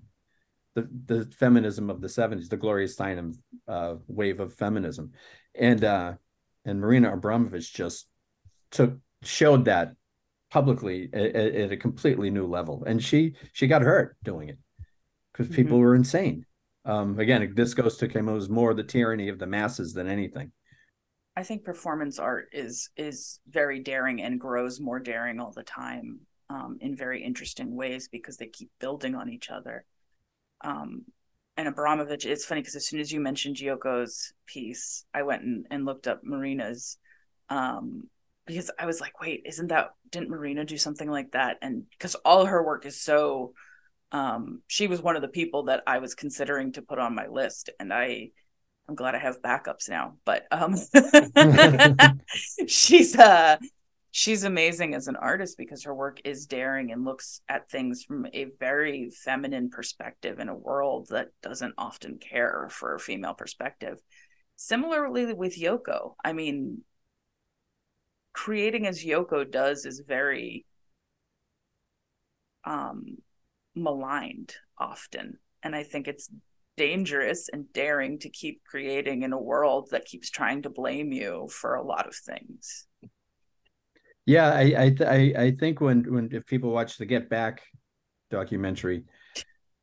the 0.76 0.88
the 1.06 1.26
feminism 1.38 1.90
of 1.90 2.00
the 2.02 2.08
70s 2.08 2.50
the 2.50 2.58
gloria 2.58 2.88
steinem 2.88 3.36
uh, 3.68 3.96
wave 4.08 4.40
of 4.40 4.54
feminism. 4.54 5.12
And 5.54 5.84
uh 5.84 6.14
and 6.66 6.80
marina 6.80 7.14
Abramovich 7.14 7.74
just 7.74 8.08
took 8.72 8.98
showed 9.22 9.66
that 9.66 9.94
publicly 10.50 11.10
at, 11.14 11.36
at, 11.36 11.72
a 11.72 11.78
completely 11.78 12.30
new 12.30 12.48
level. 12.48 12.84
And 12.86 13.04
she 13.04 13.36
she 13.52 13.68
got 13.68 13.82
hurt 13.82 14.18
doing 14.24 14.50
it 14.50 14.58
because 15.40 15.52
mm-hmm. 15.52 15.64
people 15.64 15.80
were 15.80 15.96
insane 15.96 16.46
um 16.86 17.18
again 17.20 17.54
this 17.56 17.74
goes 17.74 17.98
to 17.98 18.08
Camus 18.08 18.50
more 18.50 18.74
the 18.74 18.84
tyranny 18.84 19.30
of 19.30 19.40
the 19.40 19.48
masses 19.48 19.94
than 19.94 20.08
anything 20.08 20.52
I 21.40 21.44
think 21.44 21.64
performance 21.64 22.20
art 22.20 22.50
is 22.52 22.90
is 22.98 23.40
very 23.50 23.80
daring 23.80 24.22
and 24.22 24.42
grows 24.42 24.82
more 24.82 25.00
daring 25.00 25.40
all 25.40 25.54
the 25.54 25.64
time 25.64 26.20
um, 26.50 26.80
in 26.82 26.98
very 26.98 27.24
interesting 27.24 27.78
ways 27.78 28.10
because 28.10 28.36
they 28.36 28.48
keep 28.48 28.70
building 28.82 29.16
on 29.16 29.30
each 29.30 29.50
other. 29.50 29.86
Um, 30.62 31.06
and 31.56 31.70
Abramovich, 31.70 32.26
it's 32.26 32.44
funny 32.44 32.60
because 32.60 32.76
as 32.76 32.88
soon 32.88 33.00
as 33.00 33.12
you 33.12 33.22
mentioned 33.22 33.56
Yoko's 33.56 34.34
piece, 34.48 35.06
I 35.14 35.24
went 35.24 35.44
and, 35.44 35.66
and 35.72 35.86
looked 35.86 36.10
up 36.10 36.26
Marina's 36.26 36.98
um, 37.50 38.10
because 38.46 38.70
I 38.78 38.86
was 38.86 39.00
like, 39.00 39.22
wait, 39.22 39.44
isn't 39.46 39.68
that 39.68 39.92
didn't 40.10 40.32
Marina 40.32 40.66
do 40.66 40.78
something 40.78 41.10
like 41.10 41.32
that? 41.32 41.58
And 41.62 41.84
because 41.92 42.16
all 42.16 42.48
her 42.48 42.62
work 42.62 42.86
is 42.86 43.00
so 43.00 43.54
um, 44.12 44.62
she 44.68 44.88
was 44.88 45.02
one 45.02 45.16
of 45.16 45.22
the 45.22 45.28
people 45.28 45.64
that 45.64 45.84
I 45.86 46.00
was 46.00 46.16
considering 46.16 46.72
to 46.74 46.82
put 46.82 47.00
on 47.00 47.16
my 47.16 47.28
list, 47.28 47.70
and 47.80 47.94
I 47.94 48.32
I'm 48.90 48.96
glad 48.96 49.14
I 49.14 49.20
have 49.20 49.42
backups 49.44 49.88
now. 49.88 50.16
But 50.26 50.48
um 50.52 50.76
she's 52.68 53.16
uh 53.16 53.58
she's 54.10 54.44
amazing 54.44 54.96
as 54.96 55.08
an 55.08 55.16
artist 55.16 55.60
because 55.60 55.84
her 55.84 55.94
work 55.94 56.20
is 56.26 56.48
daring 56.48 56.92
and 56.92 57.06
looks 57.06 57.42
at 57.48 57.70
things 57.70 58.04
from 58.04 58.26
a 58.34 58.48
very 58.60 59.12
feminine 59.12 59.70
perspective 59.70 60.40
in 60.40 60.50
a 60.50 60.56
world 60.56 61.10
that 61.12 61.28
doesn't 61.44 61.76
often 61.78 62.18
care 62.18 62.68
for 62.72 62.96
a 62.96 63.00
female 63.00 63.36
perspective. 63.36 64.00
Similarly 64.56 65.34
with 65.34 65.56
Yoko, 65.56 66.16
I 66.26 66.34
mean 66.34 66.84
creating 68.34 68.88
as 68.88 69.04
Yoko 69.06 69.50
does 69.50 69.86
is 69.86 70.00
very 70.00 70.66
um 72.66 73.18
maligned 73.80 74.56
often 74.78 75.38
and 75.64 75.76
I 75.76 75.84
think 75.84 76.08
it's 76.08 76.30
dangerous 76.78 77.50
and 77.52 77.72
daring 77.74 78.20
to 78.20 78.30
keep 78.30 78.64
creating 78.64 79.24
in 79.24 79.34
a 79.34 79.38
world 79.38 79.90
that 79.92 80.06
keeps 80.06 80.30
trying 80.30 80.62
to 80.62 80.70
blame 80.70 81.12
you 81.12 81.50
for 81.52 81.76
a 81.76 81.84
lot 81.84 82.08
of 82.08 82.16
things. 82.16 82.86
Yeah, 84.26 84.50
I 84.54 84.96
I 85.02 85.34
I 85.38 85.52
think 85.60 85.82
when 85.82 86.04
when 86.14 86.30
if 86.32 86.46
people 86.46 86.72
watch 86.72 86.98
the 86.98 87.06
Get 87.06 87.30
Back 87.30 87.64
documentary, 88.32 89.04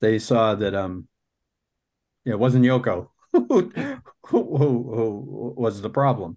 they 0.01 0.19
saw 0.19 0.55
that 0.55 0.75
um, 0.75 1.09
it 2.25 2.39
wasn't 2.39 2.65
Yoko 2.65 3.09
who, 3.33 3.71
who, 4.27 4.43
who, 4.57 5.55
was 5.57 5.83
the 5.83 5.91
problem. 5.91 6.37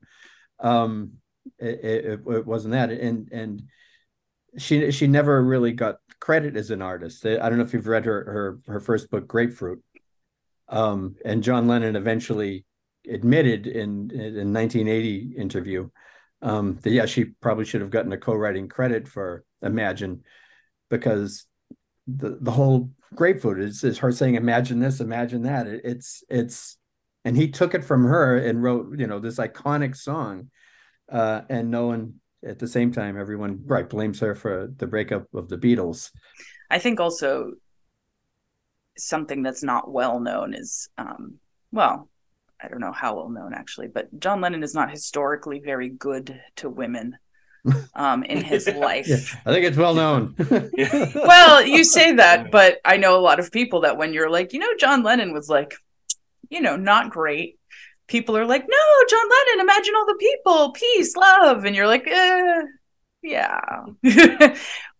Um, 0.59 1.13
it, 1.57 1.79
it, 1.83 2.19
it 2.27 2.45
wasn't 2.45 2.73
that, 2.73 2.91
and 2.91 3.29
and 3.31 3.63
she 4.57 4.91
she 4.91 5.07
never 5.07 5.41
really 5.43 5.71
got 5.71 5.97
credit 6.19 6.55
as 6.57 6.71
an 6.71 6.81
artist. 6.81 7.25
I 7.25 7.37
don't 7.37 7.57
know 7.57 7.63
if 7.63 7.73
you've 7.73 7.87
read 7.87 8.05
her 8.05 8.23
her 8.23 8.59
her 8.73 8.79
first 8.79 9.09
book, 9.09 9.27
Grapefruit. 9.27 9.81
Um, 10.67 11.15
and 11.25 11.43
John 11.43 11.67
Lennon 11.67 11.95
eventually 11.95 12.65
admitted 13.09 13.65
in 13.67 14.11
in 14.11 14.53
1980 14.53 15.33
interview 15.37 15.89
um, 16.41 16.77
that 16.83 16.91
yeah, 16.91 17.05
she 17.05 17.25
probably 17.25 17.65
should 17.65 17.81
have 17.81 17.89
gotten 17.89 18.13
a 18.13 18.17
co-writing 18.17 18.67
credit 18.67 19.07
for 19.07 19.43
Imagine 19.61 20.23
because 20.89 21.45
the 22.07 22.37
the 22.39 22.51
whole 22.51 22.91
grapefruit 23.13 23.59
is 23.59 23.83
is 23.83 23.97
her 23.99 24.11
saying 24.11 24.35
imagine 24.35 24.79
this, 24.79 25.01
imagine 25.01 25.43
that. 25.43 25.67
It, 25.67 25.81
it's 25.83 26.23
it's 26.29 26.77
and 27.25 27.35
he 27.35 27.49
took 27.49 27.73
it 27.73 27.83
from 27.83 28.05
her 28.05 28.37
and 28.37 28.63
wrote 28.63 28.97
you 28.97 29.07
know 29.07 29.19
this 29.19 29.37
iconic 29.37 29.97
song, 29.97 30.49
uh, 31.11 31.41
and 31.49 31.69
no 31.69 31.87
one 31.87 32.15
at 32.45 32.59
the 32.59 32.67
same 32.67 32.91
time 32.91 33.19
everyone 33.19 33.61
right. 33.65 33.89
blames 33.89 34.19
her 34.19 34.35
for 34.35 34.71
the 34.77 34.87
breakup 34.87 35.25
of 35.33 35.49
the 35.49 35.57
Beatles. 35.57 36.11
I 36.69 36.79
think 36.79 36.99
also 36.99 37.53
something 38.99 39.43
that's 39.43 39.63
not 39.63 39.91
well 39.91 40.19
known 40.19 40.53
is 40.53 40.89
um, 40.97 41.35
well 41.71 42.09
i 42.61 42.67
don't 42.67 42.81
know 42.81 42.91
how 42.91 43.15
well 43.15 43.29
known 43.29 43.53
actually 43.53 43.87
but 43.87 44.07
john 44.19 44.41
lennon 44.41 44.63
is 44.63 44.73
not 44.73 44.91
historically 44.91 45.59
very 45.59 45.89
good 45.89 46.39
to 46.55 46.69
women 46.69 47.17
um, 47.93 48.23
in 48.23 48.41
his 48.41 48.69
life. 48.69 49.05
Yeah, 49.07 49.17
i 49.45 49.51
think 49.51 49.65
it's 49.65 49.75
well 49.75 49.93
known. 49.93 50.33
Well 51.13 51.65
you 51.65 51.83
say 51.83 52.13
that 52.15 52.51
but 52.51 52.79
i 52.85 52.97
know 52.97 53.17
a 53.17 53.21
lot 53.21 53.39
of 53.39 53.51
people 53.51 53.81
that 53.81 53.97
when 53.97 54.13
you're 54.13 54.29
like 54.29 54.53
you 54.53 54.59
know 54.59 54.75
john 54.79 55.03
lennon 55.03 55.33
was 55.33 55.49
like 55.49 55.73
you 56.49 56.61
know 56.61 56.75
not 56.75 57.09
great 57.09 57.58
people 58.09 58.35
are 58.35 58.45
like 58.45 58.65
no 58.67 59.05
john 59.09 59.29
lennon 59.29 59.61
imagine 59.61 59.93
all 59.95 60.05
the 60.05 60.15
people 60.19 60.71
peace 60.71 61.15
love. 61.15 61.65
And 61.65 61.75
you're 61.75 61.87
like 61.87 62.07
eh, 62.07 62.61
yeah. 63.21 63.85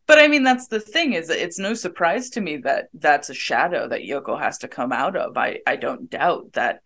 But 0.07 0.17
I 0.17 0.27
mean, 0.27 0.41
that's 0.41 0.67
the 0.67 0.79
thing 0.79 1.13
is 1.13 1.29
it's 1.29 1.59
no 1.59 1.75
surprise 1.75 2.31
to 2.31 2.41
me 2.41 2.57
that 2.63 2.89
that's 2.95 3.29
a 3.29 3.33
shadow 3.35 3.87
that 3.89 4.01
Yoko 4.01 4.39
has 4.39 4.57
to 4.59 4.67
come 4.67 4.91
out 4.91 5.15
of. 5.15 5.37
I, 5.37 5.59
I 5.67 5.75
don't 5.75 6.09
doubt 6.09 6.53
that 6.53 6.81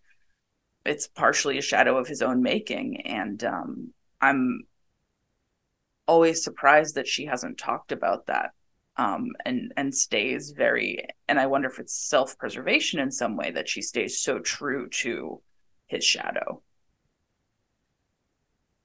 it's 0.84 1.08
partially 1.08 1.56
a 1.56 1.62
shadow 1.62 1.96
of 1.96 2.06
his 2.06 2.20
own 2.20 2.42
making. 2.42 3.00
And 3.06 3.42
um 3.44 3.94
i'm 4.20 4.62
always 6.06 6.42
surprised 6.44 6.94
that 6.96 7.08
she 7.08 7.26
hasn't 7.26 7.58
talked 7.58 7.92
about 7.92 8.26
that 8.26 8.50
um 8.96 9.30
and 9.44 9.72
and 9.76 9.94
stays 9.94 10.52
very 10.56 11.06
and 11.28 11.40
i 11.40 11.46
wonder 11.46 11.68
if 11.68 11.78
it's 11.78 11.94
self-preservation 11.94 13.00
in 13.00 13.10
some 13.10 13.36
way 13.36 13.50
that 13.50 13.68
she 13.68 13.82
stays 13.82 14.20
so 14.20 14.38
true 14.38 14.88
to 14.88 15.40
his 15.86 16.04
shadow 16.04 16.62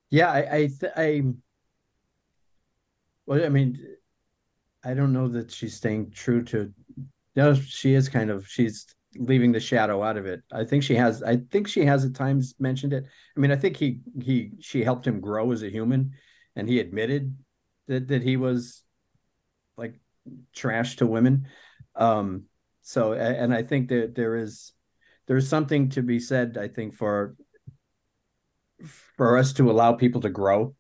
yeah 0.10 0.32
i 0.32 0.56
i, 0.56 0.68
th- 0.68 0.94
I 0.96 1.22
well 3.26 3.44
i 3.44 3.50
mean 3.50 3.80
i 4.84 4.94
don't 4.94 5.14
know 5.14 5.28
that 5.28 5.52
she's 5.52 5.76
staying 5.76 6.12
true 6.12 6.44
to 6.46 6.74
no 7.36 7.54
she 7.54 7.94
is 7.94 8.10
kind 8.10 8.30
of 8.30 8.48
she's 8.48 8.86
leaving 9.18 9.52
the 9.52 9.60
shadow 9.60 10.04
out 10.04 10.18
of 10.18 10.26
it. 10.26 10.42
I 10.52 10.64
think 10.64 10.84
she 10.84 10.96
has. 10.96 11.24
I 11.24 11.38
think 11.38 11.68
she 11.68 11.86
has 11.86 12.06
at 12.06 12.14
times 12.14 12.56
mentioned 12.60 12.94
it. 12.94 13.06
I 13.36 13.40
mean, 13.40 13.52
I 13.52 13.56
think 13.56 13.78
he 13.78 14.02
he 14.22 14.52
she 14.60 14.84
helped 14.84 15.08
him 15.08 15.20
grow 15.20 15.52
as 15.52 15.64
a 15.64 15.70
human, 15.70 16.14
and 16.56 16.68
he 16.68 16.80
admitted 16.80 17.36
that 17.88 18.08
that 18.10 18.22
he 18.22 18.38
was 18.38 18.84
like 19.78 20.00
trash 20.54 20.98
to 20.98 21.08
women. 21.08 21.48
Um, 21.96 22.46
so, 22.82 23.14
and 23.14 23.54
I 23.54 23.64
think 23.64 23.90
that 23.90 24.16
there 24.16 24.36
is 24.36 24.74
there's 25.30 25.48
something 25.48 25.90
to 25.90 26.02
be 26.02 26.20
said. 26.20 26.58
I 26.60 26.68
think 26.68 26.96
for 26.96 27.36
for 29.16 29.38
us 29.38 29.54
to 29.54 29.70
allow 29.70 29.94
people 29.94 30.22
to 30.22 30.30
grow. 30.30 30.76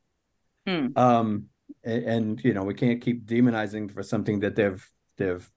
Hmm. 0.65 0.87
Um, 0.95 1.45
and, 1.83 2.03
and 2.03 2.43
you 2.43 2.53
know, 2.53 2.63
we 2.63 2.73
can't 2.73 2.99
keep 2.99 3.25
demonizing 3.25 3.93
for 3.93 4.01
something 4.01 4.39
that 4.39 4.55
they've 4.55 4.85
they've 5.17 5.47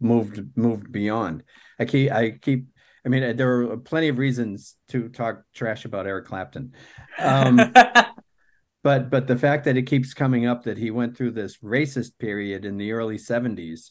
moved 0.00 0.42
moved 0.56 0.90
beyond. 0.90 1.44
I 1.78 1.84
keep 1.84 2.10
I 2.10 2.32
keep 2.32 2.66
I 3.06 3.10
mean 3.10 3.36
there 3.36 3.70
are 3.70 3.76
plenty 3.76 4.08
of 4.08 4.18
reasons 4.18 4.76
to 4.88 5.08
talk 5.08 5.44
trash 5.54 5.84
about 5.84 6.08
Eric 6.08 6.26
Clapton. 6.26 6.74
Um, 7.16 7.56
but 8.82 9.08
but 9.08 9.28
the 9.28 9.38
fact 9.38 9.66
that 9.66 9.76
it 9.76 9.82
keeps 9.86 10.14
coming 10.14 10.46
up 10.46 10.64
that 10.64 10.78
he 10.78 10.90
went 10.90 11.16
through 11.16 11.30
this 11.30 11.58
racist 11.58 12.18
period 12.18 12.64
in 12.64 12.76
the 12.76 12.90
early 12.90 13.18
70s 13.18 13.90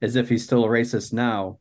as 0.00 0.16
if 0.16 0.28
he's 0.28 0.42
still 0.42 0.64
a 0.64 0.68
racist 0.68 1.12
now 1.12 1.60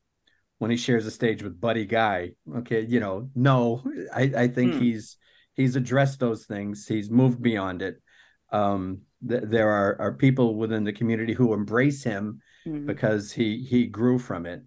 when 0.62 0.70
he 0.70 0.78
shares 0.78 1.07
a 1.07 1.12
stage 1.12 1.41
with 1.41 1.59
Buddy 1.59 1.88
Guy. 1.88 2.34
Okay, 2.57 2.82
you 2.82 2.99
know, 2.99 3.30
no, 3.34 3.84
I, 4.14 4.32
I 4.38 4.47
think 4.47 4.74
hmm. 4.74 4.80
he's 4.80 5.18
he's 5.55 5.76
addressed 5.76 6.20
those 6.20 6.45
things. 6.45 6.88
He's 6.88 7.09
moved 7.09 7.41
beyond 7.41 7.82
it. 7.82 7.99
Um, 8.51 9.01
th- 9.28 9.45
there 9.45 9.72
are, 9.72 9.99
are 9.99 10.14
people 10.14 10.55
within 10.55 10.84
the 10.84 10.93
community 10.93 11.34
who 11.34 11.53
embrace 11.53 12.03
him 12.03 12.41
mm-hmm. 12.68 12.86
because 12.86 13.32
he 13.32 13.66
he 13.68 13.88
grew 13.88 14.20
from 14.20 14.45
it 14.45 14.62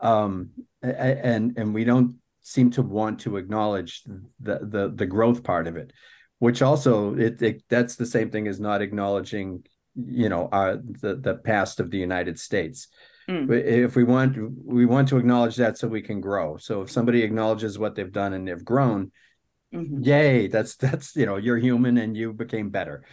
um 0.00 0.50
and 0.82 1.56
and 1.56 1.72
we 1.72 1.84
don't 1.84 2.16
seem 2.42 2.70
to 2.70 2.82
want 2.82 3.20
to 3.20 3.36
acknowledge 3.36 4.02
the 4.40 4.58
the 4.58 4.92
the 4.92 5.06
growth 5.06 5.44
part 5.44 5.68
of 5.68 5.76
it 5.76 5.92
which 6.40 6.60
also 6.60 7.14
it, 7.16 7.40
it 7.40 7.62
that's 7.68 7.94
the 7.94 8.04
same 8.04 8.28
thing 8.28 8.48
as 8.48 8.58
not 8.58 8.82
acknowledging 8.82 9.62
you 9.94 10.28
know 10.28 10.48
our 10.50 10.76
the 10.76 11.14
the 11.16 11.34
past 11.34 11.80
of 11.80 11.90
the 11.90 11.98
united 11.98 12.38
states. 12.38 12.88
If 13.50 13.96
we 13.96 14.04
want 14.04 14.36
we 14.64 14.86
want 14.86 15.08
to 15.08 15.18
acknowledge 15.18 15.56
that 15.56 15.78
so 15.78 15.88
we 15.88 16.02
can 16.02 16.20
grow 16.20 16.56
so 16.56 16.82
if 16.82 16.90
somebody 16.90 17.22
acknowledges 17.22 17.78
what 17.78 17.94
they've 17.94 18.12
done 18.12 18.32
and 18.32 18.46
they've 18.46 18.64
grown 18.64 19.10
mm-hmm. 19.74 20.02
yay 20.02 20.46
that's 20.46 20.76
that's 20.76 21.14
you 21.16 21.26
know 21.26 21.36
you're 21.36 21.58
human 21.58 21.98
and 21.98 22.16
you 22.16 22.32
became 22.32 22.70
better 22.70 23.04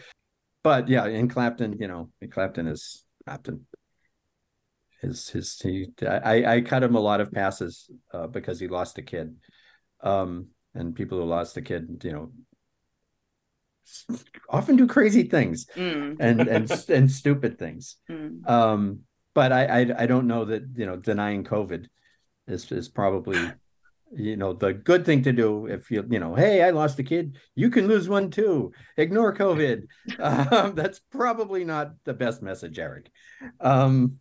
but 0.64 0.88
yeah 0.88 1.06
in 1.06 1.28
clapton 1.28 1.78
you 1.80 1.88
know 1.88 2.10
clapton 2.32 2.68
is 2.68 3.04
clapton 3.26 3.66
his 5.02 5.30
his 5.30 5.60
he 5.60 5.88
I 6.02 6.56
I 6.56 6.62
cut 6.62 6.84
him 6.84 6.96
a 6.96 7.00
lot 7.00 7.22
of 7.22 7.32
passes 7.32 7.90
uh, 8.14 8.28
because 8.28 8.60
he 8.60 8.68
lost 8.68 8.98
a 8.98 9.02
kid, 9.02 9.36
um, 10.02 10.48
and 10.74 10.96
people 10.96 11.18
who 11.18 11.26
lost 11.26 11.58
a 11.58 11.62
kid, 11.62 12.02
you 12.04 12.12
know, 12.12 12.32
often 14.50 14.76
do 14.76 14.88
crazy 14.88 15.24
things 15.24 15.68
mm. 15.76 16.18
and 16.20 16.42
and 16.42 16.72
and 16.90 17.12
stupid 17.12 17.58
things. 17.58 17.96
Mm. 18.10 18.48
Um, 18.50 19.00
but 19.34 19.52
I, 19.52 19.66
I 19.66 20.04
I 20.04 20.06
don't 20.06 20.28
know 20.28 20.46
that 20.46 20.64
you 20.76 20.86
know 20.86 20.96
denying 20.96 21.44
COVID 21.44 21.88
is 22.48 22.72
is 22.72 22.90
probably 22.90 23.52
you 24.16 24.36
know 24.36 24.54
the 24.54 24.74
good 24.74 25.06
thing 25.06 25.22
to 25.24 25.32
do 25.32 25.68
if 25.68 25.92
you 25.92 26.04
you 26.10 26.20
know 26.20 26.34
hey 26.34 26.64
i 26.64 26.72
lost 26.72 26.98
a 27.00 27.04
kid. 27.04 27.38
You 27.56 27.70
can 27.70 27.88
lose 27.88 28.10
one 28.10 28.32
too. 28.32 28.74
Ignore 28.98 29.36
covid. 29.36 29.88
Um, 30.20 30.76
that's 30.76 31.00
probably 31.12 31.64
not 31.64 31.94
the 32.06 32.14
best 32.14 32.42
message 32.42 32.80
eric. 32.80 33.12
Um, 33.60 34.20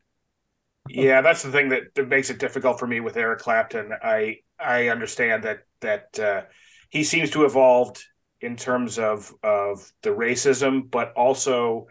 yeah, 0.89 1.21
that's 1.21 1.43
the 1.43 1.53
thing 1.53 1.69
that, 1.71 1.95
that 1.95 2.09
makes 2.09 2.31
it 2.31 2.39
difficult 2.39 2.79
for 2.79 2.87
me 2.87 3.01
with 3.01 3.17
Eric 3.17 3.41
Clapton. 3.41 3.93
I 4.03 4.39
I 4.59 4.89
understand 4.89 5.45
that 5.45 5.61
that 5.81 6.19
uh, 6.19 6.43
he 6.91 7.05
seems 7.05 7.31
to 7.31 7.43
have 7.43 7.53
evolved 7.53 8.03
in 8.41 8.57
terms 8.57 8.99
of 8.99 9.33
of 9.43 9.91
the 10.03 10.11
racism, 10.11 10.91
but 10.91 11.13
also 11.13 11.89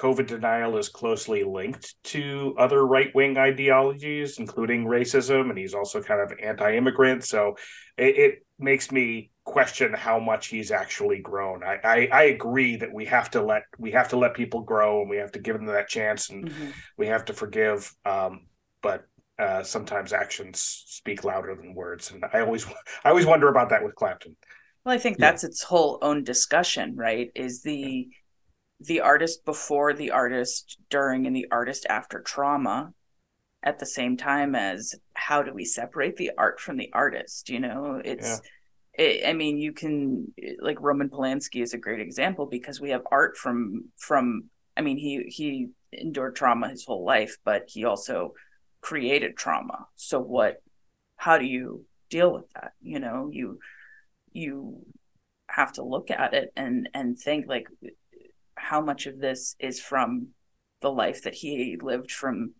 COVID 0.00 0.26
denial 0.26 0.78
is 0.78 0.88
closely 0.88 1.44
linked 1.44 1.94
to 2.04 2.54
other 2.58 2.86
right 2.86 3.14
wing 3.14 3.36
ideologies, 3.36 4.38
including 4.38 4.86
racism, 4.86 5.50
and 5.50 5.58
he's 5.58 5.74
also 5.74 6.02
kind 6.02 6.22
of 6.22 6.32
anti 6.42 6.74
immigrant. 6.74 7.22
So 7.24 7.56
it, 7.98 8.16
it, 8.16 8.46
makes 8.62 8.92
me 8.92 9.30
question 9.44 9.90
how 9.94 10.18
much 10.18 10.48
he's 10.48 10.70
actually 10.70 11.18
grown. 11.18 11.64
I, 11.64 11.78
I, 11.82 12.08
I 12.12 12.22
agree 12.24 12.76
that 12.76 12.92
we 12.92 13.06
have 13.06 13.30
to 13.30 13.42
let 13.42 13.62
we 13.78 13.92
have 13.92 14.08
to 14.10 14.18
let 14.18 14.34
people 14.34 14.60
grow 14.60 15.00
and 15.00 15.08
we 15.08 15.16
have 15.16 15.32
to 15.32 15.38
give 15.38 15.56
them 15.56 15.64
that 15.64 15.88
chance 15.88 16.28
and 16.28 16.44
mm-hmm. 16.44 16.70
we 16.98 17.06
have 17.06 17.24
to 17.24 17.32
forgive. 17.32 17.90
Um, 18.04 18.48
but 18.82 19.04
uh, 19.38 19.62
sometimes 19.62 20.12
actions 20.12 20.84
speak 20.88 21.24
louder 21.24 21.54
than 21.54 21.74
words, 21.74 22.10
and 22.10 22.22
I 22.34 22.40
always 22.40 22.66
I 23.04 23.08
always 23.08 23.26
wonder 23.26 23.48
about 23.48 23.70
that 23.70 23.82
with 23.82 23.94
Clapton. 23.94 24.36
Well, 24.84 24.94
I 24.94 24.98
think 24.98 25.18
yeah. 25.18 25.30
that's 25.30 25.44
its 25.44 25.62
whole 25.62 25.98
own 26.02 26.22
discussion, 26.24 26.96
right? 26.96 27.30
Is 27.34 27.62
the 27.62 28.08
the 28.80 29.00
artist 29.00 29.44
before 29.44 29.92
the 29.92 30.10
artist 30.10 30.78
during 30.88 31.26
and 31.26 31.36
the 31.36 31.46
artist 31.50 31.86
after 31.88 32.20
trauma 32.20 32.92
at 33.62 33.78
the 33.78 33.86
same 33.86 34.16
time 34.16 34.54
as 34.54 34.94
how 35.14 35.42
do 35.42 35.52
we 35.52 35.64
separate 35.64 36.16
the 36.16 36.30
art 36.38 36.60
from 36.60 36.76
the 36.76 36.90
artist 36.92 37.48
you 37.48 37.60
know? 37.60 38.00
It's 38.04 38.40
yeah. 38.96 39.04
it, 39.04 39.28
i 39.28 39.32
mean 39.32 39.58
you 39.58 39.72
can 39.72 40.32
like 40.60 40.80
roman 40.80 41.10
polanski 41.10 41.62
is 41.62 41.74
a 41.74 41.78
great 41.78 42.00
example 42.00 42.46
because 42.46 42.80
we 42.80 42.90
have 42.90 43.02
art 43.12 43.36
from 43.36 43.84
from 43.96 44.44
i 44.76 44.80
mean 44.80 44.96
he 44.96 45.24
he 45.28 45.68
endured 45.92 46.36
trauma 46.36 46.68
his 46.68 46.84
whole 46.84 47.04
life 47.04 47.36
but 47.44 47.64
he 47.68 47.84
also 47.84 48.32
created 48.80 49.36
trauma. 49.36 49.86
So 49.96 50.20
what 50.20 50.62
how 51.16 51.38
do 51.38 51.44
you 51.44 51.84
deal 52.08 52.32
with 52.32 52.50
that 52.54 52.72
you 52.82 52.98
know? 52.98 53.28
You 53.32 53.58
you 54.32 54.84
have 55.48 55.72
to 55.74 55.82
look 55.82 56.10
at 56.10 56.34
it 56.34 56.52
and 56.56 56.88
and 56.94 57.18
think 57.18 57.46
like 57.46 57.66
how 58.60 58.80
much 58.80 59.06
of 59.06 59.18
this 59.18 59.56
is 59.58 59.80
from 59.80 60.28
the 60.80 60.90
life 60.90 61.22
that 61.22 61.34
he 61.34 61.78
lived 61.80 62.10
from 62.10 62.52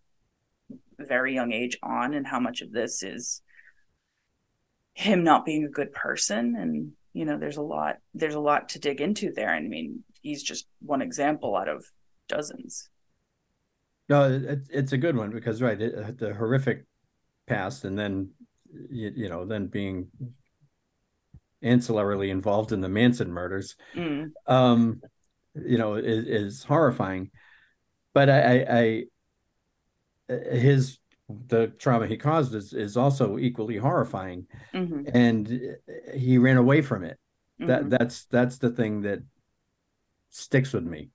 very 0.99 1.35
young 1.35 1.53
age 1.53 1.79
on 1.83 2.15
and 2.15 2.27
how 2.27 2.41
much 2.41 2.61
of 2.61 2.73
this 2.73 3.03
is 3.03 3.43
him 4.95 5.25
not 5.25 5.45
being 5.45 5.65
a 5.65 5.69
good 5.69 5.93
person. 5.93 6.57
And 6.57 6.93
you 7.13 7.25
know 7.25 7.39
there's 7.39 7.57
a 7.57 7.63
lot 7.63 7.97
there's 8.15 8.35
a 8.35 8.41
lot 8.41 8.71
to 8.71 8.79
dig 8.79 9.01
into 9.01 9.33
there. 9.33 9.55
And 9.55 9.67
i 9.67 9.69
mean 9.69 10.05
he's 10.23 10.43
just 10.43 10.67
one 10.81 11.03
example 11.03 11.57
out 11.57 11.69
of 11.69 11.85
dozens. 12.29 12.89
No 14.09 14.31
it, 14.33 14.61
it's 14.71 14.93
a 14.93 14.99
good 14.99 15.17
one 15.17 15.31
because 15.31 15.63
right 15.63 15.81
it, 15.81 16.19
the 16.19 16.35
horrific 16.35 16.85
past 17.47 17.85
and 17.85 17.99
then 17.99 18.31
you, 18.91 19.13
you, 19.15 19.29
know 19.29 19.45
then 19.45 19.67
being 19.67 20.09
ancillarily 21.65 22.31
involved 22.31 22.73
in 22.73 22.81
the 22.81 22.89
manson 22.89 23.33
murders. 23.33 23.77
Mm. 23.95 24.31
um 24.47 25.01
you 25.55 25.79
know 25.79 25.95
is, 25.95 26.27
is 26.27 26.65
horrifying 26.65 27.31
but 28.15 28.29
I, 28.29 28.41
I, 28.41 28.79
I 28.79 29.05
his 30.29 30.99
the 31.29 31.69
trauma 31.79 32.07
he 32.07 32.17
caused 32.17 32.55
is 32.55 32.73
is 32.73 32.97
also 32.97 33.39
equally 33.39 33.77
horrifying 33.77 34.47
mm-hmm. 34.75 35.09
and 35.15 35.77
he 36.15 36.39
ran 36.39 36.57
away 36.57 36.83
from 36.83 37.05
it 37.05 37.19
mm-hmm. 37.61 37.69
that 37.69 37.91
that's 37.91 38.25
that's 38.27 38.59
the 38.59 38.71
thing 38.71 39.03
that 39.03 39.21
sticks 40.31 40.73
with 40.73 40.85
me 40.85 41.11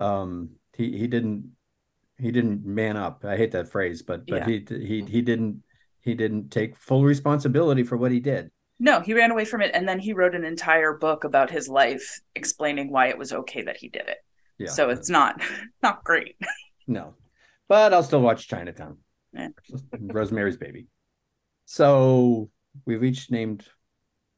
um 0.00 0.50
he 0.76 0.96
he 0.96 1.06
didn't 1.06 1.50
he 2.18 2.30
didn't 2.30 2.64
man 2.64 2.96
up 2.96 3.24
i 3.24 3.36
hate 3.36 3.52
that 3.52 3.68
phrase 3.68 4.02
but 4.02 4.26
but 4.26 4.48
yeah. 4.48 4.58
he 4.68 4.86
he 4.86 5.02
he 5.02 5.22
didn't 5.22 5.62
he 6.00 6.14
didn't 6.14 6.50
take 6.50 6.76
full 6.76 7.04
responsibility 7.04 7.82
for 7.82 7.96
what 7.96 8.12
he 8.12 8.20
did 8.20 8.50
no, 8.78 9.00
he 9.00 9.14
ran 9.14 9.30
away 9.30 9.44
from 9.44 9.60
it 9.60 9.72
and 9.74 9.88
then 9.88 9.98
he 9.98 10.12
wrote 10.12 10.34
an 10.34 10.44
entire 10.44 10.92
book 10.92 11.24
about 11.24 11.50
his 11.50 11.68
life 11.68 12.20
explaining 12.34 12.90
why 12.90 13.08
it 13.08 13.18
was 13.18 13.32
okay 13.32 13.62
that 13.62 13.76
he 13.76 13.88
did 13.88 14.08
it. 14.08 14.18
Yeah. 14.58 14.70
So 14.70 14.90
it's 14.90 15.10
not 15.10 15.40
not 15.82 16.04
great. 16.04 16.36
No. 16.86 17.14
But 17.68 17.92
I'll 17.92 18.02
still 18.02 18.22
watch 18.22 18.48
Chinatown. 18.48 18.98
Yeah. 19.32 19.48
Rosemary's 20.00 20.56
Baby. 20.56 20.86
So 21.64 22.50
we've 22.86 23.04
each 23.04 23.30
named 23.30 23.66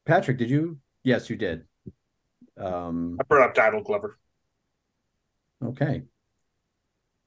Patrick, 0.05 0.37
did 0.37 0.49
you? 0.49 0.79
Yes, 1.03 1.29
you 1.29 1.35
did. 1.35 1.65
Um 2.57 3.17
I 3.19 3.23
brought 3.23 3.49
up 3.49 3.55
Donald 3.55 3.85
Glover. 3.85 4.17
Okay. 5.63 6.03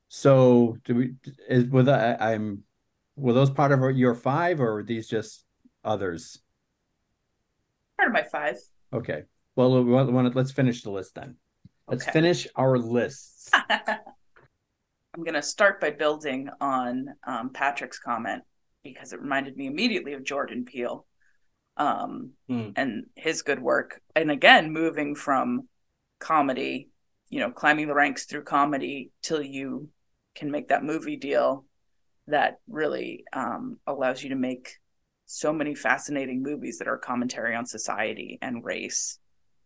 So 0.08 0.78
do 0.84 0.94
we 0.94 1.14
is 1.48 1.66
with 1.66 1.88
I, 1.88 2.16
I'm 2.20 2.64
were 3.16 3.32
those 3.32 3.50
part 3.50 3.70
of 3.70 3.96
your 3.96 4.14
five 4.14 4.60
or 4.60 4.78
are 4.78 4.82
these 4.82 5.06
just 5.06 5.44
others? 5.84 6.40
Part 7.96 8.08
of 8.08 8.12
my 8.12 8.22
five. 8.22 8.56
Okay. 8.92 9.22
Well, 9.56 9.84
we 9.84 9.90
want, 9.92 10.32
to, 10.32 10.36
let's 10.36 10.50
finish 10.52 10.82
the 10.82 10.90
list 10.90 11.14
then. 11.14 11.36
Let's 11.88 12.02
Okay. 12.04 12.12
finish 12.12 12.46
our 12.56 12.76
lists. 12.78 13.50
I'm 13.70 15.22
going 15.22 15.34
to 15.34 15.42
start 15.42 15.80
by 15.80 15.90
building 15.90 16.48
on 16.60 17.14
um, 17.26 17.50
Patrick's 17.50 17.98
comment 18.00 18.42
because 18.82 19.12
it 19.12 19.20
reminded 19.20 19.56
me 19.56 19.66
immediately 19.68 20.12
of 20.14 20.24
Jordan 20.24 20.64
Peele 20.64 21.06
um, 21.76 22.30
Hmm. 22.48 22.70
and 22.76 23.06
his 23.16 23.42
good 23.42 23.60
work. 23.60 24.00
And 24.16 24.30
again, 24.30 24.72
moving 24.72 25.14
from 25.14 25.68
comedy, 26.18 26.88
you 27.30 27.40
know, 27.40 27.50
climbing 27.50 27.86
the 27.88 27.94
ranks 27.94 28.24
through 28.26 28.42
comedy 28.44 29.10
till 29.22 29.42
you 29.42 29.88
can 30.34 30.50
make 30.50 30.68
that 30.68 30.84
movie 30.84 31.16
deal 31.16 31.64
that 32.26 32.58
really 32.68 33.24
um, 33.32 33.78
allows 33.86 34.22
you 34.22 34.30
to 34.30 34.36
make 34.36 34.78
so 35.34 35.52
many 35.52 35.74
fascinating 35.74 36.44
movies 36.44 36.78
that 36.78 36.86
are 36.86 36.96
commentary 36.96 37.56
on 37.56 37.66
society 37.66 38.38
and 38.40 38.64
race 38.64 39.18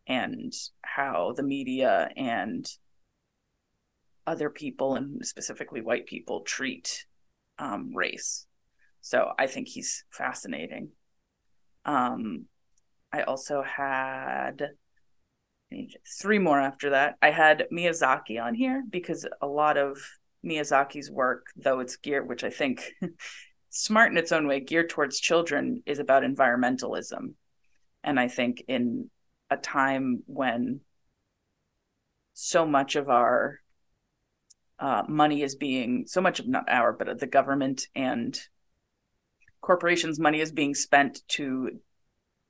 and 0.06 0.50
how 0.80 1.34
the 1.36 1.42
media 1.42 2.08
and 2.16 2.66
other 4.26 4.48
people 4.48 4.94
and 4.94 5.26
specifically 5.26 5.82
white 5.82 6.06
people 6.06 6.40
treat 6.40 7.04
um, 7.58 7.94
race. 7.94 8.46
So 9.02 9.32
I 9.38 9.46
think 9.46 9.68
he's 9.68 10.04
fascinating. 10.10 10.88
Um, 11.84 12.46
I 13.12 13.24
also 13.24 13.62
had 13.62 14.70
three 16.18 16.38
more 16.38 16.58
after 16.58 16.90
that. 16.90 17.16
I 17.20 17.30
had 17.30 17.66
Miyazaki 17.70 18.42
on 18.42 18.54
here 18.54 18.82
because 18.88 19.26
a 19.42 19.46
lot 19.46 19.76
of 19.76 19.98
Miyazaki's 20.42 21.10
work, 21.10 21.48
though 21.56 21.80
it's 21.80 21.98
geared, 21.98 22.26
which 22.26 22.42
I 22.42 22.48
think 22.48 22.94
smart 23.78 24.10
in 24.10 24.18
its 24.18 24.32
own 24.32 24.48
way, 24.48 24.58
geared 24.58 24.90
towards 24.90 25.20
children, 25.20 25.84
is 25.86 26.00
about 26.00 26.24
environmentalism. 26.24 27.34
And 28.02 28.18
I 28.18 28.26
think 28.26 28.64
in 28.66 29.08
a 29.50 29.56
time 29.56 30.24
when 30.26 30.80
so 32.34 32.66
much 32.66 32.96
of 32.96 33.08
our 33.08 33.60
uh, 34.80 35.04
money 35.08 35.42
is 35.42 35.54
being 35.54 36.06
so 36.06 36.20
much 36.20 36.40
of 36.40 36.48
not 36.48 36.68
our 36.68 36.92
but 36.92 37.18
the 37.18 37.26
government 37.26 37.86
and 37.94 38.40
corporations 39.60 40.20
money 40.20 40.40
is 40.40 40.52
being 40.52 40.74
spent 40.74 41.20
to 41.28 41.80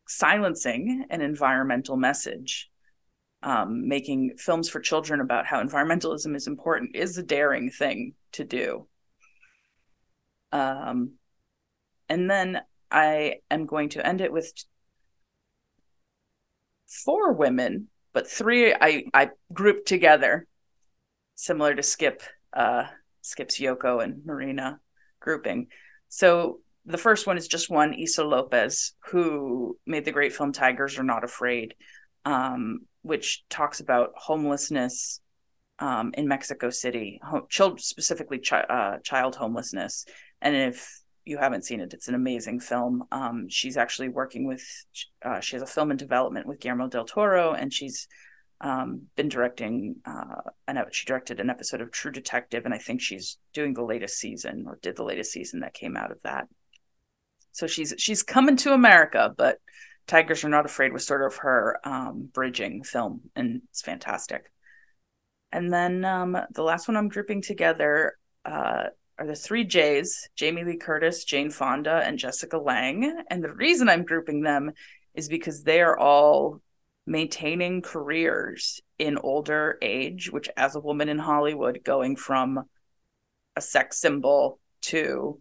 silencing 0.06 1.06
an 1.08 1.22
environmental 1.22 1.96
message 1.96 2.70
um, 3.42 3.88
making 3.88 4.34
films 4.36 4.68
for 4.68 4.80
children 4.80 5.20
about 5.20 5.46
how 5.46 5.62
environmentalism 5.62 6.36
is 6.36 6.46
important 6.46 6.94
is 6.94 7.16
a 7.16 7.22
daring 7.22 7.70
thing 7.70 8.12
to 8.32 8.44
do 8.44 8.86
um, 10.52 11.17
and 12.08 12.30
then 12.30 12.60
i 12.90 13.36
am 13.50 13.66
going 13.66 13.88
to 13.88 14.06
end 14.06 14.20
it 14.20 14.32
with 14.32 14.52
four 16.86 17.32
women 17.32 17.88
but 18.12 18.28
three 18.28 18.74
i 18.74 19.04
i 19.14 19.30
grouped 19.52 19.86
together 19.86 20.46
similar 21.38 21.72
to 21.74 21.82
Skip, 21.82 22.22
uh, 22.52 22.84
Skip's 23.22 23.58
Yoko 23.58 24.02
and 24.02 24.26
Marina 24.26 24.80
grouping. 25.20 25.68
So 26.08 26.58
the 26.84 26.98
first 26.98 27.26
one 27.26 27.38
is 27.38 27.46
just 27.46 27.70
one, 27.70 27.94
Issa 27.94 28.24
Lopez, 28.24 28.92
who 29.06 29.78
made 29.86 30.04
the 30.04 30.12
great 30.12 30.34
film 30.34 30.52
Tigers 30.52 30.98
Are 30.98 31.04
Not 31.04 31.24
Afraid, 31.24 31.74
um, 32.24 32.80
which 33.02 33.44
talks 33.48 33.80
about 33.80 34.12
homelessness 34.16 35.20
um, 35.78 36.12
in 36.14 36.26
Mexico 36.26 36.70
City, 36.70 37.20
ho- 37.22 37.46
child, 37.48 37.80
specifically 37.80 38.38
chi- 38.38 38.60
uh, 38.62 38.98
child 39.04 39.36
homelessness. 39.36 40.06
And 40.42 40.56
if 40.56 41.00
you 41.28 41.38
haven't 41.38 41.64
seen 41.64 41.80
it, 41.80 41.92
it's 41.92 42.08
an 42.08 42.14
amazing 42.14 42.60
film. 42.60 43.04
Um, 43.12 43.48
she's 43.48 43.76
actually 43.76 44.08
working 44.08 44.46
with, 44.46 44.64
uh, 45.22 45.40
she 45.40 45.56
has 45.56 45.62
a 45.62 45.66
film 45.66 45.90
in 45.90 45.96
development 45.96 46.46
with 46.46 46.60
Guillermo 46.60 46.88
del 46.88 47.04
Toro, 47.04 47.52
and 47.52 47.72
she's 47.72 48.08
um, 48.60 49.02
been 49.14 49.28
directing 49.28 49.96
uh, 50.04 50.50
an 50.66 50.82
she 50.90 51.06
directed 51.06 51.38
an 51.38 51.50
episode 51.50 51.80
of 51.80 51.92
True 51.92 52.10
Detective, 52.10 52.64
and 52.64 52.74
I 52.74 52.78
think 52.78 53.00
she's 53.00 53.38
doing 53.52 53.74
the 53.74 53.84
latest 53.84 54.18
season 54.18 54.64
or 54.66 54.78
did 54.82 54.96
the 54.96 55.04
latest 55.04 55.30
season 55.32 55.60
that 55.60 55.74
came 55.74 55.96
out 55.96 56.10
of 56.10 56.18
that. 56.22 56.48
So 57.52 57.66
she's 57.66 57.94
she's 57.98 58.22
coming 58.22 58.56
to 58.58 58.72
America, 58.72 59.32
but 59.36 59.58
Tigers 60.06 60.42
Are 60.44 60.48
Not 60.48 60.66
Afraid 60.66 60.92
was 60.92 61.06
sort 61.06 61.24
of 61.24 61.36
her 61.36 61.78
um, 61.84 62.30
bridging 62.32 62.82
film, 62.82 63.20
and 63.36 63.62
it's 63.70 63.82
fantastic. 63.82 64.50
And 65.52 65.72
then 65.72 66.04
um, 66.04 66.36
the 66.50 66.62
last 66.62 66.88
one 66.88 66.96
I'm 66.96 67.08
grouping 67.08 67.42
together 67.42 68.18
uh, 68.44 68.86
are 69.18 69.26
the 69.26 69.34
three 69.34 69.64
J's: 69.64 70.28
Jamie 70.36 70.64
Lee 70.64 70.76
Curtis, 70.76 71.24
Jane 71.24 71.50
Fonda, 71.50 72.02
and 72.04 72.18
Jessica 72.18 72.58
Lange. 72.58 73.24
And 73.28 73.42
the 73.42 73.52
reason 73.52 73.88
I'm 73.88 74.04
grouping 74.04 74.42
them 74.42 74.72
is 75.14 75.28
because 75.28 75.62
they 75.62 75.80
are 75.80 75.98
all 75.98 76.60
maintaining 77.06 77.82
careers 77.82 78.80
in 78.98 79.18
older 79.18 79.78
age, 79.82 80.30
which 80.30 80.48
as 80.56 80.76
a 80.76 80.80
woman 80.80 81.08
in 81.08 81.18
Hollywood, 81.18 81.80
going 81.82 82.16
from 82.16 82.64
a 83.56 83.60
sex 83.60 83.98
symbol 83.98 84.60
to 84.82 85.40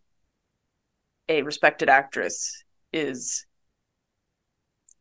a 1.29 1.41
respected 1.43 1.89
actress 1.89 2.63
is, 2.93 3.45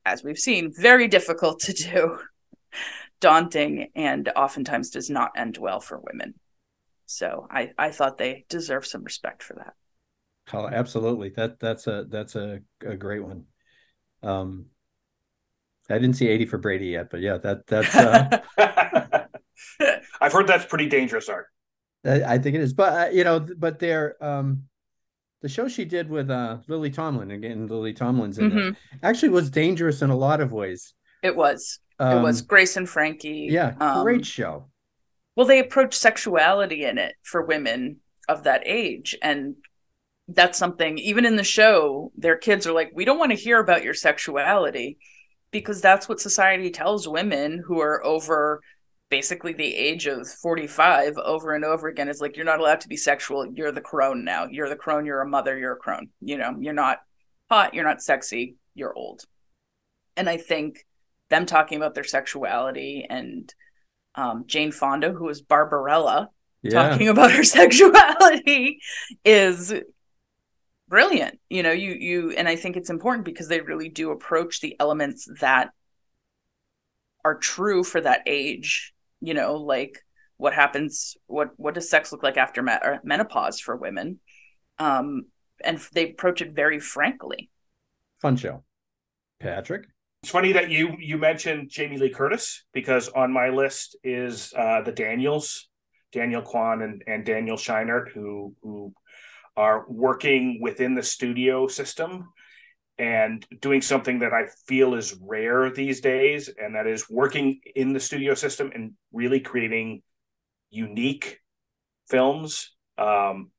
as 0.04 0.22
we've 0.22 0.38
seen, 0.38 0.72
very 0.76 1.08
difficult 1.08 1.60
to 1.60 1.72
do, 1.72 2.18
daunting, 3.20 3.90
and 3.94 4.28
oftentimes 4.36 4.90
does 4.90 5.08
not 5.08 5.30
end 5.36 5.56
well 5.56 5.80
for 5.80 5.98
women. 5.98 6.34
So 7.06 7.46
I, 7.50 7.70
I 7.78 7.90
thought 7.90 8.18
they 8.18 8.44
deserve 8.48 8.86
some 8.86 9.04
respect 9.04 9.42
for 9.42 9.54
that. 9.54 9.74
Oh, 10.52 10.68
absolutely. 10.68 11.30
That 11.30 11.58
that's 11.58 11.86
a 11.86 12.04
that's 12.08 12.36
a, 12.36 12.60
a 12.84 12.96
great 12.96 13.24
one. 13.24 13.44
Um 14.22 14.66
I 15.88 15.94
didn't 15.98 16.14
see 16.14 16.28
80 16.28 16.46
for 16.46 16.58
Brady 16.58 16.86
yet, 16.86 17.10
but 17.10 17.20
yeah, 17.20 17.38
that 17.38 17.66
that's 17.66 17.94
uh, 17.94 18.40
I've 20.20 20.32
heard 20.32 20.46
that's 20.48 20.66
pretty 20.66 20.88
dangerous 20.88 21.28
art. 21.28 21.46
I, 22.04 22.22
I 22.34 22.38
think 22.38 22.56
it 22.56 22.60
is. 22.60 22.72
But 22.72 22.92
uh, 23.08 23.10
you 23.12 23.24
know, 23.24 23.46
but 23.56 23.78
they're 23.78 24.22
um 24.22 24.64
the 25.42 25.48
show 25.48 25.68
she 25.68 25.84
did 25.84 26.08
with 26.08 26.30
uh 26.30 26.58
Lily 26.66 26.90
Tomlin 26.90 27.30
again, 27.30 27.66
Lily 27.68 27.92
Tomlin's 27.92 28.38
in 28.38 28.50
Mhm. 28.50 28.70
it, 28.70 28.76
actually 29.02 29.28
was 29.28 29.50
dangerous 29.50 30.02
in 30.02 30.10
a 30.10 30.16
lot 30.16 30.40
of 30.40 30.52
ways. 30.52 30.94
It 31.22 31.36
was. 31.36 31.78
Um, 31.98 32.18
it 32.18 32.22
was 32.22 32.42
Grace 32.42 32.76
and 32.76 32.88
Frankie. 32.88 33.48
yeah, 33.50 33.74
um, 33.80 34.04
great 34.04 34.26
show. 34.26 34.68
Well 35.36 35.46
they 35.46 35.60
approach 35.60 35.94
sexuality 35.94 36.84
in 36.84 36.98
it 36.98 37.14
for 37.22 37.44
women 37.44 37.98
of 38.28 38.42
that 38.42 38.62
age 38.66 39.16
and 39.22 39.54
that's 40.28 40.58
something 40.58 40.98
even 40.98 41.24
in 41.24 41.36
the 41.36 41.44
show 41.44 42.10
their 42.16 42.36
kids 42.36 42.66
are 42.66 42.72
like 42.72 42.90
we 42.94 43.04
don't 43.04 43.18
want 43.18 43.30
to 43.30 43.38
hear 43.38 43.60
about 43.60 43.84
your 43.84 43.94
sexuality 43.94 44.98
because 45.52 45.80
that's 45.80 46.08
what 46.08 46.20
society 46.20 46.70
tells 46.70 47.06
women 47.06 47.62
who 47.64 47.80
are 47.80 48.04
over 48.04 48.60
basically 49.08 49.52
the 49.52 49.74
age 49.74 50.06
of 50.06 50.28
45 50.28 51.16
over 51.18 51.54
and 51.54 51.64
over 51.64 51.88
again. 51.88 52.08
It's 52.08 52.20
like 52.20 52.36
you're 52.36 52.44
not 52.44 52.60
allowed 52.60 52.80
to 52.80 52.88
be 52.88 52.96
sexual. 52.96 53.46
You're 53.46 53.72
the 53.72 53.80
crone 53.80 54.24
now. 54.24 54.46
You're 54.50 54.68
the 54.68 54.76
crone. 54.76 55.06
You're 55.06 55.20
a 55.20 55.28
mother. 55.28 55.56
You're 55.56 55.74
a 55.74 55.78
crone. 55.78 56.10
You 56.20 56.38
know 56.38 56.56
you're 56.58 56.74
not 56.74 56.98
hot. 57.50 57.74
You're 57.74 57.84
not 57.84 58.02
sexy. 58.02 58.56
You're 58.74 58.94
old. 58.94 59.22
And 60.16 60.28
i 60.28 60.36
think 60.36 60.86
them 61.28 61.44
talking 61.44 61.76
about 61.76 61.94
their 61.94 62.04
sexuality 62.04 63.06
and 63.08 63.52
um, 64.16 64.44
Jane 64.46 64.72
Fonda, 64.72 65.12
who 65.12 65.28
is 65.28 65.42
Barbarella, 65.42 66.30
Yeah. 66.62 66.88
talking 66.88 67.08
about 67.14 67.32
her 67.32 67.44
sexuality 67.44 68.80
is 69.24 69.74
brilliant. 70.88 71.38
You 71.50 71.62
know, 71.62 71.72
you 71.72 71.92
you 71.92 72.30
and 72.32 72.48
I 72.48 72.56
think 72.56 72.76
it's 72.76 72.90
important 72.90 73.24
because 73.24 73.48
they 73.48 73.60
really 73.60 73.88
do 73.88 74.10
approach 74.10 74.60
the 74.60 74.76
elements 74.80 75.28
that 75.40 75.70
are 77.24 77.36
true 77.36 77.82
for 77.84 78.00
that 78.00 78.22
age. 78.26 78.94
You 79.20 79.34
know, 79.34 79.56
like 79.56 80.04
what 80.36 80.54
happens, 80.54 81.16
what 81.26 81.50
what 81.56 81.74
does 81.74 81.88
sex 81.90 82.12
look 82.12 82.22
like 82.22 82.36
after 82.36 82.62
me- 82.62 82.72
menopause 83.04 83.58
for 83.60 83.76
women, 83.76 84.20
um, 84.78 85.26
and 85.64 85.78
they 85.92 86.10
approach 86.10 86.42
it 86.42 86.52
very 86.52 86.78
frankly. 86.80 87.50
Fun 88.20 88.36
show. 88.36 88.62
Patrick. 89.40 89.86
It's 90.26 90.32
funny 90.32 90.50
that 90.54 90.70
you 90.70 90.96
you 90.98 91.18
mentioned 91.18 91.70
Jamie 91.70 91.98
Lee 91.98 92.10
Curtis 92.10 92.64
because 92.72 93.08
on 93.10 93.32
my 93.32 93.50
list 93.50 93.94
is 94.02 94.52
uh, 94.58 94.82
the 94.82 94.90
Daniels, 94.90 95.68
Daniel 96.10 96.42
Kwan 96.42 96.82
and, 96.82 97.04
and 97.06 97.24
Daniel 97.24 97.56
Scheinert, 97.56 98.08
who 98.08 98.52
who 98.60 98.92
are 99.56 99.84
working 99.88 100.58
within 100.60 100.96
the 100.96 101.02
studio 101.04 101.68
system 101.68 102.28
and 102.98 103.46
doing 103.60 103.80
something 103.80 104.18
that 104.18 104.32
I 104.32 104.46
feel 104.66 104.94
is 104.94 105.16
rare 105.22 105.70
these 105.70 106.00
days, 106.00 106.50
and 106.60 106.74
that 106.74 106.88
is 106.88 107.08
working 107.08 107.60
in 107.76 107.92
the 107.92 108.00
studio 108.00 108.34
system 108.34 108.72
and 108.74 108.94
really 109.12 109.38
creating 109.38 110.02
unique 110.70 111.38
films. 112.10 112.74
Um, 112.98 113.52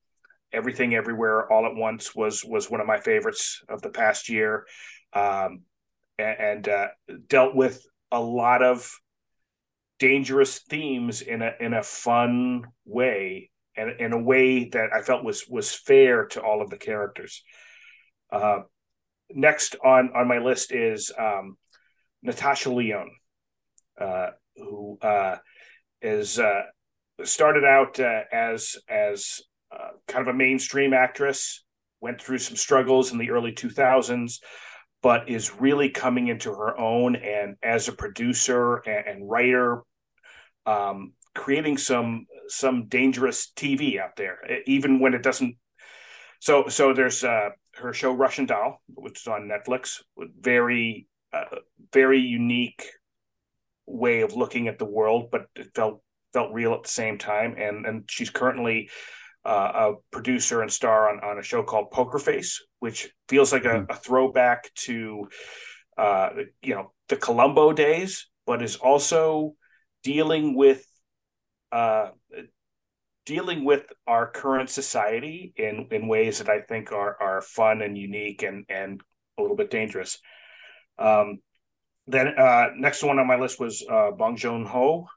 Everything 0.51 0.95
Everywhere 0.95 1.49
All 1.49 1.65
at 1.65 1.75
Once 1.75 2.13
was 2.13 2.43
was 2.43 2.69
one 2.69 2.81
of 2.81 2.87
my 2.87 2.99
favorites 2.99 3.63
of 3.69 3.81
the 3.81 3.89
past 3.89 4.27
year. 4.27 4.65
Um, 5.13 5.61
and, 6.17 6.39
and 6.39 6.69
uh, 6.69 6.87
dealt 7.27 7.55
with 7.55 7.85
a 8.11 8.19
lot 8.19 8.63
of 8.63 8.91
dangerous 9.99 10.59
themes 10.59 11.21
in 11.21 11.41
a 11.41 11.53
in 11.59 11.73
a 11.73 11.83
fun 11.83 12.63
way 12.85 13.49
and 13.75 13.99
in 13.99 14.13
a 14.13 14.21
way 14.21 14.69
that 14.69 14.89
I 14.93 15.01
felt 15.01 15.23
was 15.23 15.47
was 15.47 15.73
fair 15.73 16.25
to 16.27 16.41
all 16.41 16.61
of 16.61 16.69
the 16.69 16.77
characters. 16.77 17.43
Uh, 18.31 18.59
next 19.29 19.75
on 19.83 20.11
on 20.15 20.27
my 20.27 20.39
list 20.39 20.71
is 20.71 21.11
um, 21.17 21.57
Natasha 22.21 22.69
Lyonne, 22.69 23.11
uh, 23.99 24.31
who 24.55 24.97
uh, 25.01 25.37
is 26.01 26.39
uh, 26.39 26.63
started 27.23 27.63
out 27.63 27.99
uh, 27.99 28.21
as 28.31 28.75
as 28.89 29.41
uh, 29.71 29.89
kind 30.07 30.27
of 30.27 30.33
a 30.33 30.37
mainstream 30.37 30.93
actress, 30.93 31.63
went 32.01 32.21
through 32.21 32.37
some 32.39 32.55
struggles 32.55 33.11
in 33.11 33.17
the 33.17 33.31
early 33.31 33.51
2000s, 33.51 34.39
but 35.01 35.29
is 35.29 35.55
really 35.59 35.89
coming 35.89 36.27
into 36.27 36.51
her 36.51 36.77
own 36.79 37.15
and 37.15 37.55
as 37.61 37.87
a 37.87 37.93
producer 37.93 38.77
and, 38.77 39.07
and 39.07 39.29
writer, 39.29 39.83
um, 40.65 41.13
creating 41.35 41.77
some 41.77 42.25
some 42.49 42.87
dangerous 42.87 43.51
TV 43.55 43.99
out 43.99 44.15
there, 44.15 44.39
even 44.65 44.99
when 44.99 45.13
it 45.13 45.23
doesn't. 45.23 45.55
So 46.39 46.67
so 46.67 46.93
there's 46.93 47.23
uh, 47.23 47.49
her 47.75 47.93
show 47.93 48.11
Russian 48.11 48.45
Doll, 48.45 48.81
which 48.87 49.21
is 49.21 49.27
on 49.27 49.49
Netflix, 49.49 50.01
very 50.39 51.07
uh, 51.33 51.43
very 51.93 52.19
unique 52.19 52.85
way 53.85 54.21
of 54.21 54.33
looking 54.33 54.67
at 54.67 54.79
the 54.79 54.85
world, 54.85 55.29
but 55.31 55.47
it 55.55 55.69
felt 55.73 56.01
felt 56.33 56.53
real 56.53 56.73
at 56.73 56.83
the 56.83 56.89
same 56.89 57.17
time. 57.17 57.55
And 57.57 57.85
and 57.85 58.03
she's 58.09 58.29
currently 58.29 58.89
uh, 59.47 59.71
a 59.73 59.93
producer 60.11 60.61
and 60.61 60.71
star 60.71 61.09
on, 61.09 61.23
on 61.23 61.39
a 61.39 61.43
show 61.43 61.63
called 61.63 61.89
Poker 61.89 62.19
Face, 62.19 62.61
which 62.79 63.09
feels 63.29 63.53
like 63.53 63.63
a, 63.63 63.79
mm. 63.79 63.89
a 63.89 63.95
throwback 63.95 64.73
to 64.75 65.29
uh, 65.97 66.29
you 66.61 66.75
know 66.75 66.91
the 67.07 67.15
Columbo 67.15 67.71
days, 67.71 68.27
but 68.45 68.61
is 68.61 68.75
also 68.75 69.55
dealing 70.03 70.53
with 70.53 70.85
uh, 71.71 72.09
dealing 73.25 73.63
with 73.63 73.85
our 74.05 74.29
current 74.29 74.69
society 74.69 75.53
in 75.55 75.87
in 75.91 76.09
ways 76.09 76.39
that 76.39 76.49
I 76.49 76.59
think 76.59 76.91
are 76.91 77.15
are 77.21 77.41
fun 77.41 77.81
and 77.81 77.97
unique 77.97 78.43
and 78.43 78.65
and 78.67 79.01
a 79.37 79.41
little 79.41 79.57
bit 79.57 79.71
dangerous. 79.71 80.19
Um, 80.99 81.39
then 82.05 82.27
uh, 82.27 82.67
next 82.75 83.01
one 83.01 83.17
on 83.17 83.27
my 83.27 83.37
list 83.37 83.61
was 83.61 83.85
uh, 83.89 84.11
Bong 84.11 84.35
Joon 84.35 84.65
Ho. 84.65 85.07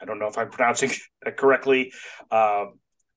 I 0.00 0.06
don't 0.06 0.18
know 0.18 0.28
if 0.28 0.38
I'm 0.38 0.50
pronouncing 0.50 0.90
it 1.26 1.36
correctly. 1.36 1.92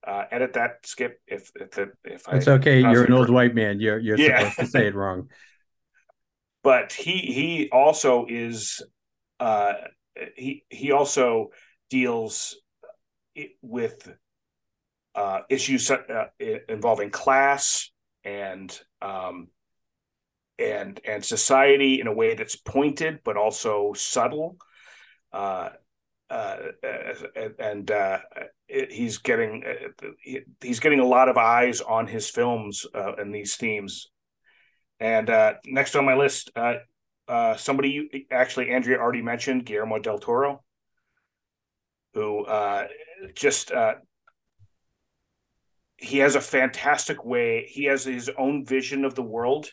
Uh, 0.05 0.25
edit 0.31 0.53
that, 0.53 0.85
Skip. 0.85 1.19
If 1.27 1.51
if 1.55 1.77
if, 1.77 1.89
if 2.03 2.27
it's 2.31 2.47
I 2.47 2.53
okay, 2.53 2.81
you're 2.81 3.03
an 3.03 3.13
old 3.13 3.29
white 3.29 3.53
man. 3.53 3.79
You're 3.79 3.99
you're 3.99 4.17
yeah. 4.17 4.39
supposed 4.39 4.59
to 4.59 4.65
say 4.67 4.87
it 4.87 4.95
wrong. 4.95 5.29
but 6.63 6.91
he 6.91 7.17
he 7.17 7.69
also 7.71 8.25
is 8.27 8.81
uh, 9.39 9.73
he 10.35 10.63
he 10.69 10.91
also 10.91 11.49
deals 11.89 12.57
with 13.61 14.11
uh, 15.15 15.41
issues 15.49 15.89
uh, 15.91 16.25
involving 16.69 17.09
class 17.09 17.91
and 18.23 18.79
um, 19.01 19.47
and 20.59 20.99
and 21.05 21.25
society 21.25 21.99
in 21.99 22.07
a 22.07 22.13
way 22.13 22.35
that's 22.35 22.55
pointed 22.55 23.19
but 23.23 23.37
also 23.37 23.93
subtle. 23.93 24.57
Uh, 25.33 25.69
uh, 26.31 26.55
and 27.59 27.91
uh, 27.91 28.19
he's 28.67 29.17
getting 29.17 29.63
he's 30.61 30.79
getting 30.79 31.01
a 31.01 31.05
lot 31.05 31.27
of 31.27 31.35
eyes 31.37 31.81
on 31.81 32.07
his 32.07 32.29
films 32.29 32.85
uh, 32.95 33.15
and 33.17 33.35
these 33.35 33.57
themes. 33.57 34.07
And 35.01 35.29
uh, 35.29 35.55
next 35.65 35.95
on 35.95 36.05
my 36.05 36.15
list, 36.15 36.51
uh, 36.55 36.75
uh, 37.27 37.57
somebody 37.57 37.89
you, 37.89 38.09
actually 38.31 38.69
Andrea 38.69 38.97
already 38.97 39.21
mentioned, 39.21 39.65
Guillermo 39.65 39.99
del 39.99 40.19
Toro, 40.19 40.63
who 42.13 42.45
just 43.35 43.71
he 45.97 46.19
has 46.19 46.35
a 46.35 46.41
fantastic 46.41 47.25
way. 47.25 47.67
He 47.69 47.85
has 47.85 48.05
his 48.05 48.29
own 48.37 48.65
vision 48.65 49.03
of 49.03 49.15
the 49.15 49.21
world, 49.21 49.69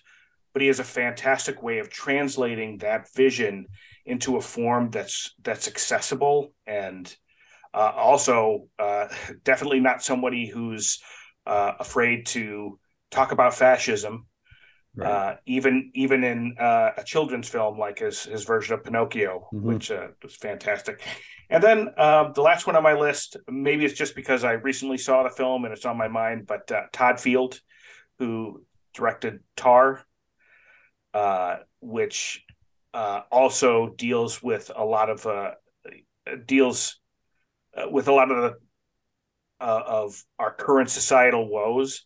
but 0.58 0.62
he 0.62 0.66
has 0.66 0.80
a 0.80 0.84
fantastic 0.84 1.62
way 1.62 1.78
of 1.78 1.88
translating 1.88 2.78
that 2.78 3.08
vision 3.14 3.64
into 4.04 4.38
a 4.38 4.40
form 4.40 4.90
that's 4.90 5.36
that's 5.44 5.68
accessible 5.68 6.52
and 6.66 7.16
uh, 7.72 7.92
also 7.94 8.66
uh, 8.76 9.06
definitely 9.44 9.78
not 9.78 10.02
somebody 10.02 10.48
who's 10.48 11.00
uh, 11.46 11.74
afraid 11.78 12.26
to 12.26 12.76
talk 13.12 13.30
about 13.30 13.54
fascism. 13.54 14.26
Right. 14.96 15.08
Uh, 15.08 15.36
even 15.46 15.92
even 15.94 16.24
in 16.24 16.56
uh, 16.58 16.90
a 16.96 17.04
children's 17.04 17.48
film 17.48 17.78
like 17.78 18.00
his 18.00 18.24
his 18.24 18.42
version 18.42 18.74
of 18.74 18.82
Pinocchio, 18.82 19.46
mm-hmm. 19.52 19.64
which 19.64 19.92
uh, 19.92 20.08
was 20.24 20.34
fantastic. 20.34 21.00
And 21.50 21.62
then 21.62 21.90
um, 21.96 22.32
the 22.34 22.42
last 22.42 22.66
one 22.66 22.74
on 22.74 22.82
my 22.82 22.94
list, 22.94 23.36
maybe 23.48 23.84
it's 23.84 23.96
just 23.96 24.16
because 24.16 24.42
I 24.42 24.54
recently 24.54 24.98
saw 24.98 25.22
the 25.22 25.30
film 25.30 25.66
and 25.66 25.72
it's 25.72 25.86
on 25.86 25.96
my 25.96 26.08
mind, 26.08 26.48
but 26.48 26.68
Todd 26.92 27.20
Field, 27.20 27.60
who 28.18 28.64
directed 28.92 29.38
Tar, 29.54 30.04
which 31.80 32.44
uh, 32.94 33.22
also 33.30 33.94
deals 33.96 34.42
with 34.42 34.70
a 34.74 34.84
lot 34.84 35.10
of 35.10 35.26
uh, 35.26 35.52
deals 36.46 36.98
uh, 37.76 37.88
with 37.90 38.08
a 38.08 38.12
lot 38.12 38.30
of 38.30 38.36
the 38.38 38.58
uh, 39.60 39.82
of 39.86 40.22
our 40.38 40.52
current 40.52 40.90
societal 40.90 41.48
woes. 41.48 42.04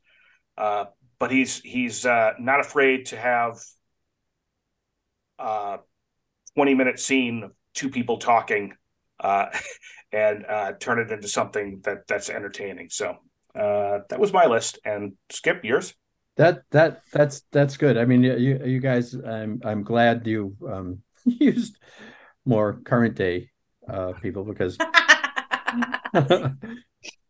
Uh, 0.57 0.87
but 1.19 1.31
he's 1.31 1.61
he's 1.61 2.05
uh, 2.05 2.33
not 2.39 2.61
afraid 2.61 3.07
to 3.07 3.17
have 3.17 3.59
a 5.39 5.79
twenty 6.55 6.75
minute 6.75 6.99
scene 6.99 7.45
of 7.45 7.53
two 7.75 7.89
people 7.89 8.19
talking 8.19 8.75
and 10.13 10.45
turn 10.81 10.99
it 10.99 11.11
into 11.13 11.29
something 11.29 11.81
that 11.85 12.07
that's 12.09 12.29
entertaining. 12.29 12.91
So 12.91 13.17
that 13.55 14.19
was 14.19 14.33
my 14.33 14.47
list. 14.47 14.79
And 14.85 15.13
Skip, 15.31 15.65
yours 15.65 15.95
that 16.37 16.63
that 16.71 17.03
that's 17.13 17.43
that's 17.53 17.77
good. 17.77 17.97
I 17.97 18.05
mean, 18.05 18.23
you 18.23 18.61
you 18.65 18.81
guys, 18.81 19.15
I'm 19.15 19.61
I'm 19.65 19.83
glad 19.83 20.27
you 20.27 20.57
um, 20.69 21.03
used 21.25 21.77
more 22.45 22.81
current 22.85 23.15
day 23.15 23.51
uh, 23.89 24.13
people 24.21 24.45
because 24.45 24.79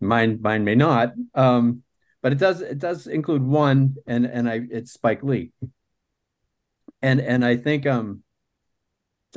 mine 0.00 0.38
mine 0.40 0.64
may 0.64 0.74
not. 0.74 1.12
Um, 1.34 1.82
but 2.22 2.32
it 2.32 2.38
does 2.38 2.60
it 2.60 2.78
does 2.78 3.06
include 3.06 3.42
one, 3.42 3.96
and 4.06 4.24
and 4.26 4.48
I 4.48 4.60
it's 4.70 4.92
Spike 4.92 5.24
Lee, 5.24 5.50
and 7.00 7.20
and 7.20 7.44
I 7.44 7.56
think 7.56 7.86
um, 7.86 8.22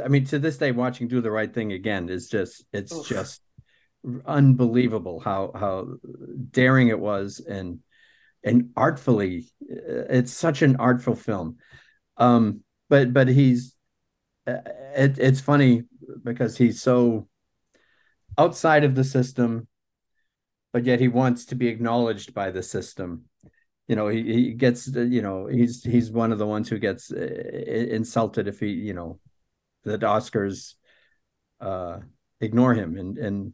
I 0.04 0.08
mean 0.08 0.26
to 0.26 0.38
this 0.38 0.58
day, 0.58 0.72
watching 0.72 1.08
Do 1.08 1.22
the 1.22 1.32
Right 1.32 1.52
Thing 1.52 1.72
again 1.74 2.10
is 2.10 2.30
just 2.30 2.64
it's 2.72 2.94
Oof. 2.94 3.08
just 3.08 3.42
unbelievable 4.28 5.20
how 5.20 5.52
how 5.56 5.88
daring 6.52 6.90
it 6.90 7.00
was 7.00 7.40
and 7.40 7.80
and 8.46 8.70
artfully 8.78 9.48
it's 9.60 10.32
such 10.32 10.62
an 10.62 10.78
artful 10.78 11.16
film. 11.16 11.58
Um 12.18 12.62
but 12.88 13.12
but 13.12 13.28
he's 13.28 13.76
it, 14.48 15.18
it's 15.18 15.42
funny 15.42 15.84
because 16.24 16.56
he's 16.56 16.82
so 16.82 17.28
outside 18.38 18.84
of 18.84 18.96
the 18.96 19.04
system 19.04 19.68
but 20.72 20.86
yet 20.86 21.00
he 21.00 21.08
wants 21.08 21.46
to 21.46 21.56
be 21.56 21.70
acknowledged 21.70 22.34
by 22.34 22.52
the 22.52 22.62
system. 22.62 23.24
You 23.88 23.96
know 23.96 24.08
he, 24.10 24.24
he 24.24 24.54
gets 24.54 24.88
you 24.88 25.22
know 25.22 25.48
he's 25.48 25.84
he's 25.84 26.12
one 26.12 26.32
of 26.32 26.38
the 26.38 26.46
ones 26.46 26.70
who 26.70 26.80
gets 26.80 27.12
uh, 27.12 27.16
insulted 27.18 28.48
if 28.48 28.60
he 28.60 28.68
you 28.68 28.94
know 28.94 29.20
that 29.84 30.02
oscars 30.02 30.74
uh 31.62 32.00
ignore 32.42 32.74
him. 32.74 32.98
And 32.98 33.18
and 33.18 33.54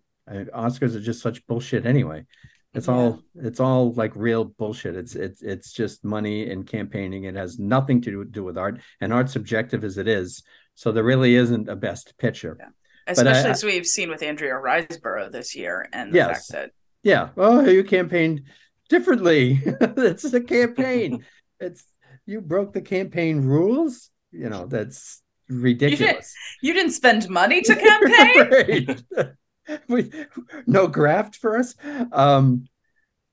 oscars 0.51 0.95
are 0.95 1.01
just 1.01 1.21
such 1.21 1.45
bullshit 1.47 1.85
anyway 1.85 2.25
it's 2.73 2.87
yeah. 2.87 2.93
all 2.93 3.21
it's 3.35 3.59
all 3.59 3.93
like 3.93 4.15
real 4.15 4.45
bullshit. 4.45 4.95
It's 4.95 5.15
it's 5.15 5.41
it's 5.41 5.71
just 5.71 6.05
money 6.05 6.49
and 6.49 6.65
campaigning. 6.65 7.25
It 7.25 7.35
has 7.35 7.59
nothing 7.59 8.01
to 8.01 8.23
do 8.25 8.43
with 8.43 8.57
art, 8.57 8.79
and 9.01 9.11
art 9.11 9.29
subjective 9.29 9.83
as 9.83 9.97
it 9.97 10.07
is. 10.07 10.43
So 10.75 10.91
there 10.91 11.03
really 11.03 11.35
isn't 11.35 11.67
a 11.67 11.75
best 11.75 12.17
picture. 12.17 12.57
Yeah. 12.59 12.69
Especially 13.07 13.49
I, 13.49 13.51
as 13.51 13.63
we've 13.63 13.85
seen 13.85 14.09
with 14.09 14.23
Andrea 14.23 14.53
Riseborough 14.53 15.31
this 15.31 15.55
year, 15.55 15.87
and 15.91 16.13
the 16.13 16.17
yes. 16.17 16.27
fact 16.27 16.51
that 16.51 16.71
yeah, 17.03 17.29
oh, 17.35 17.65
you 17.67 17.83
campaigned 17.83 18.43
differently. 18.89 19.59
it's 19.65 20.23
a 20.25 20.41
campaign. 20.41 21.25
it's 21.59 21.83
you 22.25 22.41
broke 22.41 22.73
the 22.73 22.81
campaign 22.81 23.41
rules. 23.41 24.09
You 24.31 24.49
know 24.49 24.65
that's 24.67 25.21
ridiculous. 25.49 25.99
You 25.99 26.07
didn't, 26.07 26.25
you 26.61 26.73
didn't 26.73 26.91
spend 26.93 27.29
money 27.29 27.61
to 27.61 27.75
campaign. 27.75 29.35
we 29.87 30.11
no 30.65 30.87
graft 30.87 31.35
for 31.35 31.57
us. 31.57 31.75
Um, 32.11 32.65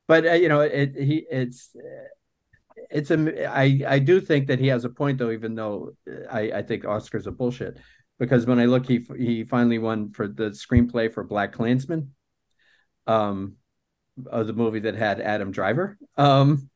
but 0.07 0.26
uh, 0.26 0.33
you 0.33 0.49
know, 0.49 0.61
it 0.61 0.95
he 0.97 1.26
it's 1.31 1.74
it's 2.91 3.11
a 3.11 3.47
I 3.51 3.83
I 3.87 3.99
do 3.99 4.20
think 4.20 4.47
that 4.49 4.59
he 4.59 4.68
has 4.68 4.85
a 4.85 4.89
point 4.89 5.18
though, 5.18 5.31
even 5.31 5.55
though 5.55 5.93
I 6.31 6.53
I 6.53 6.62
think 6.62 6.85
Oscar's 6.85 7.26
a 7.26 7.33
bullshit 7.33 7.79
because 8.18 8.47
when 8.47 8.59
I 8.59 8.66
look, 8.66 8.87
he 8.87 9.07
he 9.16 9.45
finally 9.45 9.79
won 9.79 10.11
for 10.11 10.26
the 10.29 10.51
screenplay 10.51 11.12
for 11.12 11.26
BlacKkKlansman, 11.26 12.09
um, 13.07 13.57
the 14.16 14.53
movie 14.53 14.81
that 14.81 14.95
had 14.95 15.20
Adam 15.20 15.51
Driver. 15.51 15.99
Um, 16.16 16.70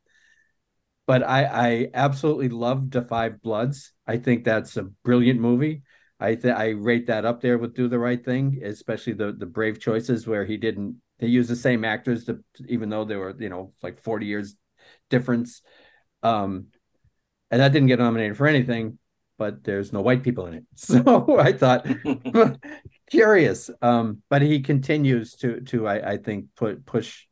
but 1.07 1.23
I 1.23 1.45
I 1.45 1.91
absolutely 1.95 2.49
love 2.49 2.91
Da 2.91 3.03
5 3.03 3.43
Bloods. 3.43 3.93
I 4.07 4.19
think 4.19 4.45
that's 4.45 4.77
a 4.77 4.85
brilliant 5.05 5.41
movie. 5.41 5.83
I 6.23 6.37
th- 6.37 6.55
I 6.55 6.69
rate 6.71 7.09
that 7.09 7.25
up 7.25 7.41
there 7.41 7.59
with 7.59 7.75
Do 7.75 7.89
the 7.89 7.99
Right 7.99 8.25
Thing, 8.25 8.61
especially 8.63 9.15
the 9.15 9.33
the 9.33 9.47
brave 9.47 9.81
choices 9.81 10.27
where 10.27 10.45
he 10.45 10.57
didn't 10.57 11.03
they 11.19 11.27
used 11.27 11.51
the 11.51 11.57
same 11.57 11.85
actors 11.85 12.25
to 12.27 12.39
even 12.69 12.89
though 12.89 13.05
they 13.05 13.17
were 13.17 13.35
you 13.39 13.49
know 13.49 13.73
like 13.83 13.99
forty 13.99 14.27
years 14.27 14.55
difference, 15.11 15.63
um, 16.23 16.67
and 17.51 17.61
that 17.61 17.73
didn't 17.73 17.89
get 17.89 17.99
nominated 17.99 18.37
for 18.37 18.47
anything, 18.47 18.99
but 19.37 19.65
there's 19.65 19.93
no 19.93 20.01
white 20.01 20.23
people 20.23 20.47
in 20.47 20.55
it. 20.55 20.65
So 20.77 21.39
I 21.41 21.53
thought 21.53 21.87
curious. 23.11 23.69
Um, 23.83 24.23
but 24.31 24.43
he 24.43 24.61
continues 24.61 25.35
to 25.37 25.61
to 25.63 25.89
I, 25.89 26.13
I 26.13 26.17
think 26.19 26.55
put 26.55 26.87
push 26.87 27.27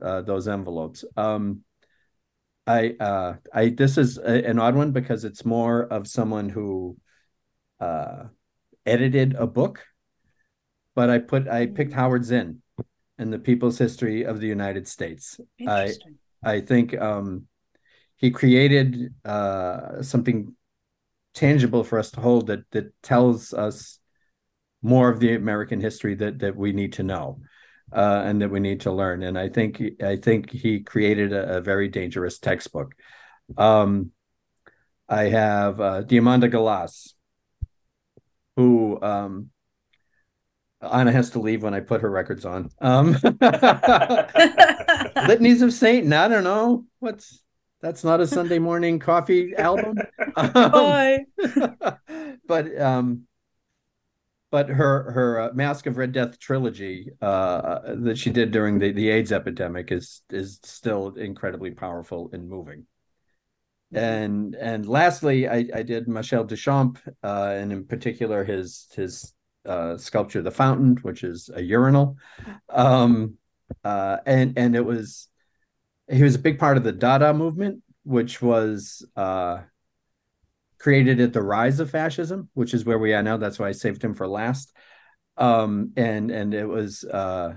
uh, 0.00 0.22
those 0.22 0.48
envelopes. 0.48 1.04
Um, 1.18 1.64
I 2.66 2.96
uh, 2.98 3.34
I 3.52 3.68
this 3.68 3.98
is 3.98 4.16
a, 4.16 4.48
an 4.48 4.58
odd 4.58 4.74
one 4.74 4.92
because 4.92 5.24
it's 5.24 5.44
more 5.44 5.82
of 5.84 6.08
someone 6.08 6.48
who 6.48 6.96
uh, 7.80 8.24
edited 8.84 9.34
a 9.34 9.46
book, 9.46 9.84
but 10.94 11.10
I 11.10 11.18
put 11.18 11.48
I 11.48 11.66
picked 11.66 11.92
mm. 11.92 11.96
Howard 11.96 12.24
Zinn 12.24 12.62
and 13.18 13.32
the 13.32 13.38
People's 13.38 13.78
History 13.78 14.24
of 14.24 14.40
the 14.40 14.46
United 14.46 14.86
States. 14.88 15.40
I 15.66 15.94
I 16.42 16.60
think 16.60 16.98
um, 17.00 17.46
he 18.16 18.30
created 18.30 19.14
uh, 19.24 20.02
something 20.02 20.54
tangible 21.34 21.84
for 21.84 21.98
us 21.98 22.10
to 22.12 22.20
hold 22.20 22.46
that 22.46 22.70
that 22.70 22.92
tells 23.02 23.52
us 23.52 23.98
more 24.82 25.08
of 25.08 25.20
the 25.20 25.34
American 25.34 25.80
history 25.80 26.14
that 26.14 26.38
that 26.38 26.56
we 26.56 26.72
need 26.72 26.94
to 26.94 27.02
know 27.02 27.40
uh, 27.92 28.22
and 28.24 28.40
that 28.42 28.50
we 28.50 28.60
need 28.60 28.80
to 28.80 28.92
learn. 28.92 29.22
And 29.22 29.38
I 29.38 29.48
think 29.48 29.82
I 30.02 30.16
think 30.16 30.50
he 30.50 30.80
created 30.80 31.32
a, 31.32 31.58
a 31.58 31.60
very 31.60 31.88
dangerous 31.88 32.38
textbook. 32.38 32.94
Um, 33.56 34.12
I 35.08 35.24
have 35.24 35.80
uh, 35.80 36.02
Diamanda 36.02 36.50
Galas, 36.50 37.14
who 38.56 39.00
um, 39.02 39.50
Anna 40.80 41.12
has 41.12 41.30
to 41.30 41.38
leave 41.38 41.62
when 41.62 41.74
I 41.74 41.80
put 41.80 42.00
her 42.00 42.10
records 42.10 42.44
on. 42.44 42.70
Um, 42.80 43.14
Litanies 45.26 45.62
of 45.62 45.72
Satan. 45.72 46.12
I 46.12 46.28
don't 46.28 46.44
know 46.44 46.84
what's 46.98 47.42
that's 47.80 48.04
not 48.04 48.20
a 48.20 48.26
Sunday 48.26 48.58
morning 48.58 48.98
coffee 48.98 49.54
album. 49.56 49.98
Um, 50.34 51.18
but 52.46 52.80
um, 52.80 53.22
but 54.50 54.68
her 54.68 55.10
her 55.12 55.40
uh, 55.40 55.50
Masque 55.54 55.86
of 55.86 55.96
Red 55.96 56.12
Death 56.12 56.38
trilogy 56.38 57.10
uh, 57.20 57.80
that 57.86 58.16
she 58.18 58.30
did 58.30 58.50
during 58.50 58.78
the, 58.78 58.92
the 58.92 59.10
AIDS 59.10 59.32
epidemic 59.32 59.92
is 59.92 60.22
is 60.30 60.58
still 60.62 61.14
incredibly 61.14 61.70
powerful 61.70 62.30
and 62.32 62.48
moving. 62.48 62.86
Mm-hmm. 63.94 63.96
And 63.96 64.54
and 64.56 64.88
lastly, 64.88 65.48
I, 65.48 65.68
I 65.74 65.82
did 65.82 66.08
Michel 66.08 66.44
Duchamp, 66.44 66.98
uh, 67.22 67.54
and 67.56 67.72
in 67.72 67.86
particular 67.86 68.44
his 68.44 68.88
his 68.94 69.32
uh, 69.64 69.96
sculpture, 69.96 70.42
The 70.42 70.50
Fountain, 70.50 70.96
which 71.02 71.22
is 71.22 71.50
a 71.54 71.62
urinal, 71.62 72.16
um, 72.68 73.34
uh, 73.84 74.18
and 74.26 74.58
and 74.58 74.74
it 74.74 74.84
was 74.84 75.28
he 76.10 76.22
was 76.22 76.34
a 76.34 76.40
big 76.40 76.58
part 76.58 76.76
of 76.76 76.84
the 76.84 76.92
Dada 76.92 77.32
movement, 77.32 77.82
which 78.04 78.40
was 78.42 79.06
uh, 79.16 79.62
created 80.78 81.20
at 81.20 81.32
the 81.32 81.42
rise 81.42 81.80
of 81.80 81.90
fascism, 81.90 82.48
which 82.54 82.74
is 82.74 82.84
where 82.84 82.98
we 82.98 83.14
are 83.14 83.22
now. 83.22 83.36
That's 83.36 83.58
why 83.58 83.68
I 83.68 83.72
saved 83.72 84.02
him 84.02 84.14
for 84.14 84.26
last. 84.26 84.72
Um, 85.36 85.92
and 85.96 86.30
and 86.30 86.54
it 86.54 86.66
was 86.66 87.04
uh, 87.04 87.54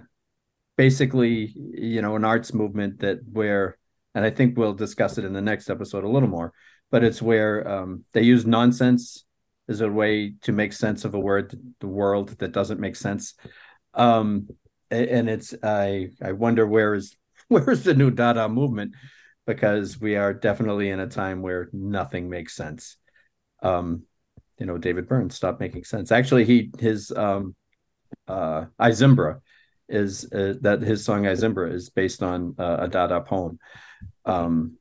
basically 0.77 1.53
you 1.55 2.01
know 2.03 2.15
an 2.15 2.25
arts 2.25 2.53
movement 2.53 2.99
that 2.99 3.19
where, 3.31 3.78
and 4.15 4.25
I 4.25 4.29
think 4.29 4.57
we'll 4.57 4.73
discuss 4.73 5.17
it 5.17 5.25
in 5.25 5.33
the 5.33 5.41
next 5.41 5.69
episode 5.69 6.03
a 6.03 6.09
little 6.09 6.29
more. 6.29 6.53
But 6.91 7.03
it's 7.03 7.21
where 7.21 7.67
um, 7.67 8.05
they 8.13 8.23
use 8.23 8.45
nonsense 8.45 9.25
as 9.67 9.81
a 9.81 9.89
way 9.89 10.33
to 10.41 10.51
make 10.51 10.73
sense 10.73 11.05
of 11.05 11.13
a 11.13 11.19
word, 11.19 11.53
the 11.79 11.87
world 11.87 12.29
that 12.39 12.51
doesn't 12.51 12.79
make 12.79 12.95
sense. 12.95 13.35
Um, 13.93 14.49
and 14.91 15.29
it's 15.29 15.53
I 15.61 16.09
I 16.21 16.31
wonder 16.31 16.65
where 16.65 16.95
is 16.95 17.15
where 17.47 17.69
is 17.69 17.83
the 17.83 17.93
new 17.93 18.09
Dada 18.09 18.49
movement 18.49 18.95
because 19.45 19.99
we 19.99 20.15
are 20.15 20.33
definitely 20.33 20.89
in 20.89 20.99
a 20.99 21.07
time 21.07 21.41
where 21.41 21.69
nothing 21.73 22.29
makes 22.29 22.55
sense 22.55 22.97
um, 23.61 24.03
you 24.57 24.65
know, 24.65 24.77
David 24.77 25.07
Byrne 25.07 25.29
stopped 25.29 25.59
making 25.59 25.85
sense. 25.85 26.11
Actually, 26.11 26.45
he 26.45 26.71
his 26.79 27.11
um, 27.11 27.55
uh, 28.27 28.65
I 28.77 28.91
Zimbra 28.91 29.41
is 29.87 30.31
uh, 30.31 30.55
that 30.61 30.81
his 30.81 31.03
song 31.03 31.27
I 31.27 31.33
Zimbra 31.35 31.71
is 31.71 31.89
based 31.89 32.21
on 32.21 32.55
uh, 32.59 32.77
a 32.81 32.87
Dada 32.87 33.21
poem. 33.21 33.59
Um, 34.25 34.77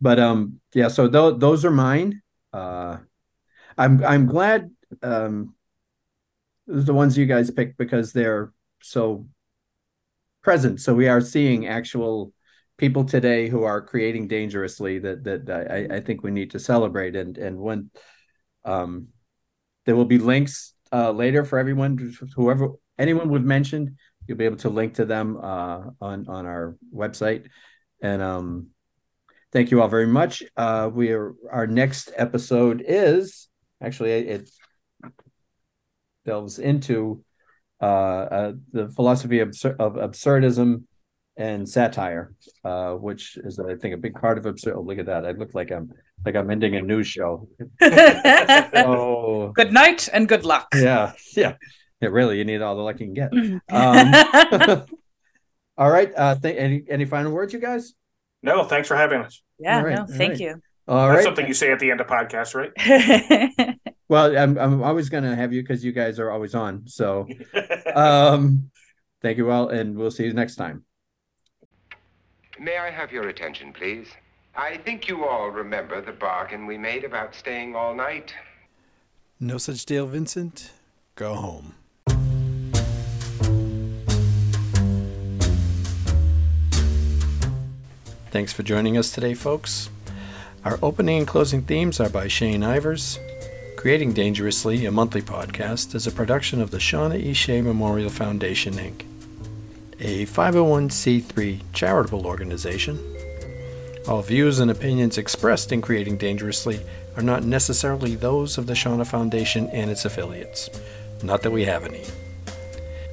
but 0.00 0.18
um, 0.18 0.60
yeah, 0.74 0.88
so 0.88 1.08
th- 1.08 1.38
those 1.38 1.64
are 1.64 1.70
mine. 1.70 2.22
Uh, 2.52 2.98
I'm 3.76 4.04
I'm 4.04 4.26
glad 4.26 4.70
um, 5.02 5.54
the 6.66 6.94
ones 6.94 7.16
you 7.16 7.26
guys 7.26 7.50
picked 7.50 7.78
because 7.78 8.12
they're 8.12 8.52
so 8.82 9.26
present. 10.42 10.80
So 10.80 10.94
we 10.94 11.08
are 11.08 11.20
seeing 11.20 11.66
actual 11.66 12.32
people 12.78 13.04
today 13.04 13.48
who 13.48 13.64
are 13.64 13.82
creating 13.82 14.28
dangerously 14.28 14.98
that 15.00 15.24
that 15.24 15.70
I, 15.70 15.96
I 15.96 16.00
think 16.00 16.22
we 16.22 16.30
need 16.30 16.52
to 16.52 16.58
celebrate. 16.58 17.14
And 17.14 17.36
and 17.38 17.58
when 17.58 17.90
um, 18.64 19.08
there 19.84 19.96
will 19.96 20.06
be 20.06 20.18
links 20.18 20.74
uh, 20.92 21.10
later 21.10 21.44
for 21.44 21.58
everyone, 21.58 22.14
whoever 22.34 22.70
anyone 22.98 23.30
we've 23.30 23.42
mentioned, 23.42 23.96
you'll 24.26 24.38
be 24.38 24.44
able 24.44 24.56
to 24.58 24.70
link 24.70 24.94
to 24.94 25.04
them 25.04 25.36
uh, 25.36 25.82
on 26.00 26.26
on 26.28 26.46
our 26.46 26.76
website. 26.94 27.48
And 28.02 28.22
um, 28.22 28.68
thank 29.52 29.70
you 29.70 29.82
all 29.82 29.88
very 29.88 30.06
much. 30.06 30.42
Uh, 30.56 30.90
we 30.92 31.10
are 31.10 31.34
our 31.50 31.66
next 31.66 32.12
episode 32.16 32.84
is 32.86 33.48
actually 33.82 34.12
it 34.12 34.50
delves 36.24 36.58
into 36.58 37.24
uh, 37.80 37.84
uh, 37.84 38.52
the 38.72 38.88
philosophy 38.90 39.40
of, 39.40 39.48
of 39.78 39.94
absurdism 39.94 40.84
and 41.36 41.68
satire, 41.68 42.34
uh, 42.64 42.92
which 42.92 43.38
is 43.38 43.58
I 43.58 43.76
think 43.76 43.94
a 43.94 43.98
big 43.98 44.14
part 44.14 44.36
of 44.38 44.46
absurd. 44.46 44.74
Oh, 44.76 44.82
look 44.82 44.98
at 44.98 45.06
that! 45.06 45.24
I 45.24 45.30
look 45.32 45.54
like 45.54 45.70
I'm 45.70 45.90
like 46.24 46.36
I'm 46.36 46.50
ending 46.50 46.76
a 46.76 46.82
news 46.82 47.06
show. 47.06 47.48
oh, 47.80 49.50
good 49.54 49.72
night 49.72 50.08
and 50.12 50.28
good 50.28 50.44
luck. 50.44 50.68
Yeah, 50.74 51.12
yeah, 51.34 51.54
yeah. 52.00 52.08
Really, 52.08 52.36
you 52.38 52.44
need 52.44 52.60
all 52.60 52.76
the 52.76 52.82
luck 52.82 53.00
you 53.00 53.06
can 53.06 53.14
get. 53.14 53.32
Um, 53.70 54.12
all 55.78 55.90
right. 55.90 56.12
Uh, 56.14 56.34
th- 56.34 56.56
any 56.58 56.84
any 56.88 57.06
final 57.06 57.32
words, 57.32 57.52
you 57.52 57.60
guys? 57.60 57.94
No, 58.42 58.64
thanks 58.64 58.88
for 58.88 58.96
having 58.96 59.20
us. 59.20 59.42
Yeah, 59.58 59.82
right, 59.82 59.96
no, 59.96 60.06
thank 60.06 60.32
right. 60.32 60.40
you. 60.40 60.62
All 60.88 61.06
That's 61.08 61.18
right. 61.18 61.24
something 61.24 61.46
you 61.46 61.54
say 61.54 61.70
at 61.70 61.78
the 61.78 61.90
end 61.90 62.00
of 62.00 62.06
podcast, 62.06 62.54
right? 62.54 63.78
well, 64.08 64.36
I'm 64.36 64.58
I'm 64.58 64.82
always 64.82 65.08
going 65.08 65.24
to 65.24 65.36
have 65.36 65.52
you 65.52 65.62
because 65.62 65.84
you 65.84 65.92
guys 65.92 66.18
are 66.18 66.30
always 66.30 66.54
on. 66.54 66.88
So, 66.88 67.28
um, 67.94 68.70
thank 69.22 69.38
you 69.38 69.50
all, 69.50 69.68
and 69.68 69.96
we'll 69.96 70.10
see 70.10 70.24
you 70.24 70.32
next 70.32 70.56
time. 70.56 70.84
May 72.58 72.76
I 72.76 72.90
have 72.90 73.12
your 73.12 73.28
attention, 73.28 73.72
please? 73.72 74.08
I 74.56 74.78
think 74.78 75.08
you 75.08 75.24
all 75.24 75.48
remember 75.48 76.00
the 76.00 76.12
bargain 76.12 76.66
we 76.66 76.76
made 76.76 77.04
about 77.04 77.34
staying 77.34 77.76
all 77.76 77.94
night. 77.94 78.34
No 79.38 79.58
such 79.58 79.86
deal, 79.86 80.06
Vincent. 80.06 80.72
Go 81.14 81.34
home. 81.34 81.74
Thanks 88.30 88.52
for 88.52 88.62
joining 88.62 88.96
us 88.96 89.10
today, 89.10 89.34
folks. 89.34 89.90
Our 90.64 90.78
opening 90.82 91.18
and 91.18 91.26
closing 91.26 91.62
themes 91.62 92.00
are 92.00 92.08
by 92.08 92.28
Shane 92.28 92.62
Ivers. 92.62 93.18
Creating 93.76 94.12
Dangerously, 94.12 94.84
a 94.86 94.90
monthly 94.90 95.22
podcast, 95.22 95.94
is 95.94 96.06
a 96.06 96.12
production 96.12 96.60
of 96.60 96.70
the 96.70 96.78
Shauna 96.78 97.20
E. 97.20 97.32
Shea 97.32 97.60
Memorial 97.60 98.10
Foundation, 98.10 98.74
Inc 98.74 99.04
a 100.00 100.24
501c3 100.26 101.60
charitable 101.72 102.26
organization. 102.26 102.98
All 104.08 104.22
views 104.22 104.58
and 104.58 104.70
opinions 104.70 105.18
expressed 105.18 105.72
in 105.72 105.82
Creating 105.82 106.16
Dangerously 106.16 106.80
are 107.16 107.22
not 107.22 107.44
necessarily 107.44 108.14
those 108.14 108.56
of 108.56 108.66
the 108.66 108.72
Shauna 108.72 109.06
Foundation 109.06 109.68
and 109.68 109.90
its 109.90 110.06
affiliates. 110.06 110.70
Not 111.22 111.42
that 111.42 111.50
we 111.50 111.66
have 111.66 111.84
any. 111.84 112.04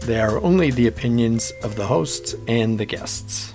They 0.01 0.21
are 0.21 0.41
only 0.41 0.71
the 0.71 0.87
opinions 0.87 1.51
of 1.61 1.75
the 1.75 1.87
hosts 1.87 2.35
and 2.47 2.79
the 2.79 2.85
guests. 2.85 3.53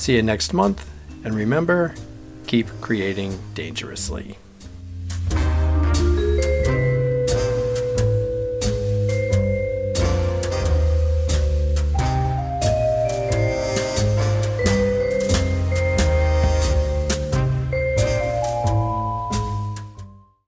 See 0.00 0.16
you 0.16 0.22
next 0.22 0.54
month, 0.54 0.88
and 1.24 1.34
remember 1.34 1.94
keep 2.46 2.66
creating 2.80 3.38
dangerously. 3.52 4.38